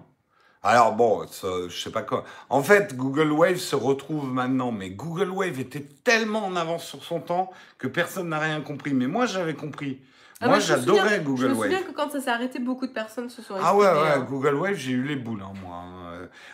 Alors 0.62 0.92
bon, 0.92 1.24
je 1.68 1.74
sais 1.76 1.90
pas 1.92 2.02
quoi. 2.02 2.24
En 2.50 2.62
fait, 2.62 2.96
Google 2.96 3.30
Wave 3.32 3.56
se 3.56 3.76
retrouve 3.76 4.32
maintenant, 4.32 4.72
mais 4.72 4.90
Google 4.90 5.30
Wave 5.30 5.60
était 5.60 5.86
tellement 6.04 6.44
en 6.44 6.56
avance 6.56 6.84
sur 6.84 7.04
son 7.04 7.20
temps 7.20 7.50
que 7.78 7.86
personne 7.86 8.28
n'a 8.30 8.38
rien 8.40 8.60
compris. 8.60 8.92
Mais 8.92 9.06
moi, 9.06 9.26
j'avais 9.26 9.54
compris. 9.54 10.00
Ah 10.40 10.48
moi, 10.48 10.58
je 10.60 10.66
j'adorais 10.68 11.00
souviens- 11.00 11.16
Je 11.18 11.22
Google 11.22 11.48
me 11.48 11.54
Wave. 11.54 11.70
souviens 11.70 11.82
que 11.86 11.92
quand 11.92 12.10
ça 12.10 12.20
s'est 12.20 12.30
arrêté, 12.30 12.58
beaucoup 12.58 12.86
de 12.86 12.92
personnes 12.92 13.28
se 13.28 13.42
sont 13.42 13.54
Ah 13.62 13.74
ouais, 13.76 13.86
hein. 13.86 14.20
Google 14.28 14.54
Wave, 14.54 14.74
j'ai 14.74 14.92
eu 14.92 15.02
les 15.02 15.16
boules, 15.16 15.42
hein, 15.42 15.52
moi. 15.62 15.82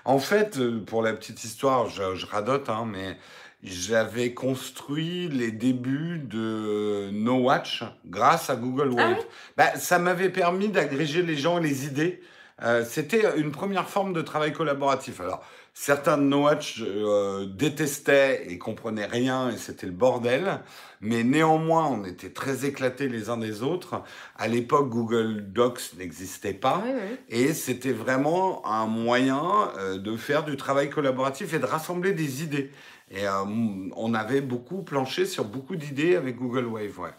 En 0.04 0.18
fait, 0.18 0.58
euh, 0.58 0.82
pour 0.84 1.02
la 1.02 1.12
petite 1.12 1.42
histoire, 1.44 1.88
je, 1.88 2.14
je 2.14 2.26
radote, 2.26 2.68
hein, 2.70 2.86
mais 2.90 3.16
j'avais 3.62 4.32
construit 4.34 5.28
les 5.28 5.50
débuts 5.50 6.18
de 6.18 7.10
No 7.12 7.36
Watch 7.36 7.82
grâce 8.06 8.48
à 8.50 8.56
Google 8.56 8.90
Ah 8.98 9.08
Wave. 9.10 9.24
Bah, 9.56 9.76
ça 9.76 9.98
m'avait 9.98 10.28
permis 10.30 10.68
d'agréger 10.68 11.22
les 11.22 11.36
gens 11.36 11.58
et 11.58 11.62
les 11.62 11.86
idées. 11.86 12.22
Euh, 12.62 12.84
C'était 12.84 13.38
une 13.38 13.50
première 13.50 13.88
forme 13.88 14.12
de 14.12 14.22
travail 14.22 14.52
collaboratif. 14.52 15.20
Alors, 15.20 15.44
certains 15.74 16.16
de 16.18 16.22
No 16.22 16.44
Watch 16.44 16.80
euh, 16.82 17.46
détestaient 17.46 18.46
et 18.48 18.58
comprenaient 18.58 19.06
rien 19.06 19.50
et 19.50 19.56
c'était 19.56 19.86
le 19.86 19.92
bordel. 19.92 20.60
Mais 21.00 21.24
néanmoins, 21.24 21.86
on 21.86 22.04
était 22.04 22.30
très 22.30 22.64
éclatés 22.64 23.08
les 23.08 23.28
uns 23.28 23.36
des 23.36 23.62
autres. 23.62 24.02
À 24.36 24.46
l'époque, 24.48 24.88
Google 24.88 25.52
Docs 25.52 25.94
n'existait 25.98 26.54
pas. 26.54 26.82
Et 27.28 27.52
c'était 27.54 27.92
vraiment 27.92 28.64
un 28.66 28.86
moyen 28.86 29.72
euh, 29.78 29.98
de 29.98 30.16
faire 30.16 30.44
du 30.44 30.56
travail 30.56 30.90
collaboratif 30.90 31.54
et 31.54 31.58
de 31.58 31.66
rassembler 31.66 32.12
des 32.12 32.42
idées. 32.44 32.70
Et 33.10 33.26
on 33.28 34.14
avait 34.14 34.40
beaucoup 34.40 34.82
planché 34.82 35.26
sur 35.26 35.44
beaucoup 35.44 35.76
d'idées 35.76 36.16
avec 36.16 36.36
Google 36.36 36.64
Wave, 36.64 36.98
ouais. 36.98 37.10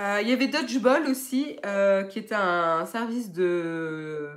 Euh, 0.00 0.18
Il 0.22 0.28
y 0.28 0.32
avait 0.32 0.46
Dodgeball 0.48 1.06
aussi, 1.08 1.56
euh, 1.66 2.04
qui 2.04 2.18
était 2.18 2.34
un 2.34 2.86
service 2.86 3.32
de 3.32 4.28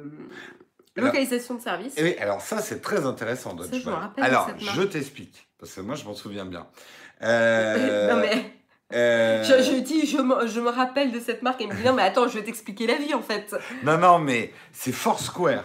Alors- 0.97 1.07
localisation 1.07 1.55
de 1.55 1.61
service. 1.61 1.97
Et 1.97 2.03
oui, 2.03 2.15
alors 2.19 2.41
ça, 2.41 2.59
c'est 2.59 2.81
très 2.81 3.05
intéressant, 3.05 3.57
Ça, 3.57 3.63
je 3.65 3.71
Dodgeball. 3.71 4.09
Alors, 4.17 4.49
je 4.59 4.81
t'explique, 4.81 5.47
parce 5.59 5.73
que 5.73 5.81
moi, 5.81 5.95
je 5.95 6.03
m'en 6.05 6.13
souviens 6.13 6.45
bien. 6.45 6.67
Euh, 7.21 8.13
non 8.13 8.19
mais 8.19 8.51
euh, 8.93 9.43
je, 9.45 9.63
je 9.63 9.79
dis, 9.79 10.05
je 10.05 10.17
me, 10.17 10.45
je 10.45 10.59
me 10.59 10.67
rappelle 10.69 11.13
de 11.13 11.21
cette 11.21 11.41
marque 11.41 11.61
et 11.61 11.67
me 11.67 11.73
dit 11.73 11.83
non 11.85 11.93
mais 11.93 12.01
attends, 12.01 12.27
je 12.27 12.37
vais 12.37 12.43
t'expliquer 12.43 12.85
la 12.85 12.95
vie 12.95 13.13
en 13.13 13.21
fait. 13.21 13.55
Non, 13.83 13.97
non, 13.97 14.19
mais 14.19 14.51
c'est 14.73 14.91
Foursquare 14.91 15.63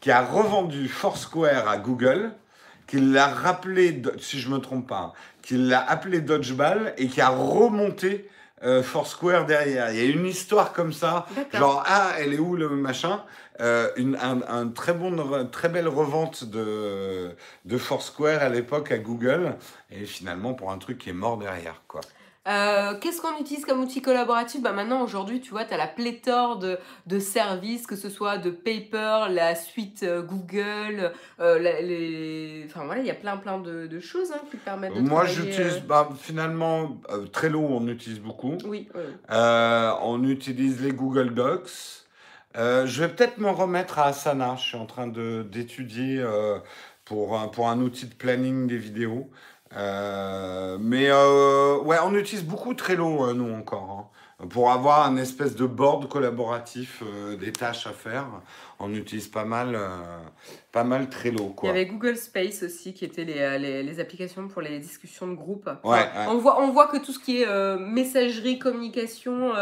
qui 0.00 0.10
a 0.10 0.22
revendu 0.22 0.88
Foursquare 0.88 1.68
à 1.68 1.76
Google, 1.76 2.32
qui 2.88 2.98
l'a 2.98 3.28
rappelé, 3.28 4.02
si 4.18 4.40
je 4.40 4.48
me 4.48 4.58
trompe 4.58 4.88
pas, 4.88 4.98
hein, 4.98 5.12
qui 5.42 5.56
l'a 5.56 5.88
appelé 5.88 6.20
Dodgeball 6.20 6.94
et 6.96 7.06
qui 7.06 7.20
a 7.20 7.28
remonté 7.28 8.28
euh, 8.64 8.82
Foursquare 8.82 9.46
derrière. 9.46 9.92
Il 9.92 9.98
y 9.98 10.00
a 10.00 10.10
une 10.10 10.26
histoire 10.26 10.72
comme 10.72 10.92
ça, 10.92 11.26
genre 11.52 11.82
ah, 11.86 12.12
elle 12.18 12.34
est 12.34 12.38
où 12.38 12.56
le 12.56 12.68
machin 12.70 13.22
Euh, 13.60 13.90
une 13.96 14.14
un, 14.14 14.40
un 14.48 14.68
très 14.68 14.92
bon, 14.92 15.48
très 15.50 15.68
belle 15.68 15.88
revente 15.88 16.44
de 16.44 17.30
de 17.64 17.76
Foursquare 17.76 18.40
à 18.40 18.48
l'époque 18.48 18.92
à 18.92 18.98
Google 18.98 19.56
et 19.90 20.04
finalement 20.04 20.54
pour 20.54 20.70
un 20.70 20.78
truc 20.78 20.98
qui 20.98 21.10
est 21.10 21.12
mort 21.24 21.38
derrière 21.38 21.82
quoi. 21.88 22.00
Euh, 22.48 22.94
Qu'est-ce 23.00 23.20
qu'on 23.20 23.38
utilise 23.38 23.64
comme 23.64 23.80
outil 23.80 24.00
collaboratif? 24.00 24.62
Bah 24.62 24.72
Maintenant, 24.72 25.02
aujourd'hui, 25.02 25.40
tu 25.40 25.50
vois, 25.50 25.64
tu 25.64 25.74
as 25.74 25.76
la 25.76 25.86
pléthore 25.86 26.58
de, 26.58 26.78
de 27.06 27.18
services, 27.18 27.86
que 27.86 27.94
ce 27.96 28.08
soit 28.08 28.38
de 28.38 28.50
Paper, 28.50 29.26
la 29.30 29.54
suite 29.54 30.02
euh, 30.02 30.22
Google, 30.22 31.12
euh, 31.40 31.58
la- 31.58 31.80
les... 31.82 32.64
enfin 32.66 32.84
voilà, 32.86 33.02
il 33.02 33.06
y 33.06 33.10
a 33.10 33.14
plein 33.14 33.36
plein 33.36 33.58
de, 33.58 33.86
de 33.86 34.00
choses 34.00 34.32
hein, 34.32 34.40
qui 34.50 34.56
permettent 34.56 34.94
de 34.94 35.00
Moi 35.00 35.26
j'utilise 35.26 35.80
bah, 35.80 36.08
finalement 36.18 36.98
Trello 37.32 37.60
on 37.60 37.86
utilise 37.88 38.20
beaucoup. 38.20 38.56
Oui, 38.64 38.88
oui. 38.94 39.02
On 39.30 40.24
utilise 40.24 40.80
les 40.80 40.92
Google 40.92 41.34
Docs. 41.34 42.04
Je 42.54 43.00
vais 43.00 43.08
peut-être 43.08 43.38
me 43.38 43.50
remettre 43.50 43.98
à 43.98 44.06
Asana. 44.06 44.56
Je 44.56 44.62
suis 44.62 44.76
en 44.76 44.86
train 44.86 45.06
d'étudier 45.06 46.24
pour, 47.04 47.50
pour 47.50 47.68
un 47.68 47.80
outil 47.80 48.06
de 48.06 48.14
planning 48.14 48.66
des 48.66 48.78
vidéos. 48.78 49.30
Euh, 49.76 50.78
mais 50.80 51.08
euh, 51.10 51.78
ouais, 51.80 51.96
on 52.04 52.14
utilise 52.14 52.44
beaucoup 52.44 52.74
Trello, 52.74 53.26
euh, 53.26 53.34
nous 53.34 53.52
encore, 53.52 54.10
hein. 54.40 54.46
pour 54.48 54.70
avoir 54.70 55.06
un 55.06 55.16
espèce 55.16 55.54
de 55.54 55.66
board 55.66 56.08
collaboratif 56.08 57.02
des 57.38 57.52
tâches 57.52 57.86
à 57.86 57.92
faire. 57.92 58.26
On 58.78 58.92
utilise 58.94 59.28
pas 59.28 59.44
mal, 59.44 59.78
pas 60.72 60.84
mal 60.84 61.10
Trello, 61.10 61.54
Il 61.62 61.66
y 61.66 61.70
avait 61.70 61.86
Google 61.86 62.16
Space 62.16 62.62
aussi, 62.62 62.94
qui 62.94 63.04
étaient 63.04 63.24
les, 63.24 63.58
les, 63.58 63.82
les 63.82 64.00
applications 64.00 64.46
pour 64.48 64.62
les 64.62 64.78
discussions 64.78 65.26
de 65.26 65.34
groupe. 65.34 65.68
Enfin, 65.68 65.80
Ouais, 65.84 65.98
ouais. 65.98 66.26
On, 66.28 66.38
voit, 66.38 66.62
on 66.62 66.70
voit 66.70 66.86
que 66.86 66.98
tout 66.98 67.12
ce 67.12 67.18
qui 67.18 67.42
est 67.42 67.78
messagerie, 67.78 68.58
communication, 68.58 69.52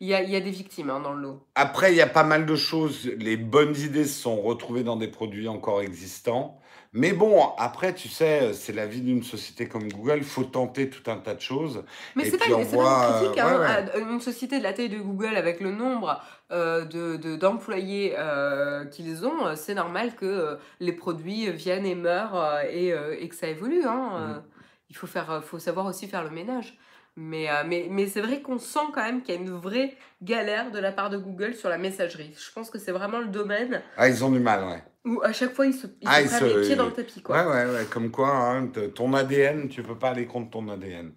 il 0.00 0.08
y, 0.08 0.14
a, 0.14 0.22
il 0.22 0.30
y 0.30 0.36
a 0.36 0.40
des 0.40 0.50
victimes 0.50 0.90
hein, 0.90 1.00
dans 1.00 1.14
le 1.14 1.22
lot. 1.22 1.42
Après, 1.54 1.92
il 1.92 1.96
y 1.96 2.02
a 2.02 2.06
pas 2.06 2.24
mal 2.24 2.44
de 2.44 2.54
choses. 2.54 3.10
Les 3.18 3.38
bonnes 3.38 3.74
idées 3.76 4.04
se 4.04 4.20
sont 4.20 4.40
retrouvées 4.40 4.82
dans 4.84 4.96
des 4.96 5.08
produits 5.08 5.48
encore 5.48 5.80
existants. 5.80 6.60
Mais 6.96 7.12
bon, 7.12 7.50
après, 7.58 7.94
tu 7.94 8.08
sais, 8.08 8.52
c'est 8.54 8.72
la 8.72 8.86
vie 8.86 9.02
d'une 9.02 9.22
société 9.22 9.68
comme 9.68 9.86
Google. 9.92 10.14
Il 10.18 10.24
faut 10.24 10.44
tenter 10.44 10.88
tout 10.88 11.08
un 11.10 11.18
tas 11.18 11.34
de 11.34 11.40
choses. 11.40 11.84
Mais 12.16 12.24
c'est 12.24 12.38
pas, 12.38 12.46
une 12.46 12.54
critique. 12.64 13.38
euh, 13.38 13.42
hein, 13.42 13.60
ouais, 13.60 13.66
à 13.94 13.98
une 13.98 14.20
société 14.20 14.58
de 14.58 14.62
la 14.62 14.72
taille 14.72 14.88
de 14.88 14.98
Google, 14.98 15.36
avec 15.36 15.60
le 15.60 15.72
nombre 15.72 16.20
euh, 16.52 16.84
de, 16.84 17.16
de- 17.16 17.36
d'employés 17.36 18.14
euh, 18.16 18.86
qu'ils 18.86 19.26
ont, 19.26 19.46
euh, 19.46 19.54
c'est 19.56 19.74
normal 19.74 20.14
que 20.16 20.24
euh, 20.26 20.56
les 20.80 20.92
produits 20.92 21.50
viennent 21.50 21.86
et 21.86 21.94
meurent 21.94 22.34
euh, 22.36 22.62
et, 22.70 22.92
euh, 22.92 23.14
et 23.20 23.28
que 23.28 23.34
ça 23.34 23.48
évolue. 23.48 23.84
hein, 23.84 24.10
euh. 24.14 24.26
Mhm. 24.34 24.42
Il 24.88 24.96
faut, 24.96 25.08
faire, 25.08 25.30
euh, 25.30 25.40
faut 25.40 25.58
savoir 25.58 25.86
aussi 25.86 26.06
faire 26.06 26.22
le 26.24 26.30
ménage. 26.30 26.78
Mais, 27.18 27.48
euh, 27.50 27.62
mais, 27.66 27.86
mais 27.90 28.06
c'est 28.06 28.20
vrai 28.20 28.42
qu'on 28.42 28.58
sent 28.58 28.78
quand 28.94 29.02
même 29.02 29.22
qu'il 29.22 29.34
y 29.34 29.38
a 29.38 29.40
une 29.40 29.50
vraie 29.50 29.96
galère 30.22 30.70
de 30.70 30.78
la 30.78 30.92
part 30.92 31.08
de 31.08 31.16
Google 31.16 31.54
sur 31.54 31.70
la 31.70 31.78
messagerie. 31.78 32.34
Je 32.38 32.52
pense 32.52 32.68
que 32.68 32.78
c'est 32.78 32.92
vraiment 32.92 33.20
le 33.20 33.28
domaine 33.28 33.82
Ah, 33.96 34.08
ils 34.08 34.22
ont 34.22 34.30
du 34.30 34.38
mal, 34.38 34.64
ouais. 34.64 34.82
où 35.06 35.22
à 35.22 35.32
chaque 35.32 35.54
fois 35.54 35.64
ils 35.66 35.72
se, 35.72 35.86
ils 35.86 36.06
Ah, 36.06 36.16
se 36.18 36.22
ils 36.22 36.26
prennent 36.28 36.40
se- 36.40 36.58
les 36.58 36.66
pieds 36.66 36.76
dans 36.76 36.86
le 36.86 36.92
tapis. 36.92 37.22
Quoi. 37.22 37.38
Ouais, 37.46 37.64
ouais, 37.64 37.72
ouais. 37.74 37.84
Comme 37.90 38.10
quoi, 38.10 38.28
hein, 38.36 38.66
ton 38.94 39.14
ADN, 39.14 39.68
tu 39.68 39.82
peux 39.82 39.96
pas 39.96 40.10
aller 40.10 40.26
contre 40.26 40.50
ton 40.50 40.68
ADN. 40.68 41.12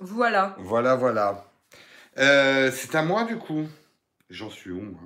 Voilà. 0.00 0.56
Voilà, 0.58 0.96
voilà. 0.96 1.44
Euh, 2.18 2.70
c'est 2.72 2.94
à 2.96 3.02
moi, 3.02 3.24
du 3.24 3.36
coup. 3.36 3.66
J'en 4.30 4.50
suis 4.50 4.70
où, 4.72 4.80
moi? 4.80 5.00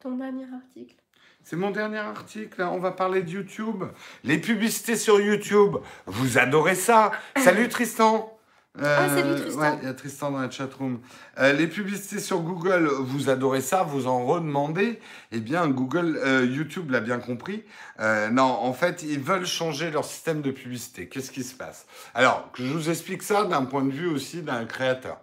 Ton 0.00 0.12
dernier 0.16 0.44
article. 0.54 0.94
C'est 1.42 1.56
mon 1.56 1.70
dernier 1.70 1.98
article, 1.98 2.60
là. 2.60 2.70
on 2.72 2.78
va 2.78 2.92
parler 2.92 3.22
de 3.22 3.30
YouTube. 3.30 3.84
Les 4.24 4.38
publicités 4.38 4.96
sur 4.96 5.20
YouTube, 5.20 5.76
vous 6.06 6.38
adorez 6.38 6.74
ça. 6.74 7.12
Salut 7.36 7.68
Tristan. 7.68 8.35
Ah, 8.82 9.08
salut, 9.08 9.40
Tristan. 9.40 9.60
Ouais, 9.60 9.78
il 9.82 9.86
y 9.86 9.90
a 9.90 9.94
Tristan 9.94 10.30
dans 10.30 10.40
la 10.40 10.50
chatroom. 10.50 11.00
Euh, 11.38 11.52
les 11.52 11.66
publicités 11.66 12.20
sur 12.20 12.40
Google, 12.40 12.88
vous 13.00 13.30
adorez 13.30 13.60
ça, 13.60 13.82
vous 13.82 14.06
en 14.06 14.26
redemandez. 14.26 15.00
Eh 15.32 15.40
bien, 15.40 15.66
Google, 15.68 16.18
euh, 16.24 16.44
YouTube 16.44 16.90
l'a 16.90 17.00
bien 17.00 17.18
compris. 17.18 17.64
Euh, 18.00 18.28
non, 18.30 18.42
en 18.44 18.72
fait, 18.72 19.02
ils 19.02 19.20
veulent 19.20 19.46
changer 19.46 19.90
leur 19.90 20.04
système 20.04 20.42
de 20.42 20.50
publicité. 20.50 21.08
Qu'est-ce 21.08 21.30
qui 21.30 21.42
se 21.42 21.54
passe? 21.54 21.86
Alors, 22.14 22.50
que 22.52 22.62
je 22.62 22.72
vous 22.72 22.90
explique 22.90 23.22
ça 23.22 23.44
d'un 23.44 23.64
point 23.64 23.84
de 23.84 23.92
vue 23.92 24.08
aussi 24.08 24.42
d'un 24.42 24.64
créateur. 24.64 25.18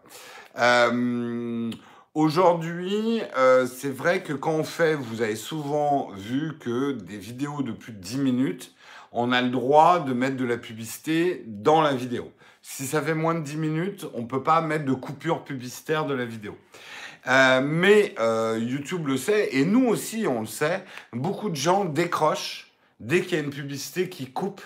Euh, 0.57 1.71
Aujourd'hui, 2.15 3.23
euh, 3.39 3.65
c'est 3.65 3.89
vrai 3.89 4.21
que 4.21 4.33
quand 4.33 4.51
on 4.51 4.63
fait, 4.63 4.93
vous 4.93 5.23
avez 5.23 5.35
souvent 5.35 6.11
vu 6.15 6.59
que 6.59 6.91
des 6.91 7.17
vidéos 7.17 7.63
de 7.63 7.71
plus 7.71 7.91
de 7.91 7.97
10 7.97 8.19
minutes, 8.19 8.75
on 9.11 9.31
a 9.31 9.41
le 9.41 9.49
droit 9.49 9.99
de 9.99 10.13
mettre 10.13 10.37
de 10.37 10.45
la 10.45 10.57
publicité 10.57 11.43
dans 11.47 11.81
la 11.81 11.93
vidéo. 11.93 12.31
Si 12.65 12.87
ça 12.87 13.01
fait 13.01 13.13
moins 13.13 13.35
de 13.35 13.41
10 13.41 13.57
minutes, 13.57 14.05
on 14.13 14.21
ne 14.21 14.25
peut 14.25 14.41
pas 14.41 14.61
mettre 14.61 14.85
de 14.85 14.93
coupure 14.93 15.43
publicitaire 15.43 16.05
de 16.05 16.13
la 16.13 16.23
vidéo. 16.23 16.57
Euh, 17.27 17.61
mais 17.61 18.15
euh, 18.19 18.57
YouTube 18.57 19.05
le 19.07 19.17
sait, 19.17 19.49
et 19.51 19.65
nous 19.65 19.85
aussi 19.85 20.25
on 20.27 20.39
le 20.39 20.47
sait, 20.47 20.85
beaucoup 21.11 21.49
de 21.49 21.57
gens 21.57 21.83
décrochent 21.83 22.71
dès 23.01 23.21
qu'il 23.21 23.37
y 23.37 23.41
a 23.41 23.43
une 23.43 23.49
publicité 23.49 24.07
qui 24.07 24.31
coupe 24.31 24.61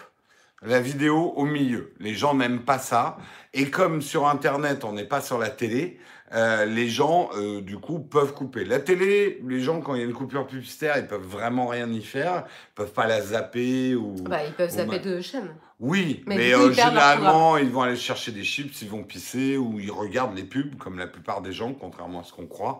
la 0.62 0.80
vidéo 0.80 1.34
au 1.36 1.46
milieu. 1.46 1.94
Les 2.00 2.14
gens 2.14 2.36
n'aiment 2.36 2.64
pas 2.64 2.78
ça. 2.78 3.18
Et 3.56 3.72
comme 3.72 4.04
sur 4.04 4.28
Internet, 4.28 4.84
on 4.84 4.94
n'est 4.94 5.04
pas 5.04 5.22
sur 5.22 5.40
la 5.40 5.50
télé, 5.50 6.00
euh, 6.34 6.66
les 6.66 6.90
gens, 6.90 7.30
euh, 7.38 7.62
du 7.62 7.78
coup, 7.78 8.00
peuvent 8.00 8.34
couper. 8.34 8.66
La 8.66 8.80
télé, 8.80 9.42
les 9.48 9.62
gens, 9.62 9.80
quand 9.80 9.96
il 9.96 10.00
y 10.00 10.04
a 10.04 10.06
une 10.06 10.14
coupure 10.14 10.46
publicitaire, 10.46 10.98
ils 10.98 11.08
peuvent 11.08 11.22
vraiment 11.26 11.68
rien 11.68 11.90
y 11.90 12.02
faire. 12.02 12.44
Ils 12.48 12.76
peuvent 12.76 12.92
pas 12.92 13.08
la 13.08 13.22
zapper 13.22 13.96
ou... 13.96 14.16
Bah, 14.24 14.40
ils 14.46 14.54
peuvent 14.54 14.70
Ou 14.72 14.76
zapper 14.76 14.88
ma- 14.92 14.98
de 15.00 15.22
chaîne. 15.22 15.56
Oui, 15.80 16.24
Mais 16.26 16.54
euh, 16.54 16.72
généralement, 16.72 17.56
ils 17.58 17.70
vont 17.70 17.84
aller 17.84 17.96
chercher 17.96 18.32
des 18.32 18.44
chips, 18.44 18.82
ils 18.82 18.90
vont 18.90 19.04
pisser 19.04 19.58
ou 19.58 19.80
ils 19.80 19.92
regardent 19.92 20.36
les 20.36 20.44
pubs, 20.44 20.76
comme 20.78 20.98
la 20.98 21.06
plupart 21.08 21.42
des 21.42 21.54
gens, 21.54 21.72
contrairement 21.74 22.22
à 22.22 22.24
ce 22.24 22.34
qu'on 22.34 22.48
croit. 22.48 22.80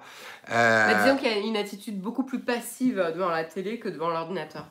Euh, 0.52 0.92
Bah, 0.94 1.04
disons 1.04 1.16
qu'il 1.18 1.32
y 1.32 1.34
a 1.34 1.38
une 1.38 1.58
attitude 1.58 2.02
beaucoup 2.02 2.24
plus 2.24 2.40
passive 2.40 2.96
devant 3.16 3.30
la 3.30 3.44
télé 3.44 3.78
que 3.80 3.88
devant 3.88 4.10
l'ordinateur. 4.10 4.66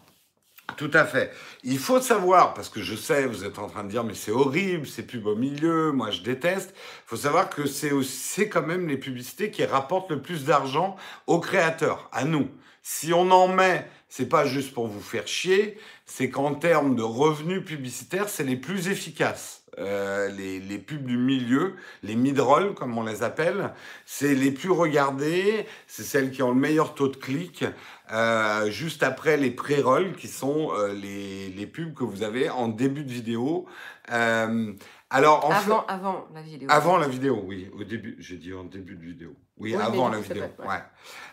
Tout 0.76 0.90
à 0.92 1.04
fait. 1.04 1.32
Il 1.62 1.78
faut 1.78 2.00
savoir, 2.00 2.52
parce 2.52 2.68
que 2.68 2.82
je 2.82 2.94
sais, 2.96 3.26
vous 3.26 3.44
êtes 3.44 3.58
en 3.58 3.68
train 3.68 3.84
de 3.84 3.88
dire, 3.88 4.04
mais 4.04 4.14
c'est 4.14 4.32
horrible, 4.32 4.86
ces 4.86 5.04
pubs 5.04 5.26
au 5.26 5.36
milieu, 5.36 5.92
moi 5.92 6.10
je 6.10 6.20
déteste. 6.20 6.74
Il 6.74 7.08
faut 7.08 7.16
savoir 7.16 7.48
que 7.48 7.66
c'est 7.66 7.92
c'est 8.02 8.48
quand 8.48 8.66
même 8.66 8.86
les 8.88 8.98
publicités 8.98 9.50
qui 9.50 9.64
rapportent 9.64 10.10
le 10.10 10.20
plus 10.20 10.44
d'argent 10.44 10.96
aux 11.26 11.40
créateurs, 11.40 12.10
à 12.12 12.24
nous. 12.24 12.50
Si 12.82 13.12
on 13.12 13.30
en 13.30 13.48
met, 13.48 13.88
c'est 14.08 14.28
pas 14.28 14.44
juste 14.44 14.74
pour 14.74 14.86
vous 14.86 15.00
faire 15.00 15.26
chier, 15.26 15.78
c'est 16.04 16.30
qu'en 16.30 16.54
termes 16.54 16.94
de 16.94 17.02
revenus 17.02 17.64
publicitaires, 17.64 18.28
c'est 18.28 18.44
les 18.44 18.56
plus 18.56 18.88
efficaces. 18.88 19.62
Euh, 19.78 20.30
les, 20.30 20.58
les 20.58 20.78
pubs 20.78 21.04
du 21.04 21.18
milieu, 21.18 21.74
les 22.02 22.14
mid-roll 22.14 22.72
comme 22.72 22.96
on 22.96 23.04
les 23.04 23.22
appelle, 23.22 23.74
c'est 24.06 24.34
les 24.34 24.50
plus 24.50 24.70
regardées, 24.70 25.66
c'est 25.86 26.02
celles 26.02 26.30
qui 26.30 26.42
ont 26.42 26.48
le 26.48 26.58
meilleur 26.58 26.94
taux 26.94 27.08
de 27.08 27.16
clic, 27.16 27.64
euh, 28.12 28.70
juste 28.70 29.02
après 29.02 29.36
les 29.36 29.50
pré-rolls 29.50 30.14
qui 30.16 30.28
sont 30.28 30.70
euh, 30.72 30.92
les, 30.92 31.48
les 31.48 31.66
pubs 31.66 31.94
que 31.94 32.04
vous 32.04 32.22
avez 32.22 32.48
en 32.50 32.68
début 32.68 33.04
de 33.04 33.10
vidéo. 33.12 33.66
Euh, 34.12 34.72
alors, 35.10 35.44
en 35.46 35.50
fait- 35.50 35.70
Avant, 35.70 35.84
avant 35.86 36.26
la 36.34 36.42
vidéo. 36.42 36.68
avant 36.70 36.96
la 36.98 37.08
vidéo, 37.08 37.42
oui. 37.46 37.70
Au 37.78 37.84
début, 37.84 38.16
j'ai 38.18 38.36
dit 38.36 38.52
en 38.52 38.64
début 38.64 38.96
de 38.96 39.04
vidéo. 39.04 39.30
Oui, 39.58 39.74
Oui, 39.74 39.82
avant 39.82 40.08
la 40.08 40.18
vidéo. 40.20 40.42
Ouais. 40.58 40.66
ouais. 40.66 40.82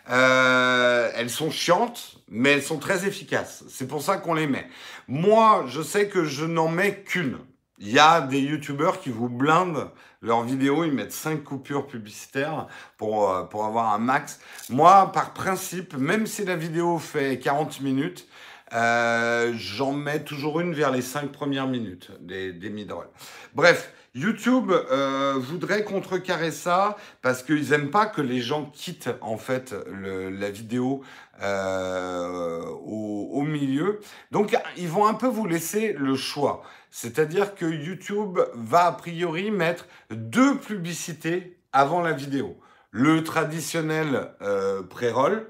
Euh, 0.10 1.12
elles 1.16 1.30
sont 1.30 1.52
chiantes, 1.52 2.18
mais 2.30 2.52
elles 2.52 2.64
sont 2.64 2.78
très 2.80 3.06
efficaces. 3.08 3.64
C'est 3.70 3.88
pour 3.88 4.02
ça 4.02 4.18
qu'on 4.18 4.34
les 4.34 4.48
met. 4.48 4.68
Moi, 5.08 5.66
je 5.68 5.82
sais 5.82 6.08
que 6.08 6.24
je 6.26 6.46
n'en 6.46 6.68
mets 6.68 7.02
qu'une. 7.04 7.38
Il 7.80 7.92
y 7.92 8.00
a 8.00 8.22
des 8.22 8.40
youtubeurs 8.40 9.00
qui 9.00 9.10
vous 9.10 9.30
blindent 9.30 9.90
leurs 10.22 10.44
vidéos, 10.44 10.84
ils 10.86 10.92
mettent 10.92 11.12
5 11.12 11.44
coupures 11.44 11.88
publicitaires 11.88 12.68
pour, 12.98 13.30
euh, 13.30 13.44
pour 13.44 13.66
avoir 13.66 13.94
un 13.94 13.98
max. 13.98 14.40
Moi, 14.70 15.12
par 15.12 15.34
principe, 15.34 15.96
même 15.98 16.28
si 16.28 16.46
la 16.46 16.56
vidéo 16.56 16.98
fait 17.00 17.40
40 17.40 17.82
minutes, 17.82 18.28
euh, 18.74 19.54
j'en 19.56 19.92
mets 19.92 20.24
toujours 20.24 20.60
une 20.60 20.74
vers 20.74 20.92
les 20.92 21.02
5 21.02 21.32
premières 21.32 21.68
minutes 21.68 22.12
des, 22.22 22.54
des 22.54 22.70
mid-roll. 22.70 23.08
Bref, 23.54 23.92
YouTube 24.16 24.72
euh, 24.72 25.34
voudrait 25.40 25.84
contrecarrer 25.84 26.52
ça 26.52 26.98
parce 27.24 27.42
qu'ils 27.42 27.72
n'aiment 27.72 27.90
pas 27.90 28.06
que 28.06 28.22
les 28.22 28.42
gens 28.42 28.66
quittent 28.72 29.10
en 29.22 29.38
fait 29.38 29.74
le- 29.92 30.30
la 30.30 30.52
vidéo 30.52 31.02
euh, 31.42 32.62
au, 32.64 33.30
au 33.34 33.42
milieu. 33.42 34.00
Donc 34.32 34.56
ils 34.78 34.88
vont 34.88 35.08
un 35.08 35.16
peu 35.16 35.28
vous 35.28 35.48
laisser 35.48 35.94
le 35.94 36.16
choix. 36.16 36.62
C'est-à-dire 36.92 37.56
que 37.56 37.66
YouTube 37.66 38.40
va 38.54 38.86
a 38.86 38.92
priori 38.92 39.50
mettre 39.50 39.88
deux 40.12 40.58
publicités 40.58 41.58
avant 41.72 42.02
la 42.02 42.12
vidéo. 42.12 42.56
Le 42.92 43.24
traditionnel 43.24 44.30
euh, 44.44 44.84
pré-roll 44.84 45.48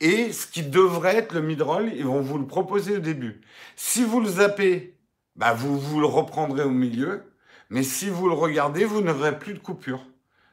et 0.00 0.32
ce 0.32 0.48
qui 0.48 0.64
devrait 0.64 1.14
être 1.14 1.32
le 1.32 1.42
mid-roll, 1.42 1.92
ils 1.94 2.04
vont 2.04 2.20
vous 2.20 2.36
le 2.38 2.46
proposer 2.48 2.96
au 2.96 3.00
début. 3.00 3.40
Si 3.76 4.02
vous 4.02 4.20
le 4.20 4.28
zappez, 4.28 4.98
bah 5.36 5.54
vous, 5.54 5.78
vous 5.78 6.00
le 6.00 6.06
reprendrez 6.06 6.64
au 6.64 6.70
milieu. 6.70 7.31
Mais 7.72 7.82
si 7.82 8.10
vous 8.10 8.28
le 8.28 8.34
regardez, 8.34 8.84
vous 8.84 9.00
n'aurez 9.00 9.38
plus 9.38 9.54
de 9.54 9.58
coupure 9.58 10.04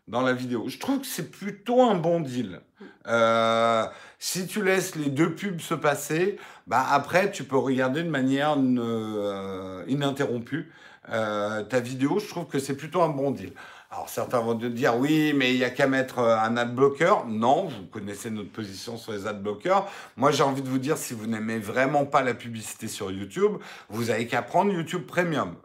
dans 0.08 0.22
la 0.22 0.32
vidéo. 0.32 0.70
Je 0.70 0.80
trouve 0.80 1.02
que 1.02 1.06
c'est 1.06 1.30
plutôt 1.30 1.82
un 1.82 1.96
bon 1.96 2.22
deal. 2.22 2.62
Euh, 3.08 3.86
si 4.20 4.48
tu 4.48 4.64
laisses 4.64 4.96
les 4.96 5.10
deux 5.10 5.36
pubs 5.36 5.60
se 5.60 5.74
passer, 5.74 6.40
bah 6.66 6.86
après 6.90 7.30
tu 7.30 7.44
peux 7.44 7.58
regarder 7.58 8.04
de 8.04 8.10
manière 8.10 8.56
euh, 8.58 9.84
ininterrompue 9.90 10.72
euh, 11.10 11.62
ta 11.64 11.82
vidéo. 11.82 12.20
Je 12.20 12.30
trouve 12.30 12.46
que 12.46 12.58
c'est 12.58 12.78
plutôt 12.78 13.02
un 13.02 13.10
bon 13.10 13.32
deal. 13.32 13.52
Alors 13.92 14.08
certains 14.08 14.40
vont 14.40 14.58
te 14.58 14.68
dire 14.68 14.96
oui, 14.96 15.34
mais 15.36 15.52
il 15.54 15.58
y 15.58 15.66
a 15.66 15.72
qu'à 15.72 15.88
mettre 15.88 16.20
un 16.20 16.56
ad 16.56 16.74
blocker. 16.74 17.26
Non, 17.28 17.66
vous 17.66 17.86
connaissez 17.92 18.30
notre 18.30 18.52
position 18.52 18.96
sur 18.96 19.12
les 19.12 19.28
ad 19.28 19.44
blockers. 19.44 19.86
Moi, 20.16 20.32
j'ai 20.32 20.44
envie 20.44 20.62
de 20.62 20.70
vous 20.70 20.78
dire, 20.78 20.96
si 20.96 21.14
vous 21.14 21.28
n'aimez 21.28 21.58
vraiment 21.58 22.06
pas 22.06 22.22
la 22.22 22.34
publicité 22.34 22.88
sur 22.88 23.12
YouTube, 23.12 23.58
vous 23.90 24.10
avez 24.10 24.26
qu'à 24.26 24.42
prendre 24.42 24.72
YouTube 24.72 25.06
Premium. 25.06 25.56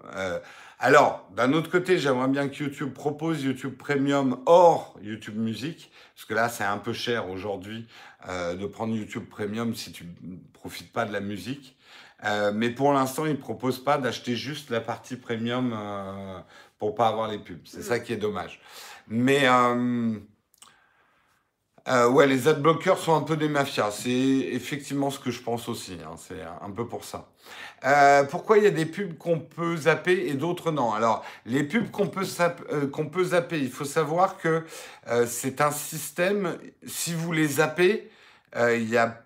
Euh, 0.82 0.86
alors, 0.86 1.28
d'un 1.34 1.52
autre 1.52 1.70
côté, 1.70 1.98
j'aimerais 1.98 2.28
bien 2.28 2.48
que 2.48 2.62
YouTube 2.62 2.92
propose 2.92 3.42
YouTube 3.42 3.76
Premium 3.76 4.40
hors 4.46 4.96
YouTube 5.02 5.36
Music, 5.36 5.90
parce 6.14 6.24
que 6.26 6.34
là, 6.34 6.48
c'est 6.48 6.64
un 6.64 6.78
peu 6.78 6.92
cher 6.92 7.28
aujourd'hui 7.28 7.86
euh, 8.28 8.54
de 8.54 8.66
prendre 8.66 8.94
YouTube 8.94 9.24
Premium 9.28 9.74
si 9.74 9.92
tu 9.92 10.04
ne 10.22 10.36
profites 10.52 10.92
pas 10.92 11.04
de 11.04 11.12
la 11.12 11.20
musique. 11.20 11.76
Euh, 12.24 12.52
mais 12.54 12.70
pour 12.70 12.92
l'instant, 12.92 13.26
ils 13.26 13.32
ne 13.32 13.36
proposent 13.36 13.82
pas 13.82 13.98
d'acheter 13.98 14.34
juste 14.34 14.70
la 14.70 14.80
partie 14.80 15.16
Premium 15.16 15.74
euh, 15.76 16.38
pour 16.78 16.94
pas 16.94 17.08
avoir 17.08 17.28
les 17.28 17.38
pubs. 17.38 17.60
C'est 17.64 17.82
ça 17.82 18.00
qui 18.00 18.12
est 18.12 18.18
dommage. 18.18 18.60
Mais 19.08 19.46
euh, 21.88 22.08
ouais, 22.08 22.26
les 22.26 22.48
ad 22.48 22.62
blockers 22.62 22.98
sont 22.98 23.14
un 23.14 23.22
peu 23.22 23.36
des 23.36 23.48
mafias. 23.48 23.90
C'est 23.90 24.10
effectivement 24.10 25.10
ce 25.10 25.18
que 25.18 25.30
je 25.30 25.42
pense 25.42 25.68
aussi. 25.68 25.98
hein. 26.04 26.16
C'est 26.16 26.40
un 26.62 26.70
peu 26.70 26.86
pour 26.86 27.04
ça. 27.04 27.28
Euh, 27.84 28.24
pourquoi 28.24 28.56
il 28.58 28.64
y 28.64 28.66
a 28.66 28.70
des 28.70 28.86
pubs 28.86 29.18
qu'on 29.18 29.38
peut 29.38 29.76
zapper 29.76 30.26
et 30.28 30.34
d'autres 30.34 30.70
non? 30.72 30.92
Alors, 30.94 31.24
les 31.44 31.62
pubs 31.64 31.90
qu'on 31.90 32.08
peut, 32.08 32.24
euh, 32.72 32.86
peut 32.86 33.24
zapper, 33.24 33.58
il 33.58 33.70
faut 33.70 33.84
savoir 33.84 34.38
que 34.38 34.64
euh, 35.08 35.26
c'est 35.28 35.60
un 35.60 35.70
système, 35.70 36.56
si 36.86 37.12
vous 37.12 37.32
les 37.32 37.46
zappez, 37.46 38.10
euh, 38.56 38.76
il 38.76 38.88
y 38.88 38.96
a 38.96 39.23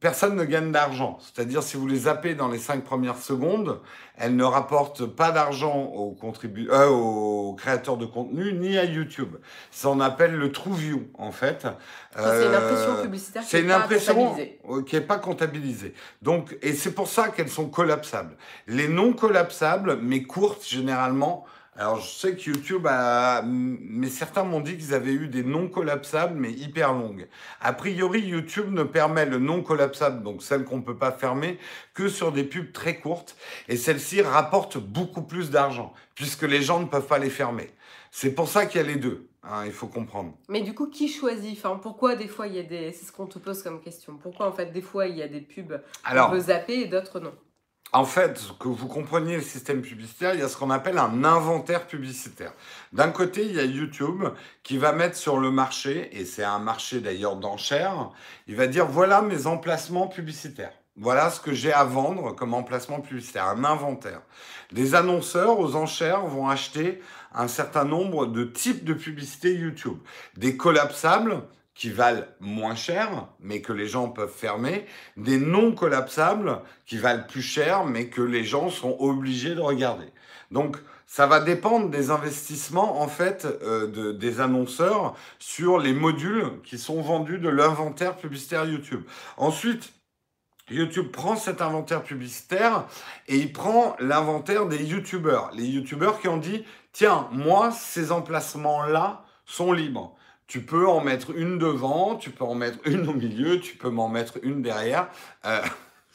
personne 0.00 0.36
ne 0.36 0.44
gagne 0.44 0.72
d'argent. 0.72 1.18
C'est-à-dire, 1.20 1.62
si 1.62 1.76
vous 1.76 1.86
les 1.86 2.00
zappez 2.00 2.34
dans 2.34 2.48
les 2.48 2.58
cinq 2.58 2.84
premières 2.84 3.18
secondes, 3.18 3.80
elles 4.18 4.36
ne 4.36 4.44
rapportent 4.44 5.06
pas 5.06 5.30
d'argent 5.32 5.74
aux, 5.74 6.12
contribu- 6.20 6.68
euh, 6.70 6.88
aux 6.88 7.54
créateurs 7.54 7.96
de 7.96 8.06
contenu 8.06 8.52
ni 8.52 8.76
à 8.78 8.84
YouTube. 8.84 9.36
Ça, 9.70 9.88
on 9.88 10.00
appelle 10.00 10.34
le 10.36 10.52
true 10.52 10.74
view, 10.74 11.08
en 11.14 11.32
fait. 11.32 11.62
Ça, 11.62 12.38
c'est 12.40 12.46
une 12.46 12.54
impression 12.54 12.92
Euh, 12.98 13.02
publicitaire 13.02 13.42
qui 13.42 13.48
c'est 13.48 13.58
est 13.58 13.62
une 13.62 13.68
pas 13.68 13.76
impression 13.78 14.14
comptabilisée. 14.14 14.60
euh, 14.70 14.82
qui 14.82 14.94
n'est 14.96 15.00
pas 15.02 15.18
comptabilisée. 15.18 15.94
Donc, 16.22 16.56
et 16.62 16.72
c'est 16.74 16.92
pour 16.92 17.08
ça 17.08 17.28
qu'elles 17.30 17.48
sont 17.50 17.68
collapsables. 17.68 18.36
Les 18.66 18.88
non 18.88 19.12
collapsables, 19.12 19.98
mais 20.02 20.22
courtes 20.22 20.64
généralement. 20.66 21.44
Alors, 21.78 22.00
je 22.00 22.08
sais 22.08 22.34
que 22.34 22.50
YouTube 22.50 22.86
a, 22.88 23.42
mais 23.44 24.08
certains 24.08 24.44
m'ont 24.44 24.60
dit 24.60 24.78
qu'ils 24.78 24.94
avaient 24.94 25.12
eu 25.12 25.28
des 25.28 25.42
non 25.42 25.68
collapsables, 25.68 26.34
mais 26.34 26.50
hyper 26.50 26.94
longues. 26.94 27.28
A 27.60 27.74
priori, 27.74 28.20
YouTube 28.20 28.72
ne 28.72 28.82
permet 28.82 29.26
le 29.26 29.38
non 29.38 29.62
collapsable, 29.62 30.22
donc 30.22 30.42
celle 30.42 30.64
qu'on 30.64 30.80
peut 30.80 30.96
pas 30.96 31.12
fermer, 31.12 31.58
que 31.92 32.08
sur 32.08 32.32
des 32.32 32.44
pubs 32.44 32.72
très 32.72 32.98
courtes. 32.98 33.36
Et 33.68 33.76
celles-ci 33.76 34.22
rapportent 34.22 34.78
beaucoup 34.78 35.20
plus 35.22 35.50
d'argent, 35.50 35.92
puisque 36.14 36.44
les 36.44 36.62
gens 36.62 36.80
ne 36.80 36.86
peuvent 36.86 37.06
pas 37.06 37.18
les 37.18 37.30
fermer. 37.30 37.70
C'est 38.10 38.34
pour 38.34 38.48
ça 38.48 38.64
qu'il 38.64 38.80
y 38.80 38.84
a 38.84 38.86
les 38.86 38.96
deux. 38.96 39.28
Hein, 39.42 39.64
il 39.66 39.72
faut 39.72 39.86
comprendre. 39.86 40.32
Mais 40.48 40.62
du 40.62 40.74
coup, 40.74 40.86
qui 40.86 41.08
choisit? 41.08 41.58
Enfin, 41.58 41.78
Pourquoi 41.80 42.16
des 42.16 42.26
fois 42.26 42.46
il 42.46 42.54
y 42.54 42.58
a 42.58 42.62
des. 42.62 42.90
C'est 42.92 43.04
ce 43.04 43.12
qu'on 43.12 43.26
te 43.26 43.38
pose 43.38 43.62
comme 43.62 43.80
question. 43.80 44.16
Pourquoi 44.20 44.48
en 44.48 44.52
fait 44.52 44.72
des 44.72 44.80
fois 44.80 45.06
il 45.06 45.16
y 45.16 45.22
a 45.22 45.28
des 45.28 45.40
pubs 45.40 45.80
qu'on 46.04 46.30
peut 46.30 46.40
zapper 46.40 46.80
et 46.80 46.86
d'autres 46.86 47.20
non? 47.20 47.32
En 47.92 48.04
fait, 48.04 48.40
que 48.58 48.68
vous 48.68 48.88
compreniez 48.88 49.36
le 49.36 49.42
système 49.42 49.80
publicitaire, 49.80 50.34
il 50.34 50.40
y 50.40 50.42
a 50.42 50.48
ce 50.48 50.56
qu'on 50.56 50.70
appelle 50.70 50.98
un 50.98 51.24
inventaire 51.24 51.86
publicitaire. 51.86 52.52
D'un 52.92 53.10
côté, 53.10 53.44
il 53.44 53.54
y 53.54 53.60
a 53.60 53.64
YouTube 53.64 54.24
qui 54.62 54.76
va 54.76 54.92
mettre 54.92 55.16
sur 55.16 55.38
le 55.38 55.50
marché, 55.50 56.10
et 56.12 56.24
c'est 56.24 56.44
un 56.44 56.58
marché 56.58 57.00
d'ailleurs 57.00 57.36
d'enchères, 57.36 58.10
il 58.48 58.56
va 58.56 58.66
dire 58.66 58.86
voilà 58.86 59.22
mes 59.22 59.46
emplacements 59.46 60.08
publicitaires. 60.08 60.72
Voilà 60.98 61.30
ce 61.30 61.40
que 61.40 61.52
j'ai 61.52 61.72
à 61.72 61.84
vendre 61.84 62.34
comme 62.34 62.54
emplacement 62.54 63.00
publicitaire, 63.00 63.46
un 63.46 63.64
inventaire. 63.64 64.22
Des 64.72 64.94
annonceurs 64.94 65.60
aux 65.60 65.76
enchères 65.76 66.24
vont 66.26 66.48
acheter 66.48 67.02
un 67.34 67.48
certain 67.48 67.84
nombre 67.84 68.26
de 68.26 68.44
types 68.44 68.82
de 68.82 68.94
publicités 68.94 69.54
YouTube. 69.54 69.98
Des 70.38 70.56
collapsables, 70.56 71.42
qui 71.76 71.90
valent 71.90 72.24
moins 72.40 72.74
cher, 72.74 73.28
mais 73.38 73.60
que 73.60 73.72
les 73.72 73.86
gens 73.86 74.08
peuvent 74.08 74.32
fermer, 74.32 74.86
des 75.16 75.38
non 75.38 75.72
collapsables 75.72 76.62
qui 76.86 76.96
valent 76.96 77.26
plus 77.28 77.42
cher, 77.42 77.84
mais 77.84 78.08
que 78.08 78.22
les 78.22 78.44
gens 78.44 78.70
sont 78.70 78.96
obligés 78.98 79.54
de 79.54 79.60
regarder. 79.60 80.06
Donc, 80.50 80.78
ça 81.06 81.26
va 81.26 81.38
dépendre 81.38 81.90
des 81.90 82.10
investissements 82.10 83.00
en 83.00 83.08
fait 83.08 83.46
euh, 83.62 83.86
de, 83.86 84.12
des 84.12 84.40
annonceurs 84.40 85.14
sur 85.38 85.78
les 85.78 85.92
modules 85.92 86.60
qui 86.64 86.78
sont 86.78 87.00
vendus 87.00 87.38
de 87.38 87.48
l'inventaire 87.48 88.16
publicitaire 88.16 88.64
YouTube. 88.64 89.02
Ensuite, 89.36 89.92
YouTube 90.70 91.12
prend 91.12 91.36
cet 91.36 91.60
inventaire 91.60 92.02
publicitaire 92.02 92.86
et 93.28 93.36
il 93.36 93.52
prend 93.52 93.94
l'inventaire 94.00 94.66
des 94.66 94.82
YouTubeurs. 94.82 95.50
Les 95.54 95.66
YouTubeurs 95.66 96.20
qui 96.20 96.26
ont 96.26 96.38
dit, 96.38 96.64
tiens, 96.92 97.28
moi, 97.30 97.70
ces 97.70 98.10
emplacements-là 98.10 99.24
sont 99.44 99.72
libres. 99.72 100.16
Tu 100.46 100.60
peux 100.60 100.88
en 100.88 101.00
mettre 101.00 101.32
une 101.36 101.58
devant, 101.58 102.14
tu 102.14 102.30
peux 102.30 102.44
en 102.44 102.54
mettre 102.54 102.78
une 102.84 103.08
au 103.08 103.14
milieu, 103.14 103.58
tu 103.58 103.76
peux 103.76 103.90
m'en 103.90 104.08
mettre 104.08 104.38
une 104.42 104.62
derrière. 104.62 105.08
Euh, 105.44 105.60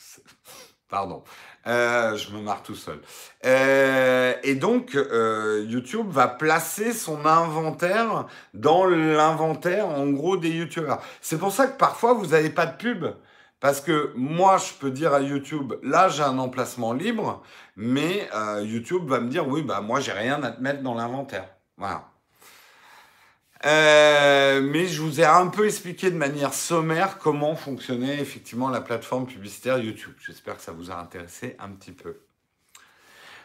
pardon, 0.90 1.24
euh, 1.68 2.16
je 2.16 2.32
me 2.32 2.42
marre 2.42 2.64
tout 2.64 2.76
seul. 2.76 3.02
Euh, 3.46 4.34
et 4.44 4.56
donc, 4.56 4.94
YouTube 4.94 6.08
va 6.10 6.30
placer 6.30 6.94
son 6.94 7.26
inventaire 7.26 8.28
dans 8.54 8.86
l'inventaire, 8.86 9.90
en 9.90 10.08
gros, 10.08 10.38
des 10.38 10.52
YouTubeurs. 10.52 11.02
C'est 11.20 11.38
pour 11.38 11.52
ça 11.52 11.68
que 11.68 11.78
parfois, 11.78 12.14
vous 12.14 12.28
n'avez 12.28 12.50
pas 12.50 12.66
de 12.66 12.78
pub. 12.78 13.06
Parce 13.60 13.82
que 13.82 14.12
moi, 14.16 14.58
je 14.58 14.74
peux 14.80 14.90
dire 14.90 15.14
à 15.14 15.22
YouTube, 15.22 15.74
là, 15.84 16.08
j'ai 16.08 16.24
un 16.24 16.40
emplacement 16.40 16.94
libre, 16.94 17.44
mais 17.76 18.30
YouTube 18.64 19.08
va 19.08 19.20
me 19.20 19.30
dire, 19.30 19.48
oui, 19.48 19.62
bah 19.62 19.82
moi, 19.82 20.00
j'ai 20.00 20.14
rien 20.14 20.42
à 20.42 20.52
te 20.52 20.62
mettre 20.62 20.82
dans 20.82 20.96
l'inventaire. 20.96 21.48
Voilà. 21.78 22.11
Euh, 23.66 24.62
mais 24.62 24.88
je 24.88 25.02
vous 25.02 25.22
ai 25.22 25.26
un 25.26 25.48
peu 25.48 25.66
expliqué 25.66 26.10
de 26.10 26.18
manière 26.18 26.54
sommaire 26.54 27.18
comment 27.20 27.56
fonctionnait 27.56 28.20
effectivement 28.20 28.70
la 28.70 28.82
plateforme 28.82 29.28
publicitaire 29.28 29.78
YouTube. 29.78 30.14
J'espère 30.26 30.58
que 30.58 30.64
ça 30.64 30.72
vous 30.72 30.90
a 30.90 31.00
intéressé 31.00 31.56
un 31.60 31.70
petit 31.70 31.92
peu. 31.92 32.22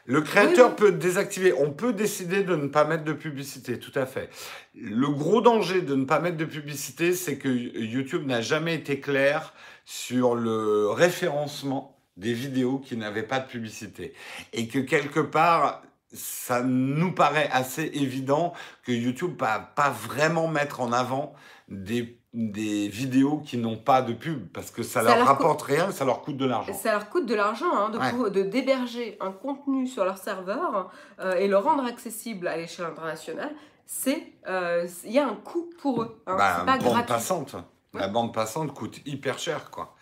Le 0.06 0.20
créateur 0.20 0.76
peut 0.76 0.92
désactiver. 0.92 1.52
On 1.52 1.72
peut 1.72 1.92
décider 1.92 2.44
de 2.44 2.54
ne 2.54 2.68
pas 2.68 2.84
mettre 2.84 3.02
de 3.02 3.12
publicité, 3.12 3.78
tout 3.78 3.92
à 3.96 4.06
fait. 4.06 4.30
Le 4.74 5.08
gros 5.08 5.40
danger 5.40 5.82
de 5.82 5.96
ne 5.96 6.04
pas 6.04 6.20
mettre 6.20 6.36
de 6.36 6.44
publicité, 6.44 7.12
c'est 7.12 7.38
que 7.38 7.48
YouTube 7.48 8.24
n'a 8.24 8.40
jamais 8.40 8.76
été 8.76 9.00
clair 9.00 9.52
sur 9.84 10.36
le 10.36 10.88
référencement 10.90 11.98
des 12.16 12.32
vidéos 12.32 12.78
qui 12.78 12.96
n'avaient 12.96 13.24
pas 13.24 13.40
de 13.40 13.48
publicité. 13.48 14.14
Et 14.52 14.68
que 14.68 14.78
quelque 14.78 15.20
part, 15.20 15.82
ça 16.16 16.62
nous 16.62 17.12
paraît 17.12 17.48
assez 17.52 17.90
évident 17.94 18.52
que 18.84 18.92
YouTube 18.92 19.38
va 19.38 19.58
pas 19.58 19.90
vraiment 19.90 20.48
mettre 20.48 20.80
en 20.80 20.92
avant 20.92 21.34
des, 21.68 22.18
des 22.32 22.88
vidéos 22.88 23.38
qui 23.38 23.56
n'ont 23.56 23.76
pas 23.76 24.02
de 24.02 24.12
pub 24.12 24.48
parce 24.52 24.70
que 24.70 24.82
ça, 24.82 25.02
leur, 25.02 25.26
rapporte 25.26 25.62
rien, 25.62 25.90
ça 25.90 26.04
leur 26.04 26.22
coûte 26.22 26.36
de 26.36 26.44
l'argent. 26.44 26.74
Ça 26.74 26.92
leur 26.92 27.08
coûte 27.08 27.26
de 27.26 27.34
l'argent 27.34 27.72
hein, 27.72 27.90
de, 27.90 28.42
d'héberger 28.42 29.16
un 29.20 29.32
contenu 29.32 29.86
sur 29.86 30.04
leur 30.04 30.18
serveur 30.18 30.90
euh, 31.20 31.34
et 31.36 31.48
le 31.48 31.56
rendre 31.56 31.84
accessible 31.84 32.46
à 32.46 32.56
l'échelle 32.56 32.86
internationale. 32.86 33.54
C'est 33.86 34.32
euh, 34.48 34.86
il 35.04 35.12
y 35.12 35.18
a 35.18 35.26
un 35.26 35.36
coût 35.36 35.70
pour 35.80 36.02
eux. 36.02 36.22
Hein, 36.26 36.36
bah, 36.36 36.62
pas 36.66 36.78
bande 36.78 37.06
passante. 37.06 37.56
La 37.94 38.08
bande 38.08 38.34
passante 38.34 38.74
coûte 38.74 39.00
hyper 39.06 39.38
cher 39.38 39.70
quoi. 39.70 39.94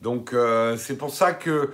Donc 0.00 0.32
euh, 0.32 0.76
c'est 0.76 0.96
pour 0.96 1.10
ça 1.10 1.34
que 1.34 1.72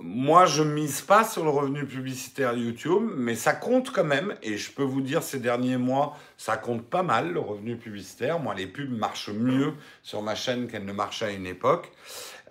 moi, 0.00 0.46
je 0.46 0.62
mise 0.62 1.02
pas 1.02 1.22
sur 1.22 1.44
le 1.44 1.50
revenu 1.50 1.84
publicitaire 1.86 2.54
YouTube, 2.54 3.10
mais 3.14 3.34
ça 3.34 3.52
compte 3.52 3.92
quand 3.92 4.04
même. 4.04 4.34
Et 4.42 4.56
je 4.56 4.72
peux 4.72 4.82
vous 4.82 5.02
dire, 5.02 5.22
ces 5.22 5.38
derniers 5.38 5.76
mois, 5.76 6.16
ça 6.38 6.56
compte 6.56 6.82
pas 6.82 7.02
mal, 7.02 7.32
le 7.32 7.40
revenu 7.40 7.76
publicitaire. 7.76 8.38
Moi, 8.38 8.54
les 8.54 8.66
pubs 8.66 8.90
marchent 8.90 9.30
mieux 9.30 9.74
sur 10.02 10.22
ma 10.22 10.34
chaîne 10.34 10.66
qu'elles 10.66 10.86
ne 10.86 10.92
marchaient 10.92 11.26
à 11.26 11.30
une 11.30 11.46
époque. 11.46 11.92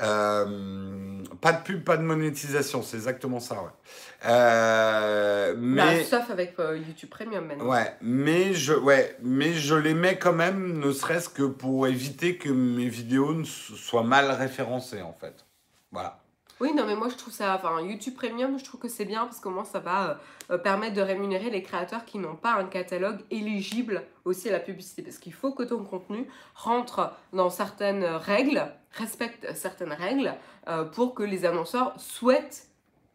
Euh, 0.02 1.24
pas 1.42 1.54
de 1.54 1.64
pub, 1.64 1.84
pas 1.84 1.98
de 1.98 2.04
monétisation, 2.04 2.82
c'est 2.82 2.98
exactement 2.98 3.40
ça, 3.40 3.56
ouais. 3.56 3.70
Euh, 4.26 5.56
mais... 5.58 6.04
sauf 6.04 6.30
avec 6.30 6.56
euh, 6.60 6.78
YouTube 6.78 7.10
Premium 7.10 7.46
maintenant. 7.46 7.66
Ouais, 7.66 7.96
mais 8.02 8.54
je, 8.54 8.74
ouais, 8.74 9.16
mais 9.22 9.54
je 9.54 9.76
les 9.76 9.94
mets 9.94 10.18
quand 10.18 10.34
même, 10.34 10.80
ne 10.80 10.92
serait-ce 10.92 11.30
que 11.30 11.44
pour 11.44 11.86
éviter 11.88 12.38
que 12.38 12.50
mes 12.50 12.88
vidéos 12.88 13.44
soient 13.44 14.04
mal 14.04 14.32
référencées, 14.32 15.02
en 15.02 15.14
fait. 15.14 15.46
Voilà. 15.92 16.21
Oui, 16.62 16.76
non, 16.76 16.86
mais 16.86 16.96
moi 16.96 17.10
je 17.10 17.16
trouve 17.16 17.34
ça, 17.34 17.56
enfin 17.56 17.82
YouTube 17.82 18.14
Premium, 18.14 18.60
je 18.60 18.64
trouve 18.64 18.80
que 18.80 18.88
c'est 18.88 19.04
bien 19.04 19.26
parce 19.26 19.40
que 19.40 19.50
moi 19.50 19.66
ça 19.66 19.80
va 19.80 20.20
euh, 20.52 20.60
permettre 20.60 20.94
de 20.94 21.02
rémunérer 21.02 21.50
les 21.50 21.64
créateurs 21.64 22.06
qui 22.06 22.20
n'ont 22.20 22.36
pas 22.36 22.54
un 22.54 22.66
catalogue 22.66 23.18
éligible 23.32 24.04
aussi 24.26 24.48
à 24.48 24.52
la 24.52 24.60
publicité. 24.60 25.02
Parce 25.02 25.18
qu'il 25.18 25.34
faut 25.34 25.54
que 25.54 25.64
ton 25.64 25.84
contenu 25.84 26.28
rentre 26.54 27.14
dans 27.34 27.50
certaines 27.50 28.04
règles, 28.04 28.64
respecte 28.92 29.52
certaines 29.56 29.92
règles 29.92 30.36
euh, 30.68 30.84
pour 30.84 31.16
que 31.16 31.24
les 31.24 31.46
annonceurs 31.46 32.00
souhaitent 32.00 32.68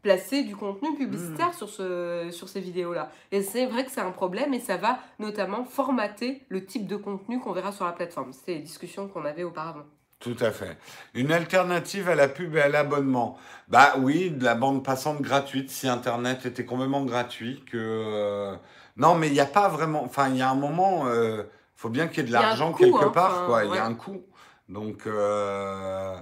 placer 0.03 0.43
du 0.43 0.57
contenu 0.57 0.97
publicitaire 0.97 1.51
mmh. 1.51 1.59
sur, 1.59 1.69
ce, 1.69 2.29
sur 2.33 2.49
ces 2.49 2.61
vidéos-là. 2.61 3.13
Et 3.31 3.43
c'est 3.43 3.67
vrai 3.67 3.85
que 3.85 3.93
c'est 3.93 4.01
un 4.01 4.11
problème 4.11 4.55
et 4.55 4.61
ça 4.61 4.77
va 4.77 4.99
notamment 5.21 5.65
formater 5.65 6.43
le 6.49 6.67
type 6.67 6.89
de 6.89 6.97
contenu 6.97 7.39
qu'on 7.39 7.53
verra 7.53 7.71
sur 7.71 7.85
la 7.85 7.93
plateforme. 7.93 8.33
C'était 8.33 8.55
les 8.55 8.61
discussions 8.63 9.07
qu'on 9.07 9.25
avait 9.25 9.45
auparavant. 9.45 9.85
Tout 10.19 10.37
à 10.41 10.51
fait. 10.51 10.79
Une 11.15 11.31
alternative 11.31 12.09
à 12.09 12.15
la 12.15 12.29
pub 12.29 12.57
et 12.57 12.63
à 12.63 12.69
l'abonnement. 12.69 13.39
Bah 13.69 13.95
oui, 13.99 14.31
de 14.31 14.45
la 14.45 14.55
bande 14.55 14.85
passante 14.85 15.21
gratuite, 15.21 15.71
si 15.71 15.89
Internet 15.89 16.47
était 16.47 16.65
complètement 16.65 17.05
gratuit, 17.05 17.63
que... 17.71 17.77
Euh, 17.77 18.57
non, 18.97 19.15
mais 19.15 19.27
il 19.29 19.35
n'y 19.35 19.41
a 19.41 19.47
pas 19.47 19.69
vraiment... 19.69 20.03
Enfin, 20.05 20.29
il 20.31 20.37
y 20.37 20.43
a 20.43 20.49
un 20.49 20.55
moment, 20.55 21.07
il 21.07 21.13
euh, 21.13 21.43
faut 21.75 21.91
bien 21.91 22.09
qu'il 22.09 22.19
y 22.19 22.21
ait 22.21 22.29
de 22.29 22.33
l'argent 22.33 22.73
quelque 22.73 23.05
hein, 23.05 23.11
part, 23.11 23.47
quoi. 23.47 23.65
Il 23.65 23.75
y 23.75 23.79
a 23.79 23.85
un 23.85 23.95
coût. 23.95 24.23
Donc... 24.69 25.07
Euh, 25.07 26.17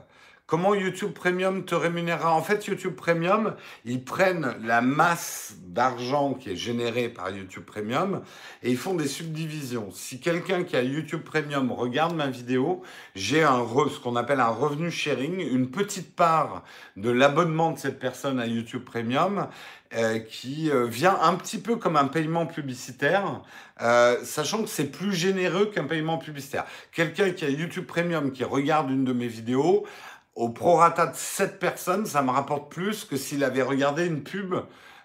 Comment 0.55 0.77
YouTube 0.77 1.11
Premium 1.11 1.65
te 1.65 1.75
rémunérera 1.75 2.33
En 2.33 2.41
fait, 2.41 2.69
YouTube 2.69 2.95
Premium, 2.95 3.57
ils 3.85 4.05
prennent 4.05 4.55
la 4.63 4.83
masse 4.83 5.57
d'argent 5.67 6.35
qui 6.35 6.51
est 6.51 6.57
générée 6.57 7.09
par 7.09 7.29
YouTube 7.31 7.65
Premium 7.65 8.23
et 8.63 8.71
ils 8.71 8.77
font 8.77 8.95
des 8.95 9.09
subdivisions. 9.09 9.89
Si 9.91 10.21
quelqu'un 10.21 10.63
qui 10.63 10.77
a 10.77 10.83
YouTube 10.85 11.23
Premium 11.23 11.73
regarde 11.73 12.15
ma 12.15 12.29
vidéo, 12.29 12.83
j'ai 13.17 13.43
un 13.43 13.67
ce 13.93 13.99
qu'on 13.99 14.15
appelle 14.15 14.39
un 14.39 14.47
revenu 14.47 14.93
sharing, 14.93 15.41
une 15.41 15.73
petite 15.73 16.15
part 16.15 16.63
de 16.97 17.11
l'abonnement 17.11 17.73
de 17.73 17.81
cette 17.81 17.99
personne 17.99 18.39
à 18.39 18.47
YouTube 18.47 18.85
Premium 18.85 19.49
euh, 19.97 20.19
qui 20.19 20.71
euh, 20.71 20.87
vient 20.87 21.17
un 21.21 21.35
petit 21.35 21.59
peu 21.59 21.77
comme 21.77 21.97
un 21.97 22.07
paiement 22.07 22.47
publicitaire, 22.47 23.43
euh, 23.81 24.17
sachant 24.25 24.63
que 24.63 24.69
c'est 24.69 24.91
plus 24.91 25.13
généreux 25.13 25.67
qu'un 25.67 25.85
paiement 25.85 26.19
publicitaire. 26.19 26.65
Quelqu'un 26.91 27.31
qui 27.31 27.45
a 27.45 27.49
YouTube 27.49 27.87
Premium 27.87 28.33
qui 28.33 28.43
regarde 28.43 28.91
une 28.91 29.05
de 29.05 29.13
mes 29.13 29.29
vidéos 29.29 29.87
au 30.35 30.49
prorata 30.49 31.07
de 31.07 31.17
7 31.17 31.59
personnes, 31.59 32.07
ça 32.07 32.23
me 32.23 32.31
rapporte 32.31 32.71
plus 32.71 33.05
que 33.05 33.17
s'il 33.17 33.45
avait 33.45 33.63
regardé 33.63 34.07
une 34.07 34.23
pub 34.23 34.55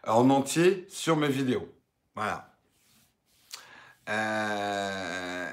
en 0.08 0.30
entier 0.30 0.86
sur 0.90 1.18
mes 1.18 1.30
vidéos. 1.30 1.68
Voilà. 2.16 2.50
Euh, 4.10 5.48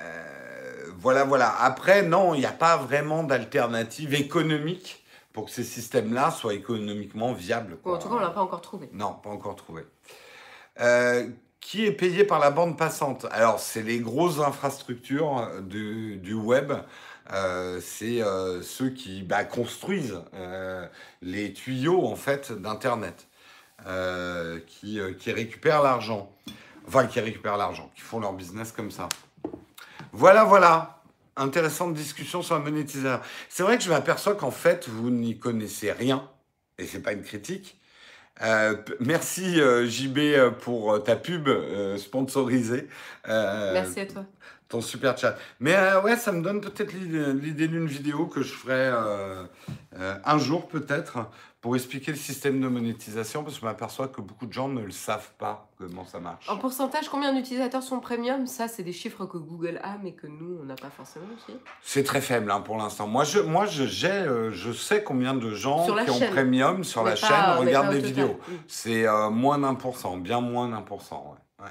voilà, 0.99 1.25
voilà. 1.25 1.55
Après, 1.61 2.03
non, 2.03 2.35
il 2.35 2.41
n'y 2.41 2.47
a 2.47 2.53
pas 2.53 2.77
vraiment 2.79 3.23
d'alternative 3.23 4.15
économique 4.15 5.05
pour 5.33 5.45
que 5.47 5.51
ces 5.51 5.65
systèmes-là 5.65 6.31
soient 6.31 6.55
économiquement 6.55 7.35
viables. 7.35 7.77
en 7.85 7.99
tout 7.99 8.09
cas, 8.09 8.15
on 8.15 8.19
ne 8.19 8.25
l'a 8.25 8.31
pas 8.31 8.41
encore 8.41 8.63
trouvé. 8.63 8.89
Non, 8.93 9.13
pas 9.23 9.29
encore 9.29 9.57
trouvé. 9.57 9.83
Euh, 10.81 11.29
qui 11.61 11.85
est 11.85 11.93
payé 11.93 12.25
par 12.25 12.39
la 12.39 12.51
bande 12.51 12.79
passante? 12.79 13.27
Alors, 13.31 13.61
c'est 13.61 13.83
les 13.83 13.99
grosses 13.99 14.41
infrastructures 14.41 15.51
du, 15.63 16.17
du 16.17 16.33
web 16.33 16.73
euh, 16.73 16.81
c'est 17.81 18.23
euh, 18.23 18.63
ceux 18.63 18.91
qui 18.91 19.23
bah, 19.23 19.45
construisent 19.45 20.21
euh, 20.35 20.87
les 21.23 21.53
tuyaux 21.53 22.07
en 22.07 22.17
fait 22.17 22.53
d'internet, 22.53 23.29
qui, 24.67 25.01
récupèrent 25.27 25.83
l'argent, 25.83 26.33
qui 27.11 27.21
récupèrent 27.21 27.57
l'argent, 27.57 27.91
qui 27.95 28.01
font 28.01 28.21
leur 28.21 28.33
business 28.33 28.73
comme 28.73 28.91
ça. 28.91 29.09
Voilà, 30.13 30.45
voilà. 30.45 31.03
Intéressante 31.37 31.93
discussion 31.93 32.41
sur 32.41 32.55
la 32.55 32.63
monétisation. 32.63 33.21
C'est 33.51 33.63
vrai 33.63 33.77
que 33.77 33.85
je 33.85 33.91
m'aperçois 33.91 34.35
qu'en 34.35 34.51
fait 34.51 34.89
vous 34.89 35.11
n'y 35.11 35.39
connaissez 35.39 35.93
rien, 35.93 36.29
et 36.79 36.87
c'est 36.87 37.03
pas 37.03 37.13
une 37.13 37.23
critique. 37.23 37.79
Euh, 38.43 38.77
merci 39.01 39.61
euh, 39.61 39.87
JB 39.87 40.55
pour 40.61 41.03
ta 41.03 41.17
pub 41.17 41.49
sponsorisée. 41.97 42.89
merci 43.27 44.01
à 44.01 44.07
toi. 44.07 44.25
Ton 44.69 44.81
super 44.81 45.17
chat. 45.17 45.37
Mais 45.61 45.77
ouais, 46.03 46.17
ça 46.17 46.33
me 46.33 46.43
donne 46.43 46.61
peut-être 46.61 46.93
l'idée 46.93 47.69
d'une 47.69 47.87
vidéo 47.87 48.27
que 48.27 48.43
je 48.43 48.53
ferai 48.53 48.91
un 50.25 50.39
jour 50.39 50.67
peut-être 50.67 51.31
pour 51.67 51.75
expliquer 51.75 52.13
le 52.13 52.17
système 52.17 52.61
de 52.61 52.69
monétisation, 52.69 53.43
parce 53.43 53.57
que 53.57 53.63
je 53.63 53.67
m'aperçois 53.67 54.07
que 54.07 54.21
beaucoup 54.21 54.47
de 54.47 54.53
gens 54.53 54.69
ne 54.69 54.83
le 54.83 54.93
savent 54.93 55.33
pas 55.37 55.69
comment 55.77 56.05
ça 56.05 56.21
marche. 56.21 56.49
En 56.49 56.59
pourcentage, 56.59 57.09
combien 57.09 57.35
d'utilisateurs 57.35 57.83
sont 57.83 57.99
premium? 57.99 58.47
Ça, 58.47 58.69
c'est 58.69 58.85
des 58.85 58.93
chiffres 58.93 59.27
que 59.27 59.37
Google 59.37 59.81
a, 59.83 59.99
mais 60.01 60.13
que 60.13 60.29
nous, 60.29 60.61
on 60.63 60.65
n'a 60.65 60.77
pas 60.77 60.91
forcément 60.91 61.27
aussi. 61.35 61.59
C'est 61.83 62.05
très 62.05 62.21
faible 62.21 62.53
hein, 62.53 62.61
pour 62.61 62.77
l'instant. 62.77 63.09
Moi, 63.09 63.25
je, 63.25 63.41
moi 63.41 63.67
je, 63.67 63.83
euh, 64.07 64.53
je 64.53 64.71
sais 64.71 65.03
combien 65.03 65.35
de 65.35 65.51
gens 65.51 65.85
qui 66.05 66.09
ont 66.09 66.31
premium 66.31 66.85
sur 66.85 67.03
la 67.03 67.17
chaîne 67.17 67.57
regardent 67.59 67.91
des 67.91 67.99
vidéos. 67.99 68.39
Mm. 68.47 68.53
C'est 68.69 69.05
euh, 69.05 69.29
moins 69.31 69.59
d'un 69.59 69.75
pour 69.75 69.97
cent, 69.97 70.19
bien 70.19 70.41
moins 70.41 70.69
d'un 70.69 70.83
pour 70.83 71.03
cent. 71.03 71.35
Ouais. 71.59 71.67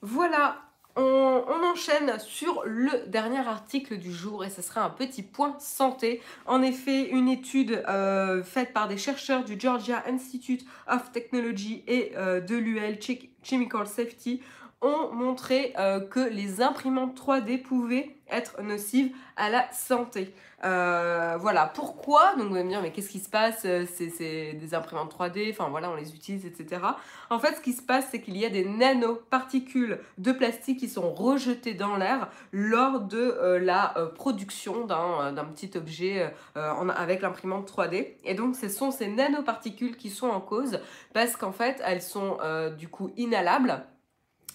Voilà, 0.00 0.58
on, 0.96 1.42
enchaîne 1.72 2.18
sur 2.20 2.62
le 2.64 3.06
dernier 3.06 3.46
article 3.46 3.98
du 3.98 4.12
jour 4.12 4.44
et 4.44 4.50
ce 4.50 4.62
sera 4.62 4.84
un 4.84 4.90
petit 4.90 5.22
point 5.22 5.54
santé. 5.58 6.22
En 6.46 6.62
effet, 6.62 7.10
une 7.10 7.28
étude 7.28 7.84
euh, 7.88 8.42
faite 8.42 8.72
par 8.72 8.88
des 8.88 8.96
chercheurs 8.96 9.44
du 9.44 9.60
Georgia 9.60 10.02
Institute 10.06 10.64
of 10.88 11.12
Technology 11.12 11.84
et 11.86 12.12
euh, 12.16 12.40
de 12.40 12.56
l'UL 12.56 12.98
Chemical 13.42 13.86
Safety 13.86 14.40
ont 14.82 15.12
montré 15.12 15.72
euh, 15.78 16.00
que 16.00 16.20
les 16.20 16.60
imprimantes 16.60 17.18
3D 17.18 17.62
pouvaient 17.62 18.16
être 18.28 18.60
nocives 18.60 19.14
à 19.36 19.48
la 19.48 19.70
santé. 19.72 20.34
Euh, 20.64 21.36
voilà, 21.38 21.66
pourquoi? 21.66 22.34
Donc 22.34 22.48
vous 22.48 22.54
allez 22.56 22.64
me 22.64 22.70
dire, 22.70 22.82
mais 22.82 22.90
qu'est-ce 22.90 23.08
qui 23.08 23.20
se 23.20 23.28
passe? 23.28 23.62
Euh, 23.64 23.86
C'est 23.86 24.52
des 24.54 24.74
imprimantes 24.74 25.14
3D, 25.16 25.50
enfin 25.52 25.68
voilà, 25.70 25.90
on 25.90 25.94
les 25.94 26.14
utilise, 26.14 26.44
etc. 26.44 26.82
En 27.30 27.38
fait, 27.38 27.54
ce 27.54 27.60
qui 27.60 27.72
se 27.72 27.82
passe, 27.82 28.08
c'est 28.10 28.20
qu'il 28.20 28.36
y 28.36 28.44
a 28.44 28.50
des 28.50 28.64
nanoparticules 28.64 30.00
de 30.18 30.32
plastique 30.32 30.80
qui 30.80 30.88
sont 30.88 31.14
rejetées 31.14 31.74
dans 31.74 31.96
l'air 31.96 32.28
lors 32.52 33.00
de 33.00 33.58
la 33.62 33.94
production 34.14 34.86
d'un 34.86 35.44
petit 35.54 35.70
objet 35.76 36.32
avec 36.54 37.22
l'imprimante 37.22 37.70
3D. 37.70 38.16
Et 38.24 38.34
donc, 38.34 38.56
ce 38.56 38.68
sont 38.68 38.90
ces 38.90 39.08
nanoparticules 39.08 39.96
qui 39.96 40.10
sont 40.10 40.28
en 40.28 40.40
cause 40.40 40.80
parce 41.14 41.36
qu'en 41.36 41.52
fait, 41.52 41.80
elles 41.84 42.02
sont 42.02 42.38
du 42.76 42.88
coup 42.88 43.10
inhalables 43.16 43.84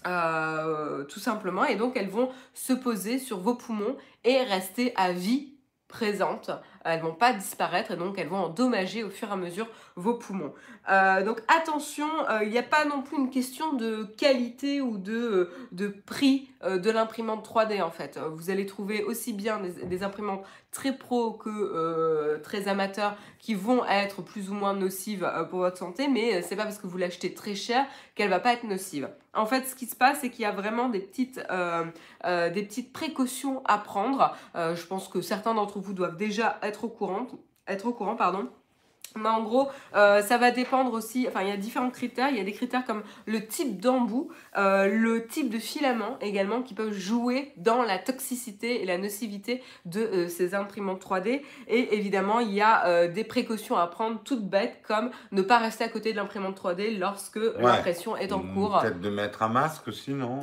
tout 0.04 1.20
simplement, 1.20 1.66
et 1.66 1.76
donc 1.76 1.96
elles 1.96 2.10
vont 2.10 2.30
se 2.54 2.74
poser 2.74 3.20
sur 3.20 3.40
vos 3.40 3.56
poumons 3.56 3.98
et 4.24 4.42
rester 4.44 4.94
à 4.96 5.12
vie 5.12 5.56
présentes. 5.88 6.52
Elles 6.84 7.02
vont 7.02 7.14
pas 7.14 7.34
disparaître 7.34 7.92
et 7.92 7.96
donc 7.96 8.18
elles 8.18 8.28
vont 8.28 8.46
endommager 8.46 9.04
au 9.04 9.10
fur 9.10 9.30
et 9.30 9.32
à 9.32 9.36
mesure 9.36 9.68
vos 9.96 10.16
poumons. 10.16 10.54
Euh, 10.90 11.24
donc 11.24 11.42
attention, 11.48 12.08
euh, 12.30 12.44
il 12.44 12.50
n'y 12.50 12.58
a 12.58 12.64
pas 12.64 12.86
non 12.86 13.02
plus 13.02 13.18
une 13.18 13.30
question 13.30 13.74
de 13.74 14.04
qualité 14.18 14.82
ou 14.82 14.98
de, 14.98 15.52
de 15.72 15.88
prix 15.88 16.50
de 16.64 16.92
l'imprimante 16.92 17.48
3D 17.48 17.82
en 17.82 17.90
fait. 17.90 18.20
Vous 18.36 18.52
allez 18.52 18.68
trouver 18.68 19.04
aussi 19.04 19.34
bien 19.34 19.60
des, 19.60 20.04
imprimantes 20.04 20.44
très 20.72 20.96
pro 20.96 21.32
que 21.32 22.40
très 22.44 22.68
amateurs 22.68 23.16
qui 23.40 23.56
vont 23.56 23.84
être 23.86 24.22
plus 24.22 24.52
ou 24.52 24.54
moins 24.54 24.76
nocives 24.76 25.28
pour 25.50 25.60
votre 25.60 25.78
santé, 25.78 26.08
mais 26.08 26.44
c'est 26.44 26.56
pas 26.56 26.66
parce 26.66 26.78
que 26.78 26.86
vous 26.86 27.00
l'achetez 27.00 27.34
très 27.34 27.56
cher 27.56 27.88
qu'elle 28.14 28.30
va 28.30 28.40
pas 28.40 28.54
être 28.54 28.64
nocive. 28.64 29.10
En 29.34 29.46
fait, 29.46 29.66
ce 29.66 29.76
qui 29.76 29.86
se 29.86 29.96
passe, 29.96 30.20
c'est 30.22 30.30
qu'il 30.30 30.42
y 30.42 30.46
a 30.46 30.52
vraiment 30.52 30.90
des 30.90 31.00
petites, 31.00 31.42
euh, 31.50 31.86
euh, 32.26 32.50
précautions 32.92 33.62
à 33.64 33.78
prendre. 33.78 34.36
Euh, 34.56 34.76
je 34.76 34.86
pense 34.86 35.08
que 35.08 35.22
certains 35.22 35.54
d'entre 35.54 35.80
vous 35.80 35.94
doivent 35.94 36.18
déjà 36.18 36.60
au 36.84 36.90
courant, 36.90 37.28
être 37.68 37.86
au 37.86 37.94
courant, 37.94 38.16
pardon. 38.16 38.50
Mais 39.18 39.30
en 39.30 39.44
gros, 39.44 39.70
euh, 39.96 40.22
ça 40.22 40.38
va 40.38 40.52
dépendre 40.52 40.94
aussi, 40.94 41.28
enfin 41.28 41.42
il 41.42 41.50
y 41.50 41.52
a 41.52 41.58
différents 41.58 41.90
critères, 41.90 42.30
il 42.30 42.38
y 42.38 42.40
a 42.40 42.46
des 42.46 42.54
critères 42.54 42.86
comme 42.86 43.04
le 43.26 43.46
type 43.46 43.82
d'embout, 43.82 44.30
euh, 44.58 44.88
le 44.88 45.28
type 45.28 45.50
de 45.50 45.60
filament 45.60 46.18
également 46.22 46.62
qui 46.62 46.74
peuvent 46.74 46.94
jouer 46.94 47.52
dans 47.58 47.84
la 47.84 47.98
toxicité 48.00 48.82
et 48.82 48.86
la 48.86 48.98
nocivité 48.98 49.62
de 49.86 50.00
euh, 50.00 50.28
ces 50.30 50.56
imprimantes 50.56 51.04
3D. 51.04 51.42
Et 51.68 51.96
évidemment, 51.96 52.40
il 52.40 52.54
y 52.54 52.62
a 52.62 53.08
des 53.08 53.24
précautions 53.24 53.76
à 53.76 53.88
prendre 53.88 54.22
toutes 54.24 54.48
bêtes 54.48 54.82
comme 54.88 55.12
ne 55.32 55.42
pas 55.42 55.58
rester 55.58 55.84
à 55.84 55.90
côté 55.90 56.12
de 56.12 56.18
l'imprimante 56.18 56.58
3D 56.62 56.98
lorsque 56.98 57.40
l'impression 57.60 58.16
est 58.16 58.32
en 58.32 58.40
cours. 58.40 58.80
Peut-être 58.82 59.02
de 59.02 59.10
mettre 59.10 59.44
un 59.44 59.50
masque 59.50 59.88
aussi, 59.88 60.12
non? 60.14 60.40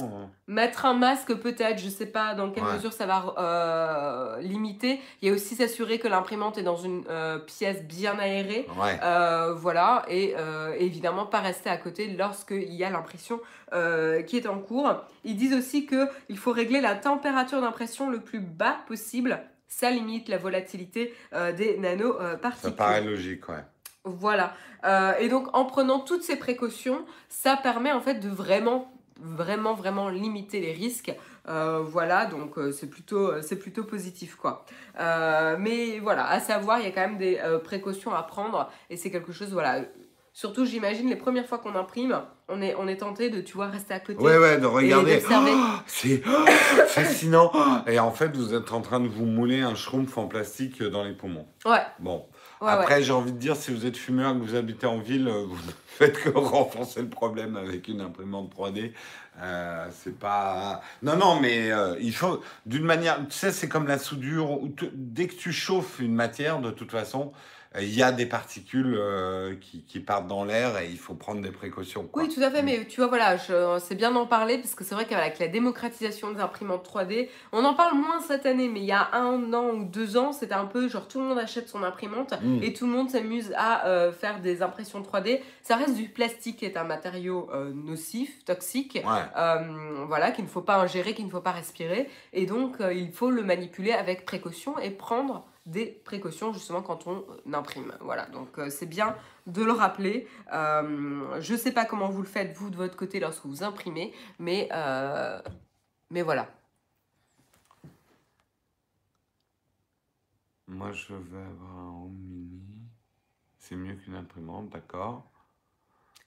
Mettre 0.49 0.87
un 0.87 0.95
masque 0.95 1.35
peut-être, 1.35 1.79
je 1.79 1.89
sais 1.89 2.07
pas 2.07 2.35
dans 2.35 2.51
quelle 2.51 2.65
mesure 2.65 2.93
ça 2.93 3.07
va 3.07 4.39
limiter. 4.41 5.01
Il 5.23 5.29
y 5.29 5.31
a 5.31 5.35
aussi 5.35 5.55
s'assurer 5.55 5.99
que 5.99 6.09
l'imprimante 6.09 6.59
est 6.59 6.63
dans 6.63 6.77
une 6.77 7.05
pièce 7.47 7.85
bien 7.85 8.19
aérée 8.19 8.67
euh, 9.03 9.55
voilà, 9.55 10.05
et 10.09 10.35
euh, 10.37 10.75
évidemment 10.79 11.27
pas 11.27 11.41
rester 11.41 11.71
à 11.71 11.77
côté 11.77 12.09
lorsqu'il 12.09 12.75
y 12.75 12.85
a 12.85 12.91
l'impression 12.91 13.41
euh, 13.73 14.23
qui 14.23 14.37
est 14.37 14.47
en 14.47 14.59
cours. 14.59 14.95
Ils 15.25 15.37
disent 15.37 15.55
aussi 15.55 15.87
qu'il 15.87 16.39
faut 16.39 16.53
régler 16.53 16.81
la 16.81 16.95
température 16.95 17.61
d'impression 17.61 18.11
le 18.11 18.21
plus 18.21 18.41
bas 18.41 18.79
possible. 18.87 19.41
Ça 19.67 19.91
limite 19.91 20.29
la 20.29 20.39
volatilité 20.39 21.15
des 21.57 21.77
nanoparticules. 21.77 22.71
Ça 22.71 22.77
paraît 22.77 23.03
logique, 23.03 23.49
ouais. 23.51 23.63
Voilà. 24.05 24.55
et 25.21 25.29
donc 25.29 25.55
en 25.55 25.67
prenant 25.67 26.01
toutes 26.01 26.23
ces 26.23 26.37
précautions, 26.37 27.05
ça 27.29 27.57
permet 27.57 27.93
en 27.93 28.01
fait 28.01 28.15
de 28.15 28.31
vraiment 28.31 28.91
vraiment 29.21 29.75
vraiment 29.75 30.09
limiter 30.09 30.61
les 30.61 30.73
risques 30.73 31.13
euh, 31.49 31.83
voilà, 31.83 32.27
donc 32.27 32.59
euh, 32.59 32.73
c'est 32.73 32.89
plutôt, 32.89 33.31
euh, 33.31 33.41
c'est 33.43 33.59
plutôt 33.59 33.85
positif 33.85 34.37
quoi. 34.37 34.65
mais 35.59 35.99
voilà, 35.99 36.29
à 36.29 36.41
savoir, 36.41 36.79
il 36.79 36.85
y 36.85 36.89
a 36.89 36.91
quand 36.91 37.01
même 37.01 37.19
des 37.19 37.41
précautions 37.65 38.15
à 38.15 38.23
prendre 38.23 38.71
et 38.91 38.97
c'est 38.97 39.11
quelque 39.11 39.33
chose, 39.33 39.53
voilà. 39.53 39.81
Surtout, 40.35 40.65
j'imagine, 40.65 41.09
les 41.09 41.17
premières 41.17 41.47
fois 41.47 41.59
qu'on 41.59 41.75
imprime, 41.75 42.21
on 42.49 42.63
est, 42.63 42.77
on 42.77 42.87
est 42.87 42.99
tenté 42.99 43.29
de, 43.29 43.41
tu 43.41 43.55
vois, 43.55 43.67
rester 43.67 43.93
à 43.95 43.99
côté. 43.99 44.23
Ouais, 44.23 44.39
ouais, 44.39 44.59
de 44.59 44.67
regarder. 44.67 45.21
Oh, 45.29 45.53
c'est 45.87 46.23
fascinant. 46.87 47.51
Et 47.89 47.99
en 47.99 48.13
fait, 48.13 48.37
vous 48.37 48.55
êtes 48.55 48.71
en 48.71 48.81
train 48.81 49.01
de 49.01 49.09
vous 49.09 49.25
mouler 49.25 49.63
un 49.63 49.75
schrumpf 49.75 50.17
en 50.17 50.29
plastique 50.29 50.81
dans 50.81 51.03
les 51.03 51.13
poumons. 51.13 51.49
Ouais. 51.65 51.83
Bon. 51.99 52.25
Après, 52.61 53.03
j'ai 53.03 53.13
envie 53.13 53.33
de 53.33 53.39
dire, 53.39 53.57
si 53.57 53.73
vous 53.73 53.87
êtes 53.87 53.97
fumeur 53.97 54.35
que 54.35 54.39
vous 54.39 54.55
habitez 54.55 54.87
en 54.87 54.99
ville, 54.99 55.29
vous 55.29 55.55
ne 55.55 55.73
faites 55.87 56.21
que 56.21 56.31
renforcer 56.31 57.01
le 57.01 57.09
problème 57.09 57.57
avec 57.57 57.89
une 57.89 58.01
imprimante 58.01 58.53
3D. 58.55 58.93
Euh, 59.41 59.87
c'est 59.93 60.19
pas. 60.19 60.83
Non, 61.03 61.17
non, 61.17 61.41
mais 61.41 61.71
euh, 61.71 61.97
il 62.01 62.15
faut. 62.15 62.43
D'une 62.67 62.85
manière. 62.85 63.19
Tu 63.29 63.37
sais, 63.37 63.53
c'est 63.53 63.69
comme 63.69 63.87
la 63.87 63.99
soudure. 63.99 64.61
Dès 64.95 65.29
que 65.29 65.35
tu 65.35 65.53
chauffes 65.53 66.01
une 66.01 66.15
matière, 66.15 66.61
de 66.61 66.71
toute 66.71 66.91
façon, 66.91 67.33
il 67.81 67.95
y 67.95 68.03
a 68.03 68.13
des 68.13 68.27
particules 68.27 68.97
euh, 68.99 69.55
qui, 69.61 69.83
qui, 69.83 70.01
partent 70.01 70.27
dans 70.27 70.45
l'air 70.45 70.79
et 70.79 70.89
il 70.89 70.99
faut 70.99 71.15
prendre 71.15 71.41
des 71.41 71.51
précautions. 71.51 72.09
Oui, 72.15 72.29
tout 72.29 72.41
à 72.43 72.51
fait, 72.51 72.63
mais 72.63 72.87
tu 72.87 73.01
vois, 73.01 73.09
voilà, 73.09 73.37
c'est 73.79 73.95
bien 73.95 74.11
d'en 74.11 74.27
parler 74.27 74.59
parce 74.59 74.75
que 74.75 74.85
c'est 74.85 74.95
vrai 74.95 75.07
qu'avec 75.07 75.39
la 75.39 75.49
démocratisation 75.49 76.33
des 76.33 76.41
imprimantes 76.41 76.89
3D, 76.89 77.29
on 77.53 77.65
en 77.65 77.75
parle 77.75 77.97
moins 77.97 78.21
cette 78.21 78.47
année, 78.47 78.69
mais 78.69 78.81
il 78.81 78.87
y 78.87 78.93
a 78.93 79.11
un 79.13 79.53
an 79.53 79.71
ou 79.75 79.85
deux 79.85 80.17
ans, 80.17 80.33
c'était 80.33 80.55
un 80.55 80.67
peu 80.67 80.89
genre 80.89 81.09
tout 81.09 81.21
le 81.21 81.27
monde 81.27 81.39
achète 81.39 81.69
son 81.69 81.83
imprimante 81.83 82.35
mm. 82.41 82.63
et 82.63 82.73
tout 82.73 82.87
le 82.87 82.93
monde 82.93 83.11
s'amuse 83.11 83.53
à 83.57 83.87
euh, 83.87 84.13
faire 84.13 84.41
des 84.41 84.63
impressions 84.63 85.01
3D. 85.01 85.41
Ça 85.63 85.77
reste 85.77 85.95
du 85.95 86.09
plastique 86.09 86.59
qui 86.59 86.65
est 86.65 86.77
un 86.77 86.85
matériau 86.85 87.49
euh, 87.53 87.73
nocif, 87.73 88.45
toxique, 88.45 88.99
voilà, 90.09 90.31
qu'il 90.31 90.45
ne 90.45 90.49
faut 90.51 90.63
pas 90.63 90.79
ingérer, 90.79 91.15
qu'il 91.15 91.27
ne 91.27 91.31
faut 91.31 91.41
pas 91.41 91.53
respirer, 91.53 92.09
et 92.33 92.47
donc 92.47 92.77
il 92.93 93.13
faut 93.13 93.31
le 93.31 93.43
manipuler 93.43 93.93
avec 93.93 94.25
précaution 94.25 94.79
et 94.79 94.91
prendre 94.91 95.45
des 95.69 95.87
précautions 95.87 96.53
justement 96.53 96.83
quand 96.83 97.07
on 97.07 97.19
euh, 97.19 97.53
imprime. 97.53 97.95
Voilà, 98.01 98.27
donc 98.27 98.59
euh, 98.59 98.71
c'est 98.71 98.87
bien 98.87 99.15
de 99.47 99.63
le 99.63 99.73
rappeler. 99.73 100.27
Euh, 100.53 101.41
je 101.41 101.53
ne 101.53 101.59
sais 101.59 101.73
pas 101.73 101.85
comment 101.85 102.09
vous 102.09 102.23
le 102.23 102.29
faites 102.29 102.57
vous 102.57 102.71
de 102.71 102.77
votre 102.77 102.97
côté 102.97 103.21
lorsque 103.21 103.45
vous 103.45 103.63
imprimez, 103.63 104.15
mais, 104.39 104.69
mais 106.11 106.23
voilà. 106.23 106.49
Moi 110.67 110.93
je 110.93 111.15
vais 111.15 111.39
avoir 111.39 111.79
un 111.79 111.89
home 111.89 112.19
mini. 112.19 112.63
C'est 113.59 113.77
mieux 113.77 113.95
qu'une 113.95 114.15
imprimante, 114.15 114.71
d'accord. 114.71 115.31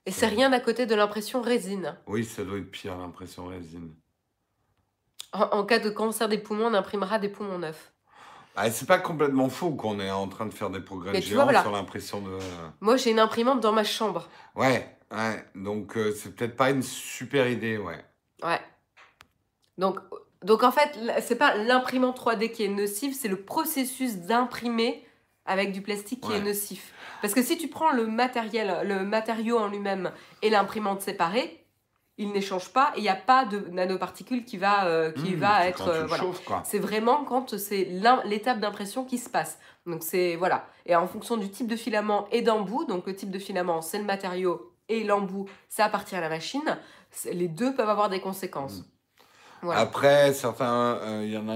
Et 0.05 0.11
c'est 0.11 0.27
rien 0.27 0.51
à 0.51 0.59
côté 0.59 0.85
de 0.85 0.95
l'impression 0.95 1.41
résine. 1.41 1.95
Oui, 2.07 2.25
ça 2.25 2.43
doit 2.43 2.57
être 2.57 2.71
pire 2.71 2.97
l'impression 2.97 3.47
résine. 3.47 3.93
en, 5.31 5.63
cas 5.63 5.79
de 5.79 5.89
cancer 5.89 6.27
des 6.27 6.39
poumons, 6.39 6.67
on 6.67 6.73
imprimera 6.73 7.19
des 7.19 7.29
poumons 7.29 7.59
neufs. 7.59 7.93
Ah, 8.55 8.69
c'est 8.69 8.87
pas 8.87 8.99
complètement 8.99 9.49
faux 9.49 9.71
qu'on 9.71 9.99
est 9.99 10.11
en 10.11 10.27
train 10.27 10.45
de 10.45 10.53
faire 10.53 10.69
des 10.69 10.81
progrès 10.81 11.21
géants 11.21 11.49
sur 11.61 11.71
l'impression 11.71 12.21
de. 12.21 12.37
Moi, 12.81 12.97
j'ai 12.97 13.11
une 13.11 13.19
imprimante 13.19 13.61
dans 13.61 13.71
ma 13.71 13.83
chambre. 13.83 14.27
Ouais, 14.55 14.97
ouais. 15.11 15.45
Donc, 15.55 15.95
euh, 15.97 16.13
c'est 16.13 16.35
peut-être 16.35 16.55
pas 16.55 16.69
une 16.69 16.83
super 16.83 17.47
idée, 17.49 17.77
ouais. 17.77 18.03
Ouais. 18.43 18.59
Donc, 19.77 19.99
donc 20.43 20.63
en 20.63 20.71
fait, 20.71 20.97
c'est 21.21 21.37
pas 21.37 21.55
l'imprimante 21.55 22.19
3D 22.19 22.51
qui 22.51 22.65
est 22.65 22.67
nocive, 22.67 23.13
c'est 23.13 23.27
le 23.27 23.41
processus 23.41 24.17
d'imprimer 24.17 25.05
avec 25.45 25.71
du 25.71 25.81
plastique 25.81 26.21
qui 26.21 26.33
est 26.33 26.41
nocif. 26.41 26.93
Parce 27.21 27.33
que 27.33 27.43
si 27.43 27.57
tu 27.57 27.67
prends 27.67 27.91
le 27.91 28.07
matériel, 28.07 28.87
le 28.87 29.03
matériau 29.03 29.57
en 29.57 29.67
lui-même 29.67 30.11
et 30.41 30.49
l'imprimante 30.49 31.01
séparée, 31.01 31.61
il 32.22 32.32
n'échange 32.32 32.69
pas 32.69 32.91
et 32.95 32.99
il 32.99 33.03
n'y 33.03 33.09
a 33.09 33.15
pas 33.15 33.45
de 33.45 33.67
nanoparticule 33.72 34.45
qui 34.45 34.57
va, 34.57 34.86
euh, 34.86 35.11
qui 35.11 35.32
Mmh, 35.36 35.39
va 35.39 35.67
être. 35.67 35.88
euh, 35.89 36.05
voilà. 36.05 36.24
C'est 36.63 36.80
vraiment 36.80 37.24
quand 37.24 37.57
c'est 37.57 37.88
l'étape 38.26 38.59
d'impression 38.59 39.03
qui 39.05 39.17
se 39.17 39.30
passe. 39.30 39.59
Donc 39.86 40.03
c'est 40.03 40.36
voilà. 40.36 40.65
Et 40.86 40.95
en 40.95 41.07
fonction 41.07 41.38
du 41.38 41.49
type 41.49 41.67
de 41.67 41.76
filament 41.76 42.28
et 42.32 42.41
d'embout, 42.41 42.86
donc 42.86 43.05
le 43.07 43.15
type 43.15 43.32
de 43.32 43.39
filament, 43.39 43.82
c'est 43.82 43.97
le 43.97 44.05
matériau 44.05 44.72
et 44.89 45.03
l'embout, 45.03 45.45
ça 45.69 45.86
appartient 45.86 46.15
à 46.15 46.22
la 46.22 46.30
machine. 46.30 46.78
Les 47.32 47.47
deux 47.47 47.74
peuvent 47.74 47.89
avoir 47.89 48.09
des 48.09 48.19
conséquences. 48.19 48.80
Mm. 48.80 48.86
Après, 49.70 50.34
certains, 50.34 50.97
euh, 51.01 51.22
il 51.24 51.32
y 51.32 51.38
en 51.38 51.47
a 51.49 51.55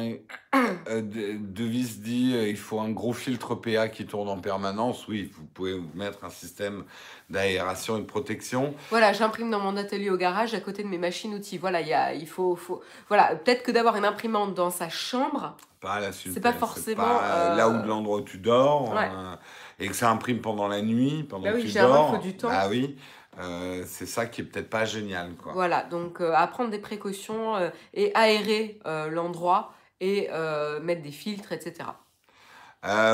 euh, 0.90 1.02
De- 1.02 1.38
Devis 1.40 1.98
dit 2.00 2.34
euh, 2.36 2.48
il 2.48 2.58
faut 2.58 2.80
un 2.80 2.90
gros 2.92 3.14
filtre 3.14 3.56
PA 3.56 3.88
qui 3.90 4.06
tourne 4.06 4.30
en 4.30 4.38
permanence. 4.40 5.08
Oui, 5.08 5.32
vous 5.36 5.46
pouvez 5.46 5.74
vous 5.78 5.90
mettre 5.96 6.24
un 6.24 6.30
système 6.30 6.84
d'aération 7.30 7.98
et 7.98 8.02
de 8.02 8.06
protection. 8.06 8.74
Voilà, 8.90 9.14
j'imprime 9.14 9.50
dans 9.50 9.60
mon 9.60 9.76
atelier 9.78 10.10
au 10.10 10.18
garage 10.18 10.54
à 10.54 10.60
côté 10.60 10.84
de 10.84 10.88
mes 10.88 10.98
machines-outils. 11.00 11.58
Voilà, 11.58 11.82
il 11.82 11.88
y 11.88 11.94
a, 11.94 12.14
il 12.14 12.28
faut, 12.28 12.56
faut, 12.56 12.82
voilà, 13.08 13.36
peut-être 13.36 13.64
que 13.64 13.72
d'avoir 13.72 13.96
une 13.96 14.06
imprimante 14.06 14.54
dans 14.54 14.70
sa 14.70 14.90
chambre, 14.90 15.56
Pas 15.82 16.00
la. 16.00 16.12
C'est 16.12 16.40
pas 16.40 16.54
forcément, 16.54 17.04
pas 17.04 17.56
là 17.56 17.68
euh, 17.68 17.84
où 17.84 17.88
l'endroit 17.88 18.18
où 18.20 18.22
tu 18.22 18.38
dors. 18.38 18.94
Ouais. 18.94 19.10
euh, 19.12 19.36
et 19.80 19.88
que 19.90 19.96
ça 19.96 20.10
imprime 20.10 20.40
pendant 20.40 20.68
la 20.70 20.82
nuit, 20.82 21.24
pendant 21.24 21.44
Bah 21.44 21.52
que 21.52 21.56
oui, 21.58 21.64
tu 21.64 21.68
il 21.70 21.74
dors. 21.74 22.12
faut 22.16 22.22
du 22.22 22.38
temps. 22.38 22.48
Bah 22.48 22.68
oui. 22.70 22.96
Euh, 23.40 23.84
c'est 23.86 24.06
ça 24.06 24.26
qui 24.26 24.42
est 24.42 24.44
peut-être 24.44 24.70
pas 24.70 24.86
génial, 24.86 25.34
quoi. 25.36 25.54
voilà, 25.54 25.84
donc 25.84 26.22
euh, 26.22 26.34
à 26.34 26.48
prendre 26.48 26.70
des 26.70 26.80
précautions 26.80 27.56
euh, 27.56 27.70
et 27.94 28.12
aérer 28.16 28.80
l'endroit 29.12 29.74
et 30.02 30.30
mettre 30.82 31.02
des 31.02 31.12
filtres, 31.12 31.52
etc. 31.52 31.90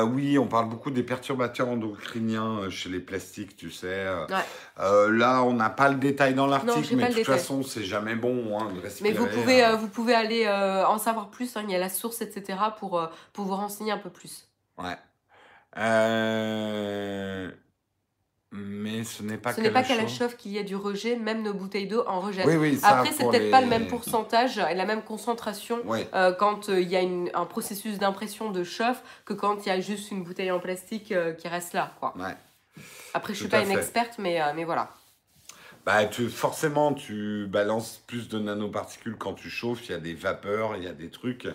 Oui, 0.04 0.38
on 0.38 0.46
parle 0.46 0.68
beaucoup 0.68 0.90
des 0.90 1.02
perturbateurs 1.02 1.68
endocriniens 1.68 2.68
chez 2.68 2.90
les 2.90 3.00
plastiques, 3.00 3.56
tu 3.56 3.70
sais. 3.70 4.06
Ouais. 4.28 5.08
Là, 5.10 5.42
on 5.42 5.54
n'a 5.54 5.70
pas 5.70 5.88
le 5.88 5.96
détail 5.96 6.34
dans 6.34 6.46
l'article, 6.46 6.96
mais 6.96 7.08
de 7.08 7.14
toute 7.14 7.24
façon, 7.24 7.62
c'est 7.62 7.84
jamais 7.84 8.14
bon 8.14 8.58
hein, 8.58 8.68
de 8.72 9.02
Mais 9.02 9.12
vous 9.12 9.26
pouvez, 9.26 9.62
hein. 9.62 9.76
vous 9.76 9.88
pouvez 9.88 10.14
aller 10.14 10.48
en 10.48 10.98
savoir 10.98 11.30
plus, 11.30 11.56
hein, 11.56 11.62
il 11.64 11.70
y 11.70 11.76
a 11.76 11.78
la 11.78 11.88
source, 11.88 12.20
etc. 12.20 12.58
pour, 12.78 13.08
pour 13.32 13.44
vous 13.46 13.56
renseigner 13.56 13.92
un 13.92 13.98
peu 13.98 14.10
plus. 14.10 14.48
Ouais. 14.78 14.96
Euh, 15.78 17.50
Mais 18.54 19.02
ce 19.04 19.22
n'est 19.22 19.38
pas 19.38 19.54
Ce 19.54 19.60
n'est 19.62 19.70
pas 19.70 19.82
qu'à 19.82 19.96
la 19.96 20.06
chauffe. 20.06 20.36
qu'il 20.36 20.52
y 20.52 20.58
a 20.58 20.62
du 20.62 20.76
rejet, 20.76 21.16
même 21.16 21.42
nos 21.42 21.54
bouteilles 21.54 21.86
d'eau 21.86 22.04
en 22.06 22.20
rejettent. 22.20 22.44
Oui, 22.46 22.56
oui, 22.56 22.78
Après, 22.82 23.10
c'est 23.10 23.24
peut-être 23.26 23.44
les- 23.44 23.50
pas 23.50 23.62
le 23.62 23.66
même 23.66 23.86
pourcentage 23.86 24.58
et 24.58 24.74
la 24.74 24.84
même 24.84 25.02
concentration 25.02 25.80
Ouais. 25.86 26.06
euh, 26.12 26.32
quand 26.34 26.68
euh, 26.68 26.78
il 26.80 26.88
y 26.90 26.96
a 26.96 27.00
une- 27.00 27.30
un 27.32 27.46
processus 27.46 27.98
d'impression 27.98 28.50
de 28.50 28.62
chauffe 28.62 29.02
que 29.24 29.32
quand 29.32 29.64
il 29.64 29.70
y 29.70 29.72
a 29.72 29.80
juste 29.80 30.10
une 30.10 30.22
bouteille 30.22 30.50
en 30.50 30.60
plastique 30.60 31.12
euh, 31.12 31.32
qui 31.32 31.48
reste 31.48 31.72
là. 31.72 31.94
Quoi. 31.98 32.12
Ouais. 32.18 32.36
Après, 33.14 33.32
je 33.32 33.38
suis 33.38 33.46
Tout 33.46 33.52
pas 33.52 33.60
une 33.62 33.68
fait. 33.68 33.78
experte, 33.78 34.18
mais, 34.18 34.38
mais 34.54 34.64
voilà. 34.64 34.90
Bah, 35.86 36.04
tu, 36.04 36.28
forcément, 36.28 36.92
tu 36.92 37.46
balances 37.48 38.02
plus 38.06 38.28
de 38.28 38.38
nanoparticules 38.38 39.16
quand 39.16 39.32
tu 39.32 39.48
chauffes. 39.50 39.88
Il 39.88 39.92
y 39.92 39.94
a 39.94 39.98
des 39.98 40.14
vapeurs, 40.14 40.76
il 40.76 40.84
y 40.84 40.88
a 40.88 40.92
des 40.92 41.08
trucs 41.10 41.48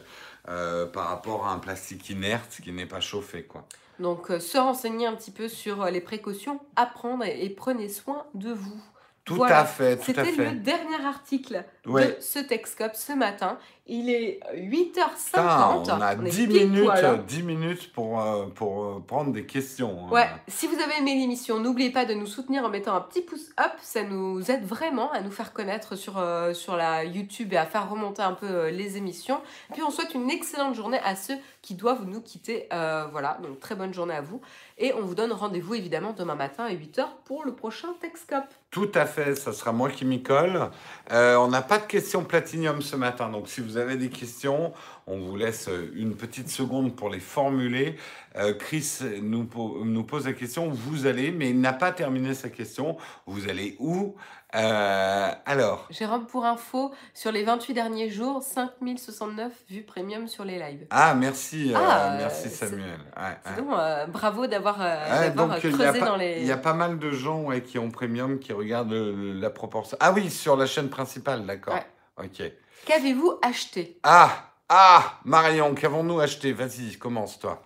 par 0.45 1.09
rapport 1.09 1.45
à 1.47 1.51
un 1.53 1.59
plastique 1.59 2.09
inerte 2.09 2.59
qui 2.63 2.71
n'est 2.71 2.85
pas 2.87 2.99
chauffé, 3.01 3.43
quoi. 3.43 3.65
Donc, 3.99 4.29
euh, 4.29 4.39
se 4.39 4.57
renseigner 4.57 5.07
un 5.07 5.15
petit 5.15 5.31
peu 5.31 5.47
sur 5.47 5.81
euh, 5.81 5.89
les 5.89 6.01
précautions, 6.01 6.59
apprendre 6.75 7.23
et, 7.23 7.45
et 7.45 7.49
prenez 7.49 7.89
soin 7.89 8.27
de 8.35 8.51
vous. 8.51 8.81
Tout 9.27 9.35
Voilà. 9.35 9.59
à 9.59 9.65
fait, 9.65 9.97
tout 9.97 10.11
à 10.17 10.23
C'était 10.23 10.45
le 10.45 10.51
dernier 10.55 11.05
article 11.05 11.65
Ouais. 11.85 12.07
de 12.07 12.15
ce 12.21 12.39
Texcope 12.39 12.95
ce 12.95 13.11
matin. 13.11 13.57
Il 13.89 14.09
est 14.09 14.39
Putain, 14.69 15.07
8h50. 15.33 15.89
on 15.91 16.01
a 16.01 16.13
est 16.13 16.15
10 16.29 16.47
pile 16.47 16.69
minutes, 16.69 16.85
poil, 16.85 17.05
hein. 17.05 17.23
10 17.27 17.43
minutes 17.43 17.93
pour, 17.93 18.21
euh, 18.21 18.45
pour 18.47 18.83
euh, 18.83 19.03
prendre 19.05 19.31
des 19.31 19.45
questions. 19.45 20.05
hein. 20.07 20.11
Ouais, 20.11 20.27
si 20.47 20.67
vous 20.67 20.75
avez 20.81 20.97
aimé 20.99 21.13
l'émission, 21.15 21.59
n'oubliez 21.59 21.89
pas 21.89 22.03
de 22.05 22.13
nous 22.13 22.25
soutenir 22.25 22.63
en 22.65 22.69
mettant 22.69 22.95
un 22.95 23.01
petit 23.01 23.21
pouce 23.21 23.49
up, 23.59 23.71
ça 23.81 24.03
nous 24.03 24.49
aide 24.51 24.65
vraiment 24.65 25.11
à 25.11 25.21
nous 25.21 25.31
faire 25.31 25.53
connaître 25.53 25.95
sur, 25.95 26.17
euh, 26.17 26.53
sur 26.53 26.75
la 26.77 27.03
YouTube 27.05 27.51
et 27.53 27.57
à 27.57 27.65
faire 27.65 27.89
remonter 27.89 28.21
un 28.21 28.33
peu 28.33 28.45
euh, 28.47 28.71
les 28.71 28.97
émissions. 28.97 29.39
Puis 29.73 29.83
on 29.83 29.89
souhaite 29.89 30.13
une 30.13 30.29
excellente 30.29 30.75
journée 30.75 30.99
à 31.05 31.15
ceux 31.15 31.35
qui 31.61 31.73
doivent 31.75 32.05
nous 32.05 32.21
quitter. 32.21 32.67
Euh, 32.73 33.05
voilà, 33.11 33.37
donc 33.43 33.59
très 33.59 33.75
bonne 33.75 33.93
journée 33.93 34.15
à 34.15 34.21
vous. 34.21 34.41
Et 34.77 34.93
on 34.93 35.01
vous 35.01 35.15
donne 35.15 35.31
rendez-vous 35.33 35.75
évidemment 35.75 36.13
demain 36.17 36.35
matin 36.35 36.65
à 36.65 36.71
8h 36.73 37.05
pour 37.25 37.43
le 37.45 37.53
prochain 37.53 37.89
Texcope. 38.01 38.53
Tout 38.77 38.91
à 38.93 39.07
fait, 39.07 39.33
ça 39.33 39.53
sera 39.53 39.71
moi 39.71 39.89
qui 39.89 40.05
m'y 40.05 40.21
colle. 40.21 40.69
Euh, 41.11 41.35
on 41.37 41.47
n'a 41.47 41.63
pas 41.63 41.79
de 41.79 41.87
questions 41.87 42.23
platinium 42.23 42.83
ce 42.83 42.95
matin, 42.95 43.27
donc 43.29 43.49
si 43.49 43.59
vous 43.59 43.75
avez 43.77 43.95
des 43.97 44.09
questions, 44.09 44.71
on 45.07 45.17
vous 45.17 45.35
laisse 45.35 45.67
euh, 45.67 45.91
une 45.95 46.13
petite 46.15 46.47
seconde 46.47 46.95
pour 46.95 47.09
les 47.09 47.19
formuler. 47.19 47.95
Euh, 48.35 48.53
Chris 48.53 48.99
nous, 49.23 49.45
po- 49.45 49.81
nous 49.83 50.03
pose 50.03 50.27
la 50.27 50.33
question, 50.33 50.69
vous 50.69 51.07
allez, 51.07 51.31
mais 51.31 51.49
il 51.49 51.59
n'a 51.59 51.73
pas 51.73 51.91
terminé 51.91 52.35
sa 52.35 52.49
question, 52.49 52.97
vous 53.25 53.49
allez 53.49 53.75
où? 53.79 54.13
Euh, 54.55 55.31
Alors, 55.45 55.87
Jérôme, 55.89 56.25
pour 56.25 56.45
info, 56.45 56.93
sur 57.13 57.31
les 57.33 57.43
28 57.43 57.73
derniers 57.73 58.09
jours, 58.09 58.41
5069 58.41 59.51
vues 59.69 59.83
premium 59.83 60.27
sur 60.27 60.45
les 60.45 60.57
lives. 60.57 60.87
ah 60.89 61.13
merci, 61.15 61.73
euh, 61.73 61.77
Ah, 61.77 62.15
merci 62.17 62.47
euh, 62.47 62.51
Samuel. 62.51 62.99
Ouais, 63.17 63.23
C'est 63.43 63.49
ouais. 63.51 63.57
donc, 63.57 63.73
euh, 63.77 64.05
bravo 64.07 64.47
d'avoir 64.47 64.81
euh, 64.81 65.29
Ouais, 65.29 65.59
creusé 65.59 65.99
dans 65.99 66.15
les... 66.15 66.37
il 66.39 66.45
y 66.45 66.51
a 66.51 66.57
pas 66.57 66.73
mal 66.73 66.97
de 66.97 67.11
gens 67.11 67.49
qui 67.59 67.77
ont 67.77 67.91
premium 67.91 68.39
qui 68.39 68.53
regardent 68.53 68.93
la 68.93 69.49
proportion. 69.49 69.97
Ah 69.99 70.13
oui, 70.13 70.29
sur 70.31 70.55
la 70.55 70.65
chaîne 70.65 70.89
principale, 70.89 71.45
d'accord. 71.45 71.79
Ok. 72.17 72.41
Qu'avez-vous 72.85 73.37
acheté? 73.43 73.99
Ah, 74.03 74.53
ah, 74.69 75.19
Marion, 75.25 75.75
qu'avons-nous 75.75 76.21
acheté? 76.21 76.53
Vas-y, 76.53 76.97
commence 76.97 77.37
toi. 77.37 77.61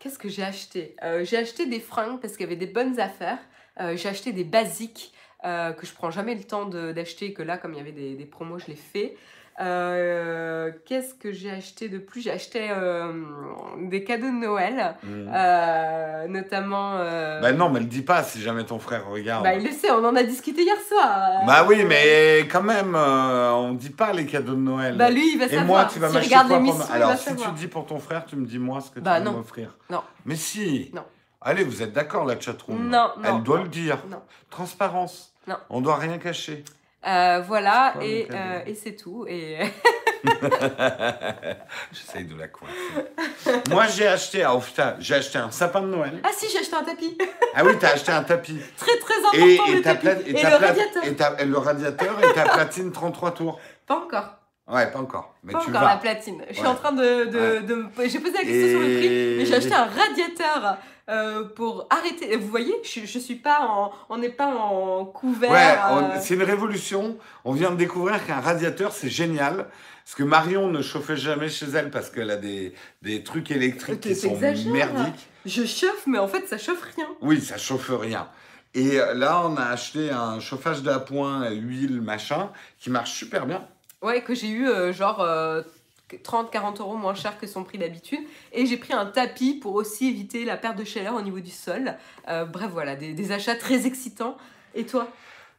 Qu'est-ce 0.00 0.18
que 0.18 0.28
j'ai 0.28 0.42
acheté? 0.42 0.96
J'ai 1.22 1.36
acheté 1.36 1.66
des 1.66 1.80
fringues 1.80 2.20
parce 2.20 2.32
qu'il 2.34 2.42
y 2.42 2.46
avait 2.48 2.56
des 2.56 2.66
bonnes 2.66 2.98
affaires. 2.98 3.38
J'ai 3.94 4.08
acheté 4.08 4.32
des 4.32 4.44
basiques 4.44 5.12
euh, 5.44 5.72
que 5.72 5.86
je 5.86 5.92
prends 5.94 6.10
jamais 6.10 6.34
le 6.34 6.44
temps 6.44 6.66
d'acheter. 6.66 7.32
Que 7.32 7.42
là, 7.42 7.58
comme 7.58 7.72
il 7.74 7.78
y 7.78 7.80
avait 7.80 7.92
des, 7.92 8.14
des 8.14 8.26
promos, 8.26 8.58
je 8.58 8.66
l'ai 8.66 8.74
fait. 8.76 9.16
Euh, 9.60 10.70
Qu'est-ce 10.86 11.14
que 11.14 11.32
j'ai 11.32 11.50
acheté 11.50 11.88
de 11.88 11.98
plus? 11.98 12.20
J'ai 12.20 12.30
acheté 12.30 12.68
euh, 12.70 13.12
des 13.88 14.04
cadeaux 14.04 14.28
de 14.28 14.32
Noël, 14.46 14.94
euh, 15.04 16.28
notamment. 16.28 16.94
Bah 17.40 17.52
non, 17.52 17.68
mais 17.68 17.80
le 17.80 17.86
dis 17.86 18.02
pas 18.02 18.22
si 18.22 18.40
jamais 18.40 18.64
ton 18.64 18.78
frère 18.78 19.08
regarde. 19.08 19.42
bah, 19.42 19.54
il 19.54 19.64
le 19.64 19.72
sait, 19.72 19.90
on 19.90 20.04
en 20.04 20.14
a 20.14 20.22
discuté 20.22 20.62
hier 20.62 20.76
soir. 20.88 21.42
Bah 21.46 21.64
oui, 21.68 21.84
mais 21.84 22.46
quand 22.50 22.62
même, 22.62 22.94
on 22.94 23.72
dit 23.72 23.90
pas 23.90 24.12
les 24.12 24.26
cadeaux 24.26 24.54
de 24.54 24.60
Noël. 24.60 24.96
Bah 24.96 25.10
lui, 25.10 25.32
il 25.32 25.38
va 25.38 25.46
Et 25.46 25.48
savoir. 25.48 25.66
moi, 25.66 25.84
tu 25.92 25.98
vas 25.98 26.08
S'il 26.08 26.18
m'acheter 26.18 26.34
quoi 26.34 26.60
pour 26.60 26.90
Alors, 26.92 27.16
si 27.16 27.24
savoir. 27.24 27.48
tu 27.48 27.54
dis 27.60 27.66
pour 27.66 27.86
ton 27.86 27.98
frère, 27.98 28.26
tu 28.26 28.36
me 28.36 28.46
dis 28.46 28.58
moi 28.60 28.80
ce 28.80 28.90
que 28.90 28.96
tu 28.96 29.00
Bah 29.00 29.18
vas 29.18 29.20
non. 29.24 29.32
m'offrir. 29.32 29.76
Non. 29.90 30.02
Mais 30.24 30.36
si. 30.36 30.90
Non. 30.94 31.02
Allez, 31.40 31.62
vous 31.64 31.82
êtes 31.82 31.92
d'accord, 31.92 32.24
la 32.24 32.38
chatroom 32.38 32.88
Non, 32.88 33.12
Elle 33.24 33.30
non, 33.30 33.38
doit 33.38 33.58
non. 33.58 33.62
le 33.64 33.68
dire. 33.68 33.98
Non. 34.08 34.22
Transparence. 34.50 35.32
Non. 35.46 35.56
On 35.70 35.80
doit 35.80 35.96
rien 35.96 36.18
cacher. 36.18 36.64
Euh, 37.06 37.40
voilà, 37.46 37.94
et, 38.00 38.26
le 38.28 38.34
euh, 38.34 38.60
et 38.66 38.74
c'est 38.74 38.96
tout. 38.96 39.24
Et 39.28 39.58
J'essaye 41.92 42.24
de 42.24 42.36
la 42.36 42.48
coincer. 42.48 42.74
moi, 43.70 43.86
j'ai 43.86 44.08
acheté, 44.08 44.42
ah, 44.42 44.56
oh, 44.56 44.62
j'ai 44.98 45.14
acheté 45.14 45.38
un 45.38 45.50
sapin 45.52 45.80
de 45.82 45.86
Noël. 45.86 46.20
ah 46.24 46.30
si, 46.36 46.48
j'ai 46.50 46.58
acheté 46.58 46.74
un 46.74 46.82
tapis. 46.82 47.16
Ah 47.54 47.64
oui, 47.64 47.72
t'as 47.78 47.90
acheté 47.92 48.10
un 48.12 48.24
tapis. 48.24 48.60
très 48.76 48.98
très 48.98 49.14
important 49.18 49.38
Et, 49.68 49.72
le 49.72 49.78
et, 49.78 49.82
tapis. 49.82 50.00
pla- 50.00 50.20
Et, 50.26 50.32
le 50.32 50.56
radiateur. 50.66 51.04
Et, 51.04 51.14
ta- 51.16 51.36
et 51.38 51.44
le 51.44 51.58
radiateur 51.58 52.18
et 52.24 52.34
ta 52.34 52.42
platine 52.48 52.90
33 52.92 53.30
tours. 53.34 53.60
Pas 53.86 53.96
encore. 53.96 54.37
Ouais, 54.70 54.90
pas 54.90 54.98
encore. 54.98 55.34
Mais 55.44 55.52
pas 55.52 55.60
tu 55.60 55.68
encore 55.70 55.80
vas. 55.82 55.88
la 55.88 55.96
platine. 55.96 56.42
Je 56.48 56.54
suis 56.54 56.62
Ouais. 56.62 56.68
en 56.68 56.74
train 56.74 56.92
de. 56.92 57.24
de, 57.24 57.38
Ouais. 57.38 57.60
de 57.62 57.74
me- 57.74 57.88
J'ai 58.08 58.18
posé 58.20 58.32
la 58.34 58.44
question 58.44 58.68
sur 58.68 58.80
le 58.80 58.96
prix, 58.98 59.08
mais 59.38 59.46
j'ai 59.46 59.54
acheté 59.54 59.74
un 59.74 59.86
radiateur 59.86 60.76
euh, 61.08 61.44
pour 61.44 61.86
arrêter. 61.88 62.36
Vous 62.36 62.48
voyez, 62.48 62.74
je, 62.84 63.00
je 63.06 63.18
suis 63.18 63.36
pas 63.36 63.60
en. 63.62 63.92
On 64.10 64.18
n'est 64.18 64.28
pas 64.28 64.46
en 64.48 65.04
couvert. 65.06 65.50
Ouais, 65.50 65.76
euh, 66.16 66.18
c'est 66.20 66.34
une 66.34 66.42
révolution. 66.42 67.16
On 67.44 67.52
vient 67.52 67.70
de 67.70 67.76
découvrir 67.76 68.24
qu'un 68.26 68.40
radiateur, 68.40 68.92
c'est 68.92 69.08
génial. 69.08 69.68
Parce 70.04 70.14
que 70.16 70.22
Marion 70.22 70.68
ne 70.68 70.80
chauffait 70.82 71.16
jamais 71.18 71.48
chez 71.50 71.66
elle 71.74 71.90
parce 71.90 72.08
qu'elle 72.10 72.30
a 72.30 72.36
des, 72.36 72.72
des 73.02 73.22
trucs 73.22 73.50
électriques 73.50 74.00
qui 74.00 74.14
sont 74.14 74.30
T'exagères. 74.30 74.72
merdiques. 74.72 75.28
Je 75.44 75.64
chauffe, 75.66 76.04
mais 76.06 76.18
en 76.18 76.28
fait, 76.28 76.46
ça 76.48 76.56
chauffe 76.58 76.82
rien. 76.96 77.06
Oui, 77.20 77.40
ça 77.42 77.58
chauffe 77.58 77.90
rien. 77.90 78.28
Et 78.74 78.98
là, 79.14 79.42
on 79.46 79.56
a 79.56 79.64
acheté 79.64 80.10
un 80.10 80.40
chauffage 80.40 80.82
d'appoint, 80.82 81.50
huile, 81.50 82.00
machin, 82.02 82.50
qui 82.78 82.88
marche 82.90 83.12
super 83.12 83.44
bien. 83.46 83.66
Ouais, 84.02 84.22
que 84.22 84.34
j'ai 84.34 84.48
eu 84.48 84.68
euh, 84.68 84.92
genre 84.92 85.26
30-40 86.10 86.80
euros 86.80 86.96
moins 86.96 87.14
cher 87.14 87.38
que 87.38 87.46
son 87.46 87.64
prix 87.64 87.78
d'habitude. 87.78 88.20
Et 88.52 88.66
j'ai 88.66 88.76
pris 88.76 88.92
un 88.92 89.06
tapis 89.06 89.54
pour 89.54 89.74
aussi 89.74 90.08
éviter 90.08 90.44
la 90.44 90.56
perte 90.56 90.76
de 90.76 90.84
chaleur 90.84 91.14
au 91.14 91.22
niveau 91.22 91.40
du 91.40 91.50
sol. 91.50 91.96
Euh, 92.28 92.44
bref, 92.44 92.70
voilà, 92.72 92.96
des, 92.96 93.12
des 93.12 93.32
achats 93.32 93.56
très 93.56 93.86
excitants. 93.86 94.36
Et 94.74 94.86
toi? 94.86 95.08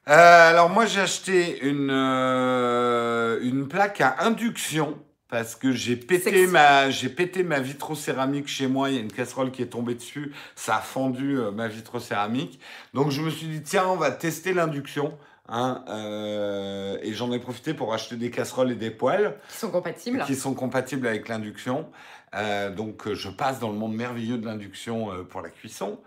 Euh, 0.08 0.50
alors 0.50 0.70
moi, 0.70 0.86
j'ai 0.86 1.02
acheté 1.02 1.60
une, 1.62 1.90
euh, 1.92 3.40
une 3.44 3.68
plaque 3.68 4.02
à 4.02 4.24
induction. 4.24 5.00
Parce 5.30 5.56
que 5.56 5.72
j'ai 5.72 5.96
pété, 5.96 6.32
Sexy. 6.32 6.48
ma, 6.48 6.90
j'ai 6.90 7.10
pété 7.10 7.44
ma 7.44 7.60
vitrocéramique 7.60 8.48
chez 8.48 8.66
moi, 8.66 8.90
il 8.90 8.96
y 8.96 8.98
a 8.98 9.02
une 9.02 9.12
casserole 9.12 9.52
qui 9.52 9.62
est 9.62 9.68
tombée 9.68 9.94
dessus, 9.94 10.34
ça 10.56 10.78
a 10.78 10.82
fendu 10.82 11.38
euh, 11.38 11.52
ma 11.52 11.68
vitrocéramique. 11.68 12.60
Donc 12.96 13.12
je 13.12 13.22
me 13.22 13.30
suis 13.30 13.46
dit, 13.46 13.62
tiens, 13.62 13.86
on 13.88 13.96
va 13.96 14.10
tester 14.10 14.54
l'induction. 14.54 15.16
Hein, 15.52 15.84
euh, 15.90 16.98
et 17.02 17.14
j'en 17.14 17.32
ai 17.32 17.40
profité 17.40 17.74
pour 17.74 17.92
acheter 17.94 18.16
des 18.16 18.30
casseroles 18.30 18.72
et 18.72 18.76
des 18.76 18.92
poêles. 18.92 19.36
Qui 19.50 19.58
sont 19.58 19.72
compatibles 19.72 20.24
qui 20.26 20.36
sont 20.36 20.54
compatibles 20.54 21.08
avec 21.08 21.28
l'induction. 21.28 21.88
Euh, 22.36 22.70
donc, 22.70 23.08
euh, 23.08 23.16
je 23.16 23.30
passe 23.30 23.60
dans 23.60 23.70
le 23.70 23.76
monde 23.76 23.96
merveilleux 23.96 24.38
de 24.38 24.46
l'induction 24.46 25.12
euh, 25.12 25.24
pour 25.24 25.42
la 25.42 25.50
cuisson. 25.50 26.00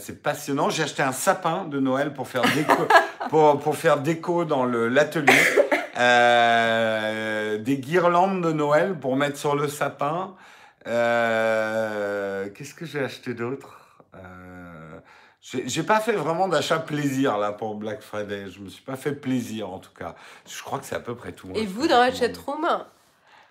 C'est 0.00 0.24
passionnant. 0.24 0.70
J'ai 0.70 0.82
acheté 0.82 1.04
un 1.04 1.12
sapin 1.12 1.66
de 1.66 1.78
Noël 1.78 2.12
pour 2.12 2.26
faire 2.26 2.42
déco, 2.52 2.88
pour, 3.30 3.60
pour 3.60 3.76
faire 3.76 3.98
déco 4.00 4.44
dans 4.44 4.64
l'atelier. 4.64 5.38
Des 7.60 7.78
guirlandes 7.78 8.42
de 8.42 8.50
Noël 8.50 8.98
pour 8.98 9.14
mettre 9.14 9.36
sur 9.36 9.54
le 9.54 9.68
sapin. 9.68 10.34
Qu'est-ce 10.84 12.74
que 12.74 12.84
j'ai 12.84 13.04
acheté 13.04 13.34
d'autre? 13.34 14.02
J'ai 15.42 15.82
pas 15.82 15.98
fait 15.98 16.12
vraiment 16.12 16.46
d'achat 16.46 16.78
plaisir 16.78 17.36
là 17.36 17.52
pour 17.52 17.74
Black 17.74 18.00
Friday. 18.00 18.48
Je 18.48 18.60
me 18.60 18.68
suis 18.68 18.82
pas 18.84 18.94
fait 18.96 19.12
plaisir 19.12 19.70
en 19.70 19.80
tout 19.80 19.90
cas. 19.92 20.14
Je 20.48 20.62
crois 20.62 20.78
que 20.78 20.84
c'est 20.84 20.94
à 20.94 21.00
peu 21.00 21.16
près 21.16 21.32
tout. 21.32 21.48
hein. 21.48 21.54
Et 21.56 21.66
vous, 21.66 21.88
dans 21.88 21.98
la 21.98 22.12
chatroom, 22.14 22.66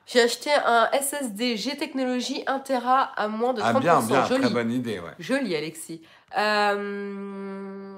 j'ai 0.05 0.21
acheté 0.21 0.49
un 0.65 0.89
SSD 0.93 1.57
G 1.57 1.75
Technologie 1.75 2.43
1 2.47 2.59
Tera 2.59 3.01
à 3.17 3.27
moins 3.27 3.53
de 3.53 3.61
30%. 3.61 3.65
Ah 3.75 3.79
bien, 3.79 4.01
bien, 4.01 4.25
Joli. 4.25 4.41
très 4.41 4.49
bonne 4.53 4.71
idée, 4.71 4.99
ouais. 4.99 5.11
Joli, 5.19 5.53
Alexis. 5.53 6.01
Euh, 6.37 7.97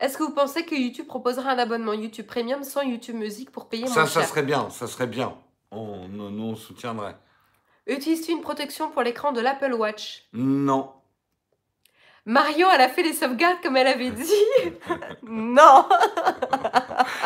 Est-ce 0.00 0.16
que 0.16 0.22
vous 0.22 0.32
pensez 0.34 0.64
que 0.64 0.74
YouTube 0.74 1.06
proposera 1.06 1.50
un 1.50 1.58
abonnement 1.58 1.92
YouTube 1.92 2.26
Premium 2.26 2.62
sans 2.64 2.80
YouTube 2.82 3.16
Music 3.16 3.50
pour 3.50 3.68
payer 3.68 3.86
Ça, 3.88 4.00
moins 4.00 4.06
ça 4.06 4.20
cher? 4.20 4.28
serait 4.30 4.42
bien, 4.42 4.70
ça 4.70 4.86
serait 4.86 5.06
bien. 5.06 5.36
On, 5.70 6.08
nous, 6.08 6.30
nous, 6.30 6.44
on 6.44 6.56
soutiendrait. 6.56 7.16
Utilises-tu 7.86 8.32
une 8.32 8.40
protection 8.40 8.90
pour 8.90 9.02
l'écran 9.02 9.32
de 9.32 9.40
l'Apple 9.42 9.74
Watch? 9.74 10.24
Non. 10.32 10.92
Marion, 12.26 12.66
elle 12.74 12.80
a 12.80 12.88
fait 12.88 13.02
les 13.04 13.12
sauvegardes 13.12 13.58
comme 13.62 13.76
elle 13.76 13.86
avait 13.86 14.10
dit. 14.10 14.30
non 15.22 15.86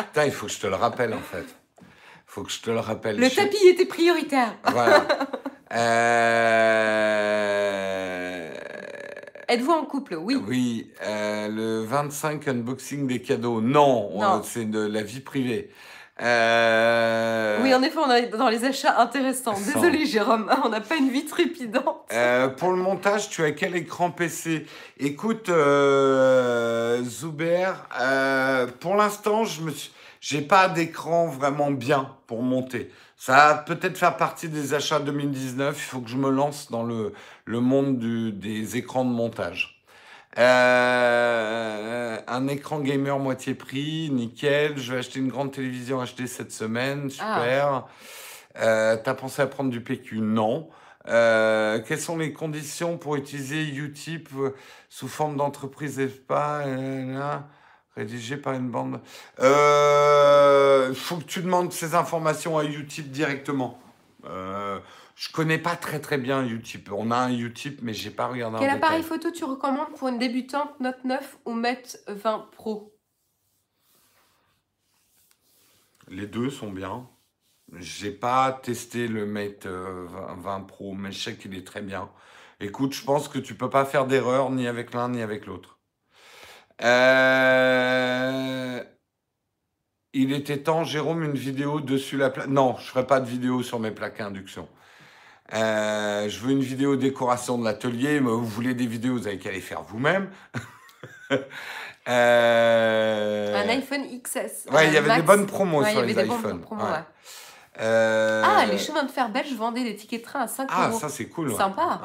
Putain, 0.07 0.25
il 0.25 0.31
faut 0.31 0.45
que 0.45 0.51
je 0.51 0.59
te 0.59 0.67
le 0.67 0.75
rappelle 0.75 1.13
en 1.13 1.19
fait. 1.19 1.45
Il 1.81 1.85
faut 2.27 2.43
que 2.43 2.51
je 2.51 2.61
te 2.61 2.69
le 2.69 2.79
rappelle. 2.79 3.17
Le 3.19 3.27
Je- 3.27 3.35
tapis 3.35 3.67
était 3.67 3.85
prioritaire. 3.85 4.55
Voilà. 4.65 5.05
Euh, 7.21 8.49
Êtes-vous 9.47 9.71
en 9.71 9.85
couple? 9.85 10.15
Oui. 10.15 10.35
Oui, 10.47 10.91
euh, 11.03 11.47
le 11.47 11.83
25 11.85 12.47
unboxing 12.47 13.07
des 13.07 13.21
cadeaux. 13.21 13.61
Non, 13.61 14.11
Non. 14.19 14.39
euh, 14.39 14.39
c'est 14.43 14.65
de 14.65 14.79
la 14.85 15.01
vie 15.01 15.19
privée. 15.21 15.69
Euh, 16.21 17.59
Oui, 17.63 17.73
en 17.73 17.81
effet, 17.81 17.97
on 17.97 18.11
est 18.11 18.27
dans 18.27 18.49
les 18.49 18.63
achats 18.65 18.99
intéressants. 19.01 19.55
Désolé, 19.73 20.05
Jérôme, 20.05 20.49
on 20.63 20.69
n'a 20.69 20.81
pas 20.81 20.95
une 20.97 21.09
vie 21.09 21.25
trépidante. 21.25 22.05
Euh, 22.13 22.47
pour 22.49 22.71
le 22.71 22.77
montage, 22.77 23.29
tu 23.29 23.43
as 23.43 23.51
quel 23.51 23.75
écran 23.75 24.11
PC 24.11 24.65
Écoute, 24.99 25.49
euh, 25.49 27.01
Zuber, 27.03 27.71
euh, 27.99 28.67
pour 28.79 28.95
l'instant, 28.95 29.43
je 29.45 29.61
me 29.61 29.71
suis, 29.71 29.91
j'ai 30.19 30.41
pas 30.41 30.69
d'écran 30.69 31.27
vraiment 31.27 31.71
bien 31.71 32.09
pour 32.27 32.43
monter. 32.43 32.91
Ça 33.17 33.33
va 33.33 33.53
peut-être 33.55 33.97
faire 33.97 34.17
partie 34.17 34.47
des 34.49 34.73
achats 34.73 34.99
2019. 34.99 35.75
Il 35.77 35.81
faut 35.81 35.99
que 36.01 36.09
je 36.09 36.17
me 36.17 36.29
lance 36.29 36.71
dans 36.71 36.83
le, 36.83 37.13
le 37.45 37.59
monde 37.59 37.99
du, 37.99 38.31
des 38.31 38.77
écrans 38.77 39.05
de 39.05 39.11
montage. 39.11 39.80
Euh, 40.37 42.17
un 42.27 42.47
écran 42.47 42.79
gamer 42.79 43.19
moitié 43.19 43.53
prix, 43.53 44.09
nickel. 44.11 44.77
Je 44.77 44.93
vais 44.93 44.99
acheter 44.99 45.19
une 45.19 45.27
grande 45.27 45.51
télévision 45.51 46.03
HD 46.03 46.25
cette 46.27 46.51
semaine, 46.51 47.09
super. 47.09 47.85
Euh, 48.59 48.97
T'as 49.03 49.13
pensé 49.13 49.41
à 49.41 49.47
prendre 49.47 49.69
du 49.69 49.81
PQ 49.81 50.19
Non. 50.19 50.69
Euh, 51.07 51.79
quelles 51.85 51.99
sont 51.99 52.17
les 52.17 52.31
conditions 52.31 52.97
pour 52.97 53.15
utiliser 53.15 53.63
Utip 53.63 54.29
euh, 54.37 54.51
sous 54.87 55.07
forme 55.07 55.35
d'entreprise 55.35 55.99
EFPA 55.99 56.61
euh, 56.67 57.37
rédigé 57.95 58.37
par 58.37 58.53
une 58.53 58.69
bande? 58.69 58.99
Il 59.39 60.95
faut 60.95 61.17
que 61.17 61.23
tu 61.25 61.41
demandes 61.41 61.73
ces 61.73 61.95
informations 61.95 62.57
à 62.57 62.65
Utip 62.65 63.09
directement. 63.11 63.79
Je 65.21 65.31
connais 65.31 65.59
pas 65.59 65.75
très 65.75 65.99
très 65.99 66.17
bien 66.17 66.43
Utip. 66.43 66.91
On 66.91 67.11
a 67.11 67.15
un 67.15 67.31
Utip, 67.31 67.83
mais 67.83 67.93
j'ai 67.93 68.09
pas 68.09 68.25
regardé 68.25 68.57
Quel 68.57 68.71
en 68.71 68.73
appareil 68.73 69.03
détail. 69.03 69.19
photo 69.19 69.29
tu 69.29 69.43
recommandes 69.43 69.93
pour 69.95 70.07
une 70.07 70.17
débutante 70.17 70.79
Note 70.79 71.03
9 71.03 71.37
ou 71.45 71.53
Mate 71.53 71.99
20 72.07 72.49
Pro? 72.51 72.91
Les 76.07 76.25
deux 76.25 76.49
sont 76.49 76.71
bien. 76.71 77.07
J'ai 77.77 78.09
pas 78.09 78.51
testé 78.63 79.07
le 79.07 79.27
Mate 79.27 79.67
euh, 79.67 80.07
20 80.07 80.41
20 80.41 80.61
Pro, 80.61 80.95
mais 80.95 81.11
je 81.11 81.19
sais 81.19 81.37
qu'il 81.37 81.53
est 81.53 81.67
très 81.67 81.83
bien. 81.83 82.09
Écoute, 82.59 82.93
je 82.93 83.03
pense 83.03 83.27
que 83.27 83.37
tu 83.37 83.53
peux 83.53 83.69
pas 83.69 83.85
faire 83.85 84.07
d'erreur 84.07 84.49
ni 84.49 84.67
avec 84.67 84.91
l'un 84.91 85.09
ni 85.09 85.21
avec 85.21 85.45
l'autre. 85.45 85.77
Euh, 86.81 88.83
Il 90.13 90.33
était 90.33 90.63
temps, 90.63 90.83
Jérôme, 90.83 91.23
une 91.23 91.37
vidéo 91.37 91.79
dessus 91.79 92.17
la 92.17 92.31
plaque. 92.31 92.47
Non, 92.47 92.75
je 92.79 92.85
ferai 92.85 93.05
pas 93.05 93.19
de 93.19 93.29
vidéo 93.29 93.61
sur 93.61 93.79
mes 93.79 93.91
plaques 93.91 94.19
à 94.19 94.25
induction. 94.25 94.67
Euh, 95.53 96.29
je 96.29 96.39
veux 96.39 96.51
une 96.51 96.61
vidéo 96.61 96.95
décoration 96.95 97.57
de 97.57 97.65
l'atelier, 97.65 98.19
mais 98.21 98.29
vous 98.31 98.45
voulez 98.45 98.73
des 98.73 98.85
vidéos, 98.87 99.13
vous 99.17 99.27
avez 99.27 99.37
qu'à 99.37 99.51
les 99.51 99.61
faire 99.61 99.81
vous-même. 99.83 100.29
Euh, 102.07 103.63
Un 103.63 103.69
iPhone 103.69 104.01
XS. 104.23 104.65
Ouais, 104.71 104.87
il 104.87 104.93
y 104.93 104.97
avait 104.97 105.07
Max. 105.07 105.21
des 105.21 105.27
bonnes 105.27 105.45
promos 105.45 105.83
Ouais, 105.83 105.91
sur 105.91 106.01
les 106.01 106.13
iPhones. 106.13 106.61
promos, 106.61 106.83
ouais. 106.83 106.89
ouais. 106.89 106.97
Euh, 107.79 108.43
Ah, 108.45 108.65
les 108.65 108.77
chemins 108.79 109.03
de 109.03 109.11
fer 109.11 109.29
belges 109.29 109.53
vendaient 109.53 109.83
des 109.83 109.95
tickets 109.95 110.21
de 110.21 110.25
train 110.25 110.41
à 110.41 110.47
5 110.47 110.67
Ah, 110.71 110.89
euros. 110.89 110.99
ça 110.99 111.09
c'est 111.09 111.27
cool. 111.27 111.53
Sympa. 111.55 112.01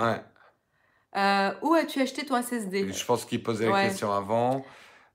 Ouais. 1.15 1.53
Où 1.63 1.73
as-tu 1.75 2.01
acheté 2.03 2.27
ton 2.27 2.37
SSD 2.41 2.93
Je 2.93 3.05
pense 3.07 3.25
qu'il 3.25 3.43
posait 3.43 3.71
la 3.71 3.85
question 3.85 4.13
avant. 4.13 4.65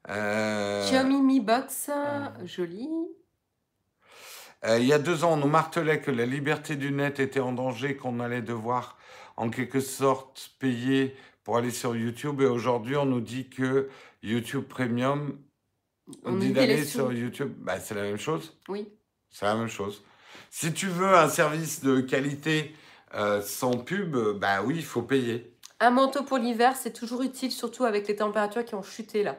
Xiaomi 0.09 1.21
Mi 1.21 1.39
Box, 1.39 1.91
joli. 2.45 2.89
Euh, 4.65 4.79
il 4.79 4.85
y 4.85 4.93
a 4.93 4.99
deux 4.99 5.23
ans, 5.23 5.33
on 5.33 5.37
nous 5.37 5.47
martelait 5.47 6.01
que 6.01 6.11
la 6.11 6.25
liberté 6.25 6.75
du 6.75 6.91
net 6.91 7.19
était 7.19 7.39
en 7.39 7.51
danger, 7.51 7.95
qu'on 7.95 8.19
allait 8.19 8.41
devoir 8.41 8.97
en 9.37 9.49
quelque 9.49 9.79
sorte 9.79 10.51
payer 10.59 11.15
pour 11.43 11.57
aller 11.57 11.71
sur 11.71 11.95
YouTube. 11.95 12.41
Et 12.41 12.45
aujourd'hui, 12.45 12.95
on 12.95 13.05
nous 13.05 13.21
dit 13.21 13.49
que 13.49 13.89
YouTube 14.21 14.65
Premium, 14.65 15.37
on, 16.25 16.33
On 16.33 16.37
dit 16.37 16.51
d'aller 16.51 16.83
sur 16.83 17.11
YouTube. 17.11 17.53
Bah, 17.57 17.79
c'est 17.79 17.95
la 17.95 18.03
même 18.03 18.17
chose. 18.17 18.55
Oui. 18.67 18.87
C'est 19.29 19.45
la 19.45 19.55
même 19.55 19.69
chose. 19.69 20.03
Si 20.49 20.73
tu 20.73 20.87
veux 20.87 21.15
un 21.15 21.29
service 21.29 21.81
de 21.81 22.01
qualité 22.01 22.75
euh, 23.15 23.41
sans 23.41 23.77
pub, 23.77 24.15
bah 24.37 24.61
oui, 24.63 24.75
il 24.77 24.85
faut 24.85 25.01
payer. 25.01 25.53
Un 25.79 25.89
manteau 25.89 26.23
pour 26.23 26.37
l'hiver, 26.37 26.75
c'est 26.75 26.91
toujours 26.91 27.23
utile, 27.23 27.51
surtout 27.51 27.85
avec 27.85 28.07
les 28.07 28.17
températures 28.17 28.63
qui 28.63 28.75
ont 28.75 28.83
chuté 28.83 29.23
là. 29.23 29.37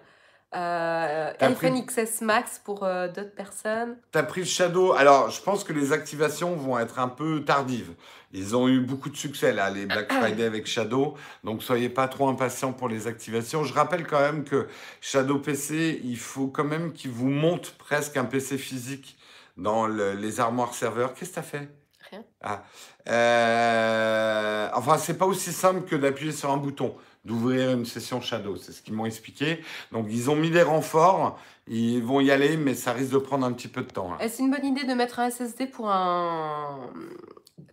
Euh, 0.55 1.33
iPhone 1.41 1.85
XS 1.87 2.21
Max 2.21 2.61
pour 2.63 2.85
euh, 2.85 3.09
d'autres 3.09 3.35
personnes. 3.35 3.97
T'as 4.11 4.23
pris 4.23 4.41
le 4.41 4.47
Shadow. 4.47 4.93
Alors, 4.93 5.31
je 5.31 5.41
pense 5.41 5.65
que 5.65 5.73
les 5.73 5.93
activations 5.93 6.55
vont 6.57 6.79
être 6.79 6.99
un 6.99 7.09
peu 7.09 7.43
tardives. 7.45 7.93
Ils 8.35 8.55
ont 8.57 8.69
eu 8.69 8.81
beaucoup 8.81 9.11
de 9.11 9.17
succès, 9.17 9.53
là, 9.53 9.69
les 9.71 9.87
Black 9.87 10.11
Friday 10.13 10.45
avec 10.45 10.67
Shadow. 10.67 11.15
Donc, 11.45 11.63
soyez 11.63 11.89
pas 11.89 12.09
trop 12.09 12.29
impatients 12.29 12.73
pour 12.73 12.89
les 12.89 13.07
activations. 13.07 13.65
Je 13.65 13.75
rappelle 13.75 14.07
quand 14.07 14.21
même 14.21 14.45
que 14.45 14.69
Shadow 15.01 15.39
PC, 15.39 16.01
il 16.05 16.19
faut 16.19 16.49
quand 16.49 16.65
même 16.65 16.93
qu'il 16.93 17.11
vous 17.11 17.29
monte 17.29 17.73
presque 17.79 18.17
un 18.17 18.25
PC 18.25 18.57
physique 18.59 19.17
dans 19.57 19.87
le- 19.87 20.13
les 20.15 20.41
armoires 20.41 20.73
serveurs. 20.75 21.13
Qu'est-ce 21.15 21.31
que 21.31 21.35
t'as 21.37 21.43
fait? 21.43 21.69
Rien. 22.11 22.25
Ah. 22.43 22.63
Euh, 23.09 24.69
enfin, 24.75 24.99
c'est 24.99 25.17
pas 25.19 25.27
aussi 25.27 25.53
simple 25.53 25.83
que 25.83 25.97
d'appuyer 25.97 26.33
sur 26.33 26.51
un 26.51 26.57
bouton, 26.57 26.95
d'ouvrir 27.25 27.71
une 27.73 27.85
session 27.87 28.21
Shadow. 28.21 28.57
C'est 28.57 28.73
ce 28.73 28.83
qu'ils 28.83 28.95
m'ont 28.95 29.07
expliqué. 29.07 29.63
Donc, 29.93 30.07
ils 30.11 30.31
ont 30.31 30.37
mis 30.37 30.51
des 30.51 30.63
renforts. 30.63 31.39
Ils 31.69 32.03
vont 32.03 32.21
y 32.21 32.31
aller, 32.31 32.57
mais 32.57 32.75
ça 32.75 32.93
risque 32.93 33.13
de 33.13 33.19
prendre 33.19 33.47
un 33.47 33.53
petit 33.53 33.69
peu 33.69 33.83
de 33.83 33.91
temps. 33.91 34.11
là. 34.11 34.17
Est-ce 34.25 34.43
une 34.43 34.51
bonne 34.51 34.65
idée 34.65 34.85
de 34.85 34.95
mettre 34.95 35.21
un 35.21 35.31
SSD 35.31 35.67
pour 35.67 35.91
un. 35.91 36.91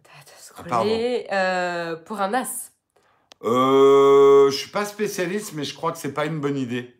T'as 0.04 0.66
Ah, 0.72 0.84
euh, 0.84 1.95
pour 1.95 2.22
un 2.22 2.30
NAS 2.30 2.72
Euh, 3.43 4.52
je 4.52 4.56
suis 4.58 4.70
pas 4.72 4.86
spécialiste, 4.86 5.54
mais 5.54 5.64
je 5.64 5.74
crois 5.74 5.91
que 5.91 5.97
c'est 5.97 6.14
pas 6.14 6.26
une 6.26 6.39
bonne 6.39 6.58
idée. 6.58 6.95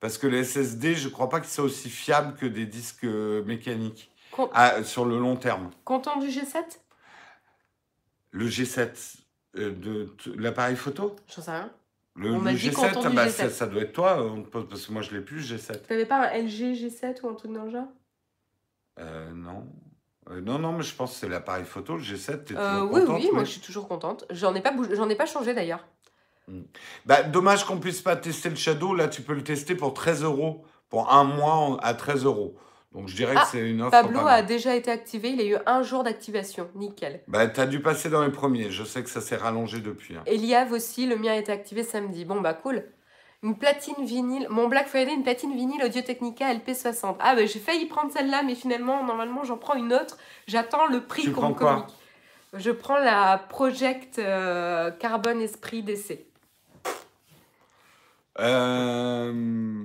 Parce 0.00 0.16
que 0.16 0.26
les 0.26 0.44
SSD, 0.44 0.94
je 0.94 1.08
crois 1.08 1.28
pas 1.28 1.40
qu'ils 1.40 1.50
soient 1.50 1.64
aussi 1.64 1.90
fiables 1.90 2.34
que 2.36 2.46
des 2.46 2.64
disques 2.64 3.04
euh, 3.04 3.44
mécaniques 3.44 4.10
Ah, 4.54 4.82
sur 4.82 5.04
le 5.04 5.18
long 5.18 5.36
terme. 5.36 5.70
Content 5.84 6.18
du 6.18 6.28
G7 6.28 6.62
Le 8.30 8.48
G7, 8.48 9.16
euh, 9.56 9.72
de, 9.72 10.14
l'appareil 10.36 10.76
photo? 10.76 11.16
J'en 11.34 11.42
sais 11.42 11.50
rien. 11.50 11.70
Le, 12.16 12.30
On 12.32 12.38
le 12.38 12.40
m'a 12.40 12.52
dit 12.52 12.68
G7, 12.70 12.74
content 12.74 13.08
du 13.10 13.16
bah, 13.16 13.26
G7. 13.26 13.30
Ça, 13.30 13.50
ça 13.50 13.66
doit 13.66 13.82
être 13.82 13.92
toi, 13.92 14.34
parce 14.68 14.86
que 14.86 14.92
moi 14.92 15.02
je 15.02 15.12
l'ai 15.14 15.20
plus, 15.20 15.50
G7. 15.52 15.82
T'avais 15.86 16.06
pas 16.06 16.28
un 16.30 16.42
LG 16.42 16.74
G7 16.74 17.22
ou 17.22 17.28
un 17.28 17.34
truc 17.34 17.52
dans 17.52 17.64
le 17.64 17.70
genre? 17.70 17.86
Euh, 18.98 19.30
non. 19.32 19.66
Euh, 20.28 20.40
non, 20.40 20.58
non, 20.58 20.72
mais 20.72 20.82
je 20.82 20.94
pense 20.94 21.12
que 21.14 21.18
c'est 21.18 21.28
l'appareil 21.28 21.64
photo, 21.64 21.96
le 21.96 22.02
G7. 22.02 22.44
T'es 22.44 22.54
Euh, 22.56 22.74
toujours 22.80 22.92
Oui, 22.92 23.00
contente, 23.00 23.20
oui, 23.22 23.28
moi 23.32 23.40
mais- 23.40 23.46
je 23.46 23.50
suis 23.52 23.60
toujours 23.60 23.88
contente. 23.88 24.24
J'en 24.30 24.54
ai 24.54 24.60
pas, 24.60 24.72
ai 24.74 25.14
pas 25.16 25.26
changé 25.26 25.54
d'ailleurs. 25.54 25.86
Bah, 27.06 27.22
dommage 27.22 27.64
qu'on 27.64 27.78
puisse 27.78 28.02
pas 28.02 28.16
tester 28.16 28.50
le 28.50 28.56
Shadow. 28.56 28.92
Là, 28.94 29.06
tu 29.08 29.22
peux 29.22 29.34
le 29.34 29.44
tester 29.44 29.76
pour 29.76 29.94
13 29.94 30.24
euros. 30.24 30.64
Pour 30.88 31.12
un 31.12 31.22
mois 31.22 31.78
à 31.82 31.94
13 31.94 32.24
euros. 32.24 32.56
Donc, 32.92 33.06
je 33.08 33.14
dirais 33.14 33.34
Ah, 33.36 33.42
que 33.42 33.46
c'est 33.52 33.70
une 33.70 33.82
offre. 33.82 33.90
Pablo 33.92 34.20
a 34.26 34.42
déjà 34.42 34.74
été 34.74 34.90
activé, 34.90 35.30
il 35.30 35.40
a 35.40 35.44
eu 35.44 35.56
un 35.66 35.82
jour 35.82 36.02
d'activation, 36.02 36.68
nickel. 36.74 37.20
Bah, 37.28 37.46
t'as 37.46 37.66
dû 37.66 37.80
passer 37.80 38.10
dans 38.10 38.24
les 38.24 38.32
premiers. 38.32 38.70
Je 38.70 38.82
sais 38.82 39.02
que 39.04 39.10
ça 39.10 39.20
s'est 39.20 39.36
rallongé 39.36 39.78
depuis. 39.80 40.16
hein. 40.16 40.22
Eliav 40.26 40.72
aussi, 40.72 41.06
le 41.06 41.16
mien 41.16 41.32
a 41.32 41.36
été 41.36 41.52
activé 41.52 41.84
samedi. 41.84 42.24
Bon 42.24 42.40
bah 42.40 42.52
cool. 42.54 42.84
Une 43.42 43.56
platine 43.56 44.04
vinyle, 44.04 44.46
mon 44.50 44.68
Black 44.68 44.88
Friday, 44.88 45.14
une 45.14 45.22
platine 45.22 45.54
vinyle 45.56 45.82
Audio 45.84 46.02
Technica 46.02 46.52
LP60. 46.52 47.16
Ah 47.20 47.36
bah 47.36 47.46
j'ai 47.46 47.58
failli 47.60 47.86
prendre 47.86 48.12
celle-là, 48.12 48.42
mais 48.42 48.54
finalement, 48.56 49.04
normalement, 49.04 49.44
j'en 49.44 49.56
prends 49.56 49.74
une 49.76 49.92
autre. 49.94 50.18
J'attends 50.48 50.86
le 50.88 51.00
prix 51.06 51.30
qu'on 51.32 51.50
me 51.50 51.54
communique. 51.54 51.86
Je 52.54 52.72
prends 52.72 52.98
la 52.98 53.38
Project 53.38 54.18
euh, 54.18 54.90
Carbon 54.90 55.38
Esprit 55.38 55.84
DC. 55.84 56.26
Euh, 58.40 59.84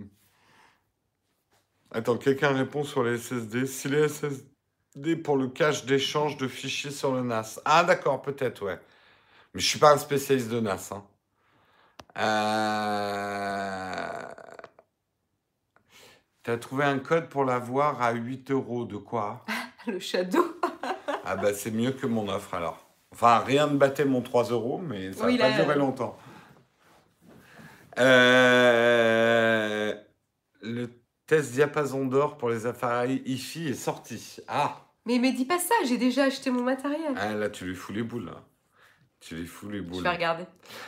Attends, 1.96 2.18
quelqu'un 2.18 2.52
répond 2.52 2.84
sur 2.84 3.06
les 3.06 3.18
SSD. 3.18 3.66
Si 3.68 3.88
les 3.88 4.10
SSD 4.10 5.16
pour 5.16 5.38
le 5.38 5.48
cache 5.48 5.86
d'échange 5.86 6.36
de 6.36 6.46
fichiers 6.46 6.92
sur 6.92 7.16
le 7.16 7.22
NAS. 7.22 7.62
Ah 7.64 7.86
d'accord, 7.86 8.22
peut-être, 8.22 8.66
ouais. 8.66 8.78
Mais 9.54 9.62
je 9.62 9.66
suis 9.66 9.80
pas 9.80 9.94
un 9.94 9.98
spécialiste 9.98 10.50
de 10.50 10.60
NAS. 10.60 10.92
Hein. 10.92 11.06
Euh... 12.18 14.22
T'as 16.44 16.58
trouvé 16.58 16.84
un 16.84 17.00
code 17.00 17.30
pour 17.30 17.46
l'avoir 17.46 18.02
à 18.02 18.12
8 18.12 18.52
euros. 18.52 18.84
De 18.84 18.98
quoi? 18.98 19.46
Le 19.88 20.00
Shadow. 20.00 20.60
ah 21.24 21.38
bah 21.38 21.54
c'est 21.54 21.72
mieux 21.72 21.94
que 21.94 22.08
mon 22.08 22.28
offre 22.28 22.56
alors. 22.56 22.86
Enfin, 23.14 23.40
rien 23.40 23.68
ne 23.68 23.78
battait 23.78 24.04
mon 24.04 24.22
3 24.22 24.52
euros, 24.52 24.82
mais 24.86 25.14
ça 25.14 25.32
n'a 25.32 25.38
pas 25.38 25.52
duré 25.52 25.76
longtemps. 25.76 26.18
Euh, 27.98 28.55
test 31.28 31.52
diapason 31.52 32.06
d'or 32.06 32.38
pour 32.38 32.50
les 32.50 32.66
appareils 32.66 33.22
IFI 33.26 33.70
est 33.70 33.74
sorti. 33.74 34.38
Ah 34.48 34.82
Mais 35.06 35.20
mais 35.20 35.32
dis 35.32 35.46
pas 35.46 35.60
ça, 35.60 35.76
j'ai 35.88 35.98
déjà 35.98 36.26
acheté 36.26 36.52
mon 36.52 36.64
matériel. 36.64 37.14
Ah 37.18 37.34
là, 37.34 37.50
tu 37.50 37.66
lui 37.66 37.76
fous 37.76 37.94
les 37.94 38.04
boules, 38.04 38.26
là. 38.26 38.44
Tu 39.20 39.36
lui 39.36 39.48
fous 39.48 39.70
les 39.70 39.82
boules. 39.82 40.00
Je 40.00 40.04
vais 40.04 40.10
regarder. 40.10 40.44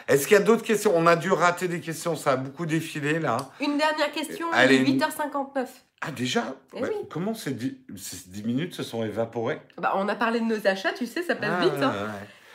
Est-ce 0.07 0.27
qu'il 0.27 0.37
y 0.37 0.39
a 0.39 0.43
d'autres 0.43 0.63
questions? 0.63 0.91
On 0.95 1.07
a 1.07 1.15
dû 1.15 1.31
rater 1.31 1.67
des 1.67 1.81
questions, 1.81 2.15
ça 2.15 2.33
a 2.33 2.35
beaucoup 2.35 2.65
défilé, 2.65 3.19
là. 3.19 3.37
Une 3.59 3.77
dernière 3.77 4.11
question, 4.11 4.47
il 4.53 4.71
est 4.71 4.83
8h59. 4.83 5.67
Ah 6.01 6.11
déjà? 6.11 6.55
Eh 6.75 6.83
oui. 6.83 6.89
Comment 7.09 7.33
ces 7.33 7.51
10, 7.51 8.27
10, 8.27 8.43
minutes 8.43 8.75
se 8.75 8.83
sont 8.83 9.03
évaporées? 9.03 9.59
Bah, 9.77 9.93
On 9.95 10.07
a 10.07 10.15
parlé 10.15 10.39
de 10.39 10.45
nos 10.45 10.67
achats, 10.67 10.93
tu 10.93 11.07
sais, 11.07 11.23
ça 11.23 11.35
passe 11.35 11.49
ah, 11.51 11.63
vite. 11.63 11.81
Hein. 11.81 11.93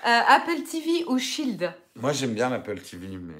Euh, 0.07 0.20
Apple 0.28 0.62
TV 0.62 1.05
ou 1.09 1.18
Shield? 1.18 1.72
Moi 1.97 2.12
j'aime 2.12 2.35
bien 2.35 2.49
l'Apple 2.49 2.78
TV, 2.80 3.07
mais 3.20 3.35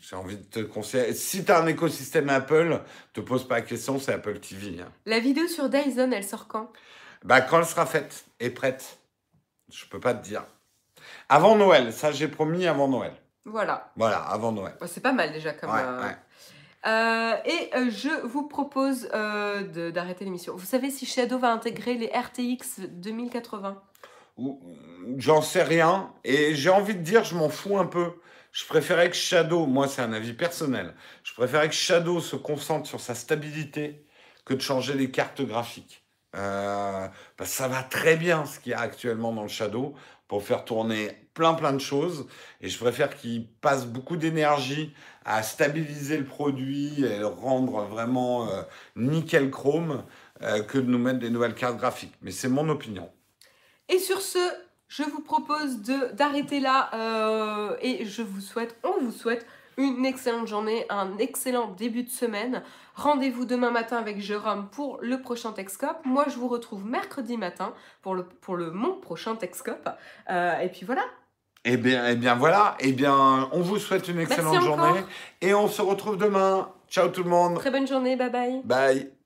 j'ai 0.00 0.16
envie 0.16 0.36
de 0.36 0.44
te 0.44 0.60
conseiller. 0.60 1.12
Si 1.14 1.44
tu 1.44 1.52
as 1.52 1.60
un 1.60 1.66
écosystème 1.66 2.28
Apple, 2.28 2.80
te 3.12 3.20
pose 3.20 3.46
pas 3.46 3.56
la 3.56 3.62
question, 3.62 3.98
c'est 3.98 4.12
Apple 4.12 4.38
TV. 4.38 4.80
Hein. 4.80 4.88
La 5.06 5.18
vidéo 5.18 5.46
sur 5.48 5.68
Dyson, 5.68 6.10
elle 6.12 6.24
sort 6.24 6.48
quand? 6.48 6.70
Bah 7.24 7.40
quand 7.40 7.58
elle 7.58 7.66
sera 7.66 7.86
faite 7.86 8.26
et 8.40 8.50
prête. 8.50 8.98
Je 9.70 9.84
peux 9.86 10.00
pas 10.00 10.14
te 10.14 10.24
dire. 10.24 10.44
Avant 11.28 11.56
Noël, 11.56 11.92
ça 11.92 12.12
j'ai 12.12 12.28
promis 12.28 12.66
avant 12.66 12.88
Noël. 12.88 13.12
Voilà. 13.44 13.90
Voilà, 13.96 14.18
avant 14.18 14.52
Noël. 14.52 14.74
Bah, 14.80 14.86
c'est 14.86 15.00
pas 15.00 15.12
mal 15.12 15.32
déjà 15.32 15.52
comme. 15.52 15.70
Euh, 15.70 16.12
euh, 16.86 17.34
et 17.44 17.90
je 17.90 18.26
vous 18.26 18.46
propose 18.46 19.08
d'arrêter 19.08 20.24
l'émission. 20.24 20.54
Vous 20.56 20.66
savez 20.66 20.90
si 20.90 21.06
Shadow 21.06 21.38
va 21.38 21.52
intégrer 21.52 21.94
les 21.94 22.06
RTX 22.06 22.88
2080 22.88 23.82
J'en 25.16 25.42
sais 25.42 25.62
rien. 25.62 26.12
Et 26.24 26.54
j'ai 26.54 26.70
envie 26.70 26.94
de 26.94 27.02
dire, 27.02 27.24
je 27.24 27.34
m'en 27.34 27.48
fous 27.48 27.78
un 27.78 27.86
peu. 27.86 28.12
Je 28.52 28.64
préférais 28.64 29.10
que 29.10 29.16
Shadow, 29.16 29.66
moi 29.66 29.88
c'est 29.88 30.02
un 30.02 30.12
avis 30.12 30.32
personnel, 30.32 30.94
je 31.22 31.32
préférais 31.34 31.68
que 31.68 31.74
Shadow 31.74 32.20
se 32.20 32.36
concentre 32.36 32.88
sur 32.88 33.00
sa 33.00 33.14
stabilité 33.14 34.04
que 34.44 34.54
de 34.54 34.60
changer 34.60 34.94
les 34.94 35.10
cartes 35.10 35.42
graphiques. 35.42 36.02
Euh, 36.36 37.08
que 37.38 37.44
ça 37.46 37.68
va 37.68 37.82
très 37.82 38.16
bien 38.16 38.44
ce 38.44 38.60
qu'il 38.60 38.72
y 38.72 38.74
a 38.74 38.80
actuellement 38.80 39.32
dans 39.32 39.42
le 39.42 39.48
Shadow 39.48 39.94
pour 40.26 40.42
faire 40.42 40.64
tourner 40.64 41.10
plein 41.32 41.54
plein 41.54 41.72
de 41.72 41.78
choses. 41.78 42.26
Et 42.60 42.68
je 42.68 42.78
préfère 42.78 43.16
qu'il 43.16 43.48
passe 43.48 43.86
beaucoup 43.86 44.16
d'énergie 44.16 44.92
à 45.24 45.42
stabiliser 45.42 46.18
le 46.18 46.24
produit 46.24 47.02
et 47.02 47.18
le 47.18 47.26
rendre 47.26 47.82
vraiment 47.84 48.48
euh, 48.48 48.62
nickel 48.96 49.50
chrome 49.50 50.04
euh, 50.42 50.62
que 50.62 50.78
de 50.78 50.86
nous 50.90 50.98
mettre 50.98 51.18
des 51.18 51.30
nouvelles 51.30 51.54
cartes 51.54 51.78
graphiques. 51.78 52.14
Mais 52.20 52.30
c'est 52.30 52.48
mon 52.48 52.68
opinion. 52.68 53.10
Et 53.88 53.98
sur 53.98 54.20
ce, 54.20 54.38
je 54.88 55.02
vous 55.02 55.20
propose 55.20 55.80
d'arrêter 56.14 56.60
là 56.60 56.90
euh, 56.94 57.76
et 57.80 58.04
je 58.04 58.22
vous 58.22 58.40
souhaite, 58.40 58.76
on 58.82 59.04
vous 59.04 59.12
souhaite 59.12 59.46
une 59.76 60.04
excellente 60.04 60.48
journée, 60.48 60.84
un 60.90 61.16
excellent 61.18 61.68
début 61.68 62.02
de 62.02 62.10
semaine. 62.10 62.62
Rendez-vous 62.96 63.44
demain 63.44 63.70
matin 63.70 63.96
avec 63.96 64.20
Jérôme 64.20 64.68
pour 64.70 64.98
le 65.00 65.20
prochain 65.20 65.52
Texcope. 65.52 66.04
Moi, 66.04 66.24
je 66.28 66.36
vous 66.36 66.48
retrouve 66.48 66.84
mercredi 66.84 67.36
matin 67.36 67.72
pour 68.02 68.16
le, 68.16 68.24
pour 68.24 68.56
le 68.56 68.72
mon 68.72 68.94
prochain 68.94 69.36
Texcope. 69.36 69.88
Euh, 70.30 70.58
et 70.58 70.68
puis 70.68 70.84
voilà. 70.84 71.04
Eh 71.64 71.76
bien, 71.76 72.08
eh 72.08 72.16
bien 72.16 72.34
voilà. 72.34 72.76
Eh 72.80 72.92
bien, 72.92 73.48
on 73.52 73.60
vous 73.60 73.78
souhaite 73.78 74.08
une 74.08 74.18
excellente 74.18 74.62
journée 74.62 75.00
et 75.40 75.54
on 75.54 75.68
se 75.68 75.80
retrouve 75.82 76.16
demain. 76.16 76.72
Ciao 76.88 77.08
tout 77.08 77.22
le 77.22 77.30
monde. 77.30 77.58
Très 77.58 77.70
bonne 77.70 77.86
journée. 77.86 78.16
Bye 78.16 78.30
bye. 78.30 78.62
Bye. 78.64 79.17